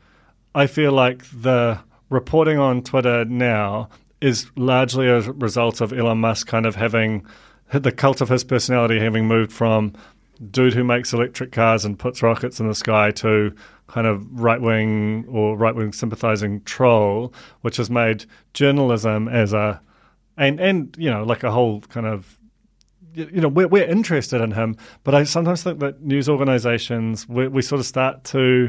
I 0.55 0.68
feel 0.68 0.92
like 0.92 1.24
the 1.31 1.81
reporting 2.09 2.59
on 2.59 2.83
Twitter 2.83 3.24
now 3.24 3.88
is 4.20 4.46
largely 4.57 5.09
a 5.09 5.20
result 5.20 5.81
of 5.81 5.92
Elon 5.92 6.18
Musk 6.18 6.46
kind 6.46 6.64
of 6.64 6.77
having 6.77 7.27
the 7.72 7.90
cult 7.90 8.20
of 8.20 8.29
his 8.29 8.44
personality 8.44 9.00
having 9.00 9.27
moved 9.27 9.53
from 9.53 9.92
dude 10.50 10.74
who 10.74 10.85
makes 10.85 11.12
electric 11.12 11.50
cars 11.53 11.85
and 11.85 11.98
puts 11.98 12.22
rockets 12.22 12.61
in 12.61 12.68
the 12.68 12.74
sky 12.74 13.11
to 13.11 13.53
kind 13.88 14.07
of 14.07 14.24
right 14.40 14.61
wing 14.61 15.24
or 15.29 15.57
right 15.57 15.74
wing 15.74 15.92
sympathizing 15.92 16.62
troll, 16.62 17.33
which 17.62 17.77
has 17.77 17.90
made 17.90 18.27
journalism 18.53 19.29
as 19.29 19.53
a 19.53 19.81
and 20.37 20.61
and 20.61 20.94
you 20.98 21.11
know 21.11 21.24
like 21.24 21.42
a 21.42 21.50
whole 21.50 21.81
kind 21.83 22.07
of 22.07 22.38
you 23.14 23.40
know 23.40 23.48
we're, 23.48 23.68
we're 23.68 23.85
interested 23.85 24.40
in 24.40 24.50
him 24.53 24.77
but 25.05 25.14
i 25.14 25.24
sometimes 25.24 25.62
think 25.62 25.81
that 25.81 26.03
news 26.03 26.29
organizations 26.29 27.29
we, 27.29 27.48
we 27.48 27.62
sort 27.62 27.81
of 27.81 27.87
start 27.87 28.25
to 28.25 28.69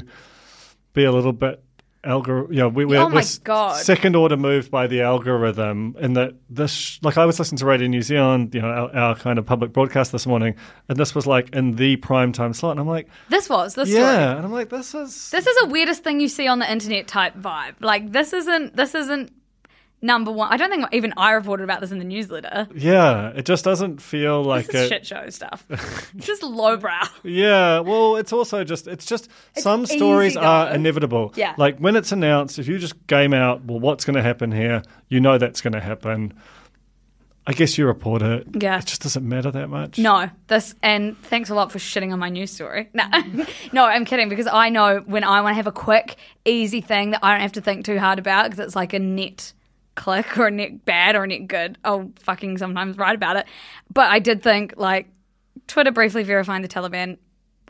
be 0.94 1.04
a 1.04 1.12
little 1.12 1.34
bit 1.34 1.62
algor 2.04 2.48
you 2.52 2.58
know 2.58 2.70
we, 2.70 2.86
we're, 2.86 3.00
Oh 3.00 3.10
my 3.10 3.16
we're 3.16 3.24
God. 3.44 3.78
second 3.78 4.16
order 4.16 4.38
moved 4.38 4.70
by 4.70 4.86
the 4.86 5.02
algorithm 5.02 5.96
in 6.00 6.14
that 6.14 6.34
this 6.52 7.00
like 7.02 7.18
i 7.18 7.26
was 7.26 7.40
listening 7.40 7.58
to 7.58 7.66
radio 7.66 7.88
new 7.88 8.04
zealand 8.04 8.54
you 8.54 8.62
know 8.62 8.68
our, 8.68 8.96
our 8.96 9.16
kind 9.16 9.40
of 9.40 9.46
public 9.48 9.74
broadcast 9.74 10.12
this 10.12 10.28
morning 10.28 10.56
and 10.88 11.00
this 11.00 11.16
was 11.16 11.26
like 11.26 11.50
in 11.56 11.72
the 11.78 11.96
prime 11.96 12.32
time 12.32 12.54
slot 12.54 12.72
and 12.72 12.80
i'm 12.80 12.88
like 12.88 13.08
This 13.30 13.50
was 13.50 13.74
this 13.74 13.90
yeah 13.90 13.96
story. 14.22 14.36
and 14.38 14.46
i'm 14.46 14.52
like 14.52 14.70
this 14.70 14.94
is 14.94 15.32
This 15.32 15.48
is 15.48 15.58
a 15.64 15.66
weirdest 15.68 16.04
thing 16.04 16.20
you 16.20 16.28
see 16.28 16.48
on 16.48 16.60
the 16.60 16.72
internet 16.72 17.08
type 17.08 17.36
vibe. 17.36 17.74
Like 17.80 18.12
this 18.12 18.34
isn't 18.34 18.76
this 18.76 18.94
isn't 18.94 19.32
number 20.06 20.32
one. 20.32 20.52
I 20.52 20.58
don't 20.58 20.70
think 20.70 20.86
even 20.94 21.14
I 21.18 21.32
reported 21.32 21.64
about 21.64 21.82
this 21.82 21.92
in 21.92 21.98
the 22.00 22.06
newsletter. 22.06 22.68
Yeah, 22.74 23.30
it 23.36 23.46
just 23.46 23.66
doesn't 23.66 24.02
feel 24.02 24.44
like 24.44 24.68
This 24.68 24.76
is 24.76 24.82
it. 24.84 24.90
shit 24.90 25.08
show 25.08 25.30
stuff. 25.30 25.66
It's 26.18 26.28
just 26.28 26.44
lowbrow. 26.44 27.02
Yeah, 27.24 27.80
well, 27.80 28.16
it's 28.16 28.32
also 28.32 28.64
just 28.64 28.88
it's 28.88 29.06
just 29.06 29.30
some 29.58 29.86
stories 29.86 30.34
easy, 30.34 30.40
are 30.40 30.74
inevitable. 30.74 31.34
Yeah. 31.36 31.56
Like 31.58 31.80
when 31.80 31.96
it's 31.96 32.12
announced, 32.12 32.60
if 32.60 32.68
you 32.68 32.78
just 32.78 33.06
game 33.08 33.34
out, 33.34 33.66
well, 33.66 33.80
what's 33.80 34.06
going 34.06 34.16
to 34.16 34.22
happen 34.24 34.52
here? 34.52 34.82
You 35.10 35.20
know 35.20 35.38
that's 35.38 35.62
going 35.62 35.74
to 35.74 35.82
happen. 35.82 36.34
I 37.48 37.54
guess 37.54 37.78
you 37.78 37.86
report 37.86 38.22
it. 38.24 38.48
Yeah. 38.60 38.80
It 38.80 38.86
just 38.86 39.04
doesn't 39.04 39.28
matter 39.28 39.52
that 39.52 39.68
much. 39.70 40.00
No, 40.00 40.30
this 40.48 40.74
and 40.82 41.16
thanks 41.24 41.50
a 41.50 41.56
lot 41.56 41.72
for 41.72 41.78
shitting 41.78 42.12
on 42.12 42.18
my 42.20 42.30
news 42.30 42.52
story. 42.52 42.90
No, 42.94 43.04
no, 43.72 43.86
I'm 43.86 44.06
kidding 44.06 44.30
because 44.30 44.48
I 44.48 44.70
know 44.70 45.04
when 45.06 45.24
I 45.24 45.42
want 45.42 45.52
to 45.52 45.56
have 45.58 45.68
a 45.68 45.72
quick, 45.72 46.16
easy 46.46 46.82
thing 46.82 47.12
that 47.12 47.20
I 47.24 47.34
don't 47.34 47.42
have 47.42 47.52
to 47.54 47.62
think 47.62 47.86
too 47.86 48.00
hard 48.00 48.18
about 48.20 48.46
because 48.50 48.60
it's 48.66 48.76
like 48.76 48.94
a 48.94 49.00
net 49.00 49.54
click 49.96 50.38
or 50.38 50.52
net 50.52 50.86
bad 50.86 51.16
or 51.16 51.26
net 51.26 51.48
good. 51.48 51.78
I'll 51.84 52.12
fucking 52.20 52.58
sometimes 52.58 52.98
write 52.98 53.16
about 53.16 53.38
it. 53.38 53.46
But 53.94 54.12
I 54.12 54.20
did 54.20 54.44
think 54.44 54.74
like 54.78 55.08
Twitter 55.68 55.92
briefly 55.92 56.24
verifying 56.24 56.62
the 56.62 56.68
Taliban. 56.68 57.18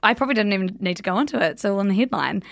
I 0.03 0.13
probably 0.13 0.35
didn't 0.35 0.53
even 0.53 0.77
need 0.79 0.97
to 0.97 1.03
go 1.03 1.17
into 1.19 1.41
it. 1.41 1.63
All 1.65 1.79
in 1.79 1.87
the 1.87 1.95
headline. 1.95 2.43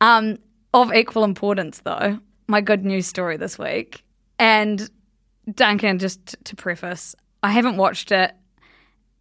Um, 0.00 0.38
of 0.74 0.92
equal 0.92 1.24
importance, 1.24 1.80
though, 1.80 2.18
my 2.48 2.60
good 2.60 2.84
news 2.84 3.06
story 3.06 3.36
this 3.36 3.58
week. 3.58 4.04
And 4.38 4.88
Duncan, 5.52 5.98
just 5.98 6.26
t- 6.26 6.36
to 6.44 6.56
preface, 6.56 7.14
I 7.42 7.50
haven't 7.50 7.76
watched 7.78 8.12
it, 8.12 8.34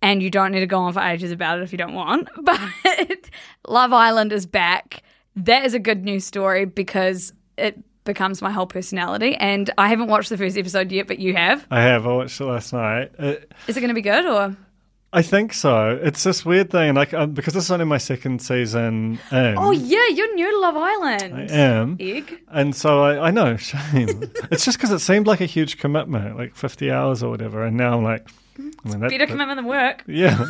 and 0.02 0.22
you 0.22 0.30
don't 0.30 0.52
need 0.52 0.60
to 0.60 0.68
go 0.68 0.80
on 0.80 0.94
for 0.94 1.00
ages 1.00 1.32
about 1.32 1.60
it 1.60 1.64
if 1.64 1.72
you 1.72 1.78
don't 1.78 1.94
want. 1.94 2.28
But 2.44 2.60
Love 3.68 3.94
Island 3.94 4.34
is 4.34 4.46
back. 4.46 5.02
That 5.36 5.66
is 5.66 5.74
a 5.74 5.80
good 5.80 6.04
news 6.04 6.26
story 6.26 6.66
because 6.66 7.34
it 7.58 7.82
becomes 8.06 8.42
my 8.42 8.52
whole 8.52 8.68
personality. 8.68 9.36
And 9.36 9.70
I 9.78 9.90
haven't 9.90 10.08
watched 10.08 10.30
the 10.30 10.38
first 10.38 10.58
episode 10.58 10.92
yet, 10.92 11.08
but 11.08 11.20
you 11.20 11.34
have. 11.36 11.66
I 11.70 11.82
have. 11.82 12.08
I 12.08 12.14
watched 12.14 12.40
it 12.40 12.46
last 12.46 12.72
night. 12.72 13.12
It, 13.20 13.52
Is 13.68 13.76
it 13.76 13.82
going 13.82 13.90
to 13.90 13.94
be 13.96 14.02
good 14.02 14.26
or? 14.26 14.56
I 15.14 15.22
think 15.22 15.54
so. 15.54 15.98
It's 16.04 16.24
this 16.24 16.44
weird 16.46 16.70
thing, 16.72 16.94
like 16.94 17.14
um, 17.14 17.32
because 17.32 17.54
this 17.54 17.64
is 17.64 17.72
only 17.72 17.86
my 17.86 17.98
second 18.00 18.42
season 18.42 19.18
in. 19.32 19.56
Oh 19.58 19.72
yeah, 19.72 20.08
you're 20.10 20.36
new 20.36 20.52
to 20.52 20.60
Love 20.60 20.76
Island. 20.76 21.52
I 21.52 21.56
am. 21.56 21.96
Egg. 22.02 22.42
And 22.52 22.76
so 22.76 23.02
I, 23.04 23.28
I 23.28 23.32
know, 23.32 23.56
shame. 23.58 24.10
it's 24.52 24.66
just 24.66 24.78
because 24.78 24.92
it 24.92 25.00
seemed 25.00 25.26
like 25.26 25.40
a 25.40 25.46
huge 25.46 25.78
commitment, 25.78 26.36
like 26.38 26.54
50 26.54 26.92
hours 26.92 27.24
or 27.24 27.30
whatever. 27.30 27.64
And 27.64 27.78
now 27.78 27.98
I'm 27.98 28.04
like, 28.04 28.28
I 28.60 28.62
mean, 28.90 29.00
that, 29.00 29.10
Better 29.10 29.20
that- 29.20 29.28
commitment 29.30 29.58
than 29.58 29.66
work. 29.68 30.04
Yeah. 30.06 30.46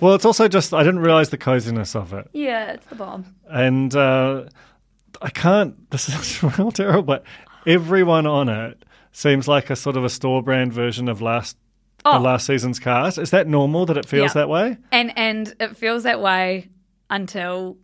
well, 0.00 0.14
it's 0.14 0.24
also 0.24 0.46
just, 0.46 0.72
I 0.72 0.84
didn't 0.84 1.00
realize 1.00 1.30
the 1.30 1.38
coziness 1.38 1.96
of 1.96 2.12
it. 2.12 2.28
Yeah, 2.32 2.72
it's 2.74 2.86
the 2.86 2.94
bomb. 2.94 3.34
And 3.50 3.96
uh, 3.96 4.44
I 5.20 5.30
can't, 5.30 5.90
this 5.90 6.08
is 6.08 6.42
real 6.42 6.70
terrible, 6.72 7.02
but 7.02 7.24
everyone 7.66 8.26
on 8.26 8.48
it 8.48 8.84
seems 9.12 9.48
like 9.48 9.70
a 9.70 9.76
sort 9.76 9.96
of 9.96 10.04
a 10.04 10.08
store 10.10 10.42
brand 10.42 10.72
version 10.72 11.08
of 11.08 11.20
last. 11.22 11.56
Oh. 12.04 12.12
The 12.12 12.20
last 12.20 12.46
season's 12.46 12.78
cast. 12.78 13.18
Is 13.18 13.30
that 13.32 13.48
normal 13.48 13.84
that 13.86 13.96
it 13.96 14.06
feels 14.06 14.30
Yeah. 14.30 14.42
that 14.42 14.48
way? 14.48 14.76
And 14.92 15.12
and 15.18 15.52
it 15.58 15.76
feels 15.76 16.04
that 16.04 16.20
way 16.20 16.68
until 17.10 17.76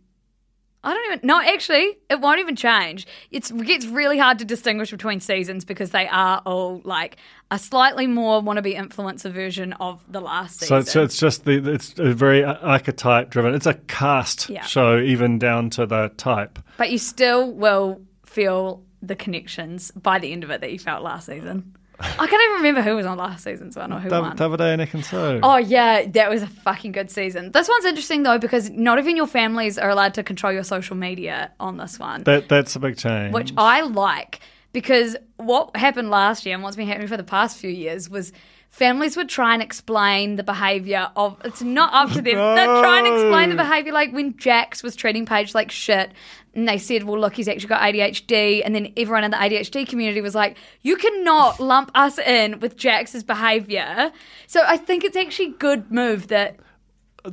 I 0.85 0.93
don't 0.93 1.05
even 1.13 1.27
no, 1.27 1.41
actually, 1.41 1.97
it 2.09 2.21
won't 2.21 2.39
even 2.39 2.55
change. 2.55 3.07
It's 3.31 3.51
it 3.51 3.65
gets 3.65 3.85
really 3.87 4.17
hard 4.17 4.39
to 4.39 4.45
distinguish 4.45 4.91
between 4.91 5.19
seasons 5.19 5.65
because 5.65 5.89
they 5.91 6.07
are 6.07 6.41
all 6.45 6.81
like 6.85 7.17
a 7.51 7.59
slightly 7.59 8.07
more 8.07 8.41
wannabe 8.41 8.75
influencer 8.75 9.31
version 9.31 9.73
of 9.73 10.01
the 10.07 10.21
last 10.21 10.59
So 10.59 10.65
season. 10.65 10.77
it's, 10.79 10.95
it's 10.95 11.17
just 11.17 11.45
the 11.45 11.73
it's 11.73 11.95
a 11.97 12.13
very 12.13 12.43
archetype 12.43 13.31
driven. 13.31 13.53
It's 13.55 13.65
a 13.65 13.73
cast 13.73 14.49
Yeah. 14.49 14.63
show, 14.63 14.99
even 14.99 15.39
down 15.39 15.69
to 15.71 15.85
the 15.85 16.11
type. 16.17 16.59
but 16.77 16.91
you 16.91 16.97
still 16.97 17.51
will 17.51 18.01
feel 18.25 18.83
the 19.01 19.15
connections 19.15 19.91
by 19.91 20.19
the 20.19 20.31
end 20.31 20.43
of 20.43 20.49
it 20.49 20.61
that 20.61 20.71
you 20.71 20.79
felt 20.79 21.03
last 21.03 21.25
season. 21.27 21.75
I 21.99 22.27
can't 22.27 22.41
even 22.43 22.55
remember 22.57 22.81
who 22.81 22.95
was 22.95 23.05
on 23.05 23.17
last 23.17 23.43
season's 23.43 23.75
one 23.75 23.91
or 23.93 23.99
who 23.99 24.09
won. 24.09 24.35
Dav- 24.35 24.51
Davide 24.51 24.73
and 24.73 24.81
Ekin 24.81 25.39
Oh 25.43 25.57
yeah, 25.57 26.05
that 26.07 26.29
was 26.29 26.41
a 26.41 26.47
fucking 26.47 26.91
good 26.91 27.09
season. 27.09 27.51
This 27.51 27.67
one's 27.69 27.85
interesting 27.85 28.23
though 28.23 28.37
because 28.37 28.69
not 28.69 28.99
even 28.99 29.15
your 29.15 29.27
families 29.27 29.77
are 29.77 29.89
allowed 29.89 30.13
to 30.15 30.23
control 30.23 30.51
your 30.51 30.63
social 30.63 30.95
media 30.95 31.51
on 31.59 31.77
this 31.77 31.97
one, 31.99 32.23
That 32.23 32.49
that's 32.49 32.75
a 32.75 32.79
big 32.79 32.97
change. 32.97 33.33
which 33.33 33.53
I 33.57 33.81
like 33.81 34.39
because 34.73 35.15
what 35.37 35.75
happened 35.75 36.09
last 36.09 36.45
year 36.45 36.55
and 36.55 36.63
what's 36.63 36.75
been 36.75 36.87
happening 36.87 37.07
for 37.07 37.17
the 37.17 37.23
past 37.23 37.57
few 37.57 37.69
years 37.69 38.09
was 38.09 38.33
families 38.69 39.15
would 39.15 39.29
try 39.29 39.53
and 39.53 39.63
explain 39.63 40.35
the 40.35 40.43
behavior 40.43 41.09
of 41.15 41.37
it's 41.45 41.61
not 41.61 41.93
up 41.93 42.09
to 42.09 42.21
them. 42.21 42.35
They're 42.55 42.81
trying 42.81 43.05
to 43.05 43.13
explain 43.13 43.49
the 43.49 43.55
behavior 43.55 43.93
like 43.93 44.11
when 44.11 44.37
Jacques 44.37 44.83
was 44.83 44.97
treating 44.97 45.25
Paige 45.25 45.55
like 45.55 45.71
shit 45.71 46.11
and 46.55 46.67
they 46.67 46.77
said, 46.77 47.03
well, 47.03 47.19
look, 47.19 47.35
he's 47.35 47.47
actually 47.47 47.67
got 47.67 47.81
ADHD. 47.81 48.61
And 48.63 48.73
then 48.73 48.93
everyone 48.97 49.23
in 49.25 49.31
the 49.31 49.37
ADHD 49.37 49.87
community 49.87 50.21
was 50.21 50.33
like, 50.35 50.57
you 50.81 50.95
cannot 50.95 51.59
lump 51.59 51.91
us 51.93 52.17
in 52.17 52.59
with 52.61 52.77
Jacques's 52.77 53.23
behavior. 53.23 54.11
So 54.47 54.61
I 54.65 54.77
think 54.77 55.03
it's 55.03 55.17
actually 55.17 55.47
a 55.49 55.57
good 55.57 55.91
move 55.91 56.27
that 56.29 56.57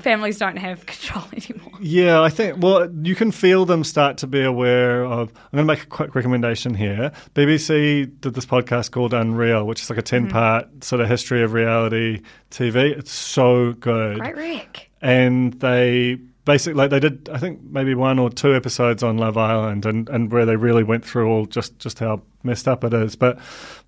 families 0.00 0.38
don't 0.38 0.56
have 0.56 0.86
control 0.86 1.24
anymore. 1.32 1.72
Yeah, 1.80 2.20
I 2.22 2.30
think. 2.30 2.62
Well, 2.62 2.90
you 3.02 3.14
can 3.14 3.30
feel 3.30 3.64
them 3.66 3.84
start 3.84 4.16
to 4.18 4.26
be 4.26 4.42
aware 4.42 5.04
of. 5.04 5.28
I'm 5.30 5.56
going 5.56 5.66
to 5.66 5.72
make 5.72 5.82
a 5.82 5.86
quick 5.86 6.14
recommendation 6.14 6.74
here. 6.74 7.12
BBC 7.34 8.10
did 8.20 8.34
this 8.34 8.46
podcast 8.46 8.90
called 8.90 9.12
Unreal, 9.14 9.66
which 9.66 9.82
is 9.82 9.90
like 9.90 9.98
a 9.98 10.02
ten 10.02 10.28
part 10.28 10.66
Mm-hmm. 10.68 10.80
sort 10.80 11.00
of 11.02 11.08
history 11.08 11.42
of 11.42 11.52
reality 11.52 12.22
TV. 12.50 12.96
It's 12.98 13.12
so 13.12 13.72
good, 13.74 14.18
Great 14.18 14.36
Rick. 14.36 14.90
and 15.00 15.52
they 15.60 16.18
basically 16.44 16.74
like 16.74 16.90
they 16.90 17.00
did. 17.00 17.28
I 17.32 17.38
think 17.38 17.60
maybe 17.62 17.94
one 17.94 18.18
or 18.18 18.30
two 18.30 18.54
episodes 18.54 19.02
on 19.02 19.18
Love 19.18 19.36
Island, 19.36 19.86
and 19.86 20.08
and 20.08 20.30
where 20.32 20.44
they 20.46 20.56
really 20.56 20.82
went 20.82 21.04
through 21.04 21.28
all 21.30 21.46
just 21.46 21.78
just 21.78 21.98
how 21.98 22.22
messed 22.42 22.66
up 22.68 22.84
it 22.84 22.92
is. 22.94 23.16
But 23.16 23.38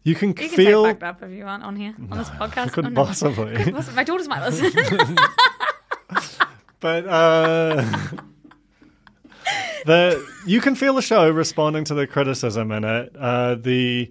you 0.02 0.14
can 0.14 0.28
You 0.30 0.34
can 0.34 0.48
feel. 0.50 0.84
fucked 0.84 1.02
up 1.02 1.22
if 1.22 1.30
you 1.30 1.44
want 1.44 1.62
on 1.62 1.76
here, 1.76 1.94
on 2.10 2.18
this 2.18 2.28
podcast. 2.30 2.72
couldn't 2.72 2.96
Oh, 2.96 3.02
no. 3.02 3.06
possibly. 3.06 3.56
Couldn't 3.56 3.74
possibly. 3.74 3.96
My 3.96 4.04
daughters 4.04 4.28
might 4.28 4.44
listen. 4.48 5.16
But 6.80 7.06
uh, 7.06 7.82
the 9.86 10.26
you 10.46 10.60
can 10.60 10.74
feel 10.74 10.94
the 10.94 11.02
show 11.02 11.30
responding 11.30 11.84
to 11.84 11.94
the 11.94 12.06
criticism 12.06 12.70
in 12.72 12.84
it. 12.84 13.14
Uh, 13.18 13.54
the 13.54 14.10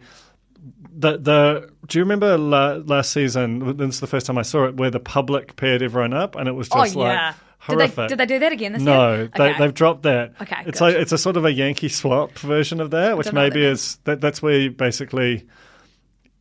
the 0.98 1.18
the 1.18 1.70
do 1.88 2.00
you 2.00 2.04
remember 2.04 2.38
la- 2.38 2.82
last 2.86 3.12
season? 3.12 3.78
This 3.78 3.96
is 3.96 4.00
the 4.00 4.08
first 4.08 4.26
time 4.26 4.38
I 4.38 4.42
saw 4.44 4.66
it, 4.66 4.76
where 4.78 4.90
the 4.90 5.00
public 5.00 5.56
paired 5.56 5.82
everyone 5.84 6.14
up, 6.14 6.36
and 6.36 6.48
it 6.48 6.54
was 6.54 6.68
oh 6.72 6.84
just 6.84 6.96
like 6.96 7.14
yeah. 7.14 7.34
Did 7.68 7.80
they, 7.80 8.08
did 8.08 8.18
they 8.18 8.26
do 8.26 8.40
that 8.40 8.52
again 8.52 8.74
this 8.74 8.82
no, 8.82 9.14
year? 9.16 9.32
they, 9.38 9.50
Okay. 9.52 9.60
they've 9.60 9.74
dropped 9.74 10.04
that. 10.04 10.34
Okay, 10.42 10.56
it's 10.66 10.80
good. 10.80 10.86
like 10.86 10.96
it's 10.96 11.12
a 11.12 11.18
sort 11.18 11.38
of 11.38 11.46
a 11.46 11.52
Yankee 11.52 11.90
swap 11.90 12.32
version 12.40 12.80
of 12.82 12.92
that, 12.92 13.18
which 13.18 13.26
don't 13.26 13.36
know 13.36 13.42
what 13.42 13.54
maybe 13.54 13.62
that 13.66 13.72
is 13.72 14.00
that, 14.04 14.22
that's 14.22 14.42
where 14.42 14.60
you 14.60 14.72
basically. 14.72 15.48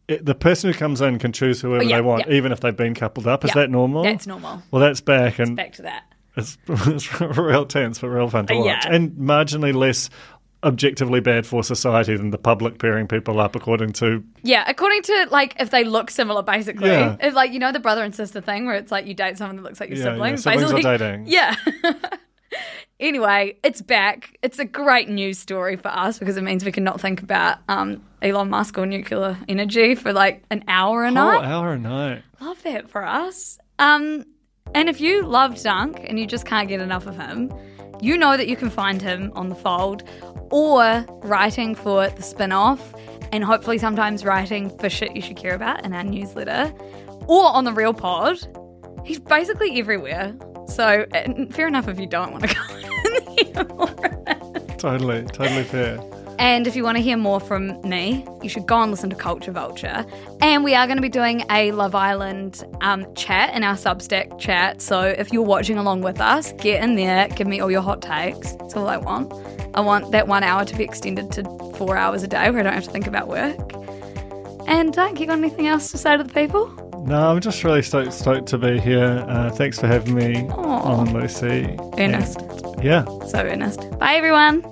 It, 0.09 0.27
the 0.27 0.35
person 0.35 0.71
who 0.73 0.77
comes 0.79 1.01
in 1.01 1.19
can 1.21 1.33
choose 1.33 1.61
whoever 1.61 1.85
Oh, 1.85 1.87
yeah, 1.87 1.97
they 1.97 2.03
want, 2.03 2.25
yeah. 2.27 2.35
even 2.35 2.51
if 2.51 2.59
they've 2.61 2.77
been 2.77 2.93
coupled 2.95 3.27
up. 3.29 3.45
Is 3.45 3.51
Yeah, 3.55 3.63
that 3.63 3.71
normal? 3.71 4.03
That's 4.03 4.27
normal. 4.27 4.61
Well, 4.73 4.81
that's 4.81 5.01
back, 5.01 5.39
and 5.39 5.57
Back 5.57 5.73
to 5.75 5.83
that. 5.83 6.03
it's, 6.37 6.59
it's 6.69 7.21
real 7.39 7.65
tense, 7.67 8.01
but 8.01 8.09
real 8.09 8.29
fun 8.29 8.47
to 8.47 8.55
Uh, 8.55 8.65
watch, 8.65 8.85
and 8.91 9.13
marginally 9.13 9.73
less 9.73 10.11
objectively 10.65 11.21
bad 11.21 11.47
for 11.47 11.63
society 11.65 12.17
than 12.17 12.31
the 12.31 12.39
public 12.39 12.79
pairing 12.79 13.09
people 13.09 13.41
up 13.41 13.57
according 13.57 13.93
to. 13.95 14.23
Yeah, 14.43 14.65
according 14.69 15.03
to 15.03 15.27
like 15.31 15.55
if 15.59 15.71
they 15.71 15.85
look 15.85 16.11
similar, 16.11 16.43
basically. 16.43 16.91
Yeah. 16.91 17.17
If 17.21 17.35
like 17.35 17.53
you 17.53 17.59
know 17.59 17.73
the 17.73 17.81
brother 17.81 18.03
and 18.05 18.15
sister 18.15 18.41
thing 18.41 18.67
where 18.67 18.77
it's 18.77 18.93
like 18.93 19.07
you 19.07 19.15
date 19.15 19.39
someone 19.39 19.57
that 19.57 19.63
looks 19.63 19.81
like 19.81 19.91
your 19.91 19.99
Yeah, 19.99 20.05
yeah, 20.05 20.13
siblings. 20.13 20.43
siblings 20.43 20.71
are 20.71 20.75
basically. 20.75 20.99
dating. 20.99 21.27
Yeah. 21.27 21.55
anyway, 23.01 23.57
it's 23.63 23.81
back. 23.81 24.37
It's 24.43 24.59
a 24.59 24.65
great 24.65 25.09
news 25.09 25.39
story 25.39 25.77
for 25.77 25.89
us 25.89 26.19
because 26.19 26.37
it 26.37 26.43
means 26.43 26.65
we 26.65 26.73
can 26.73 26.85
not 26.85 27.01
think 27.01 27.23
about 27.23 27.59
um, 27.69 28.03
Elon 28.21 28.51
Musk 28.51 28.79
or 28.79 28.87
nuclear 28.87 29.39
energy 29.49 29.95
for 29.95 30.13
like 30.13 30.43
an 30.51 30.65
hour 30.69 31.05
a 31.05 31.07
Whole 31.07 31.15
night. 31.15 31.45
hour 31.45 31.73
a 31.73 31.79
night. 31.79 32.23
Love 32.41 32.63
that 32.65 32.91
for 32.91 33.05
us. 33.05 33.59
Um, 33.79 34.25
and 34.75 34.89
if 34.89 35.01
you 35.01 35.25
love 35.27 35.53
Dunc 35.55 36.05
and 36.09 36.19
you 36.19 36.27
just 36.27 36.47
can't 36.47 36.69
get 36.69 36.81
enough 36.81 37.07
of 37.07 37.17
him, 37.17 37.53
you 38.03 38.19
know 38.19 38.37
that 38.37 38.49
you 38.49 38.57
can 38.57 38.69
find 38.69 39.01
him 39.01 39.33
on 39.35 39.49
the 39.49 39.55
fold 39.55 40.03
or 40.51 41.07
writing 41.23 41.75
for 41.75 42.09
the 42.09 42.23
Spinoff 42.23 42.81
and 43.33 43.45
hopefully 43.45 43.79
sometimes 43.79 44.25
writing 44.25 44.77
for 44.79 44.91
shit 44.91 45.15
you 45.17 45.23
should 45.23 45.37
care 45.37 45.55
about 45.55 45.85
in 45.85 45.95
our 45.95 46.03
newsletter 46.05 46.73
or 47.29 47.47
on 47.47 47.65
the 47.65 47.73
real 47.73 47.95
pod. 47.95 48.39
He's 49.05 49.21
basically 49.21 49.79
everywhere. 49.79 50.35
So 50.67 51.07
fair 51.51 51.69
enough 51.69 51.89
if 51.89 51.99
you 52.01 52.07
don't 52.07 52.33
want 52.33 52.49
to 52.49 52.55
go. 52.55 52.63
Totally, 54.79 55.23
totally 55.25 55.63
fair. 55.63 55.99
And 56.43 56.67
if 56.67 56.75
you 56.75 56.83
want 56.83 56.97
to 56.97 57.03
hear 57.03 57.17
more 57.17 57.39
from 57.39 57.81
me, 57.89 58.27
you 58.43 58.49
should 58.49 58.67
go 58.67 58.83
and 58.83 58.91
listen 58.91 59.09
to 59.11 59.15
Culture 59.15 59.53
Vulture. 59.53 60.05
And 60.41 60.65
we 60.65 60.75
are 60.75 60.89
going 60.89 60.97
to 60.97 61.03
be 61.03 61.09
doing 61.09 61.45
a 61.49 61.71
Love 61.71 61.95
Island 61.95 62.65
um, 62.81 63.07
chat 63.15 63.55
in 63.55 63.63
our 63.63 63.77
Substack 63.77 64.41
chat. 64.41 64.83
So 64.83 65.03
if 65.03 65.33
you're 65.33 65.45
watching 65.45 65.79
along 65.79 66.03
with 66.03 66.21
us, 66.21 66.51
get 66.55 66.83
in 66.83 66.97
there, 66.97 67.29
give 67.29 67.47
me 67.47 67.61
all 67.61 67.71
your 67.71 67.81
hot 67.81 68.03
takes. 68.03 68.55
That's 68.55 68.75
all 68.75 68.89
I 68.89 68.97
want. 68.97 69.33
I 69.75 69.81
want 69.83 70.11
that 70.11 70.27
one 70.27 70.43
hour 70.43 70.65
to 70.65 70.77
be 70.77 70.83
extended 70.83 71.31
to 71.31 71.45
four 71.77 71.97
hours 71.97 72.25
a 72.25 72.29
day 72.29 72.51
where 72.51 72.59
I 72.59 72.63
don't 72.65 72.75
have 72.75 72.85
to 72.85 72.91
think 72.91 73.07
about 73.07 73.29
work. 73.29 73.57
And 74.67 74.99
uh, 74.99 75.13
you 75.17 75.27
got 75.27 75.39
anything 75.39 75.69
else 75.69 75.93
to 75.93 75.99
say 75.99 76.17
to 76.17 76.25
the 76.25 76.35
people? 76.35 76.67
No, 77.07 77.31
I'm 77.31 77.41
just 77.41 77.63
really 77.63 77.83
stoked, 77.83 78.13
stoked 78.13 78.49
to 78.49 78.59
be 78.59 78.81
here. 78.81 79.25
Uh, 79.29 79.51
thanks 79.51 79.79
for 79.79 79.87
having 79.87 80.17
me 80.17 80.49
Aw. 80.49 80.99
on, 80.99 81.13
Lucy. 81.13 81.79
Earnest. 81.99 82.41
And, 82.41 82.83
yeah. 82.83 83.05
So 83.29 83.39
earnest. 83.39 83.97
Bye, 84.01 84.15
everyone. 84.15 84.72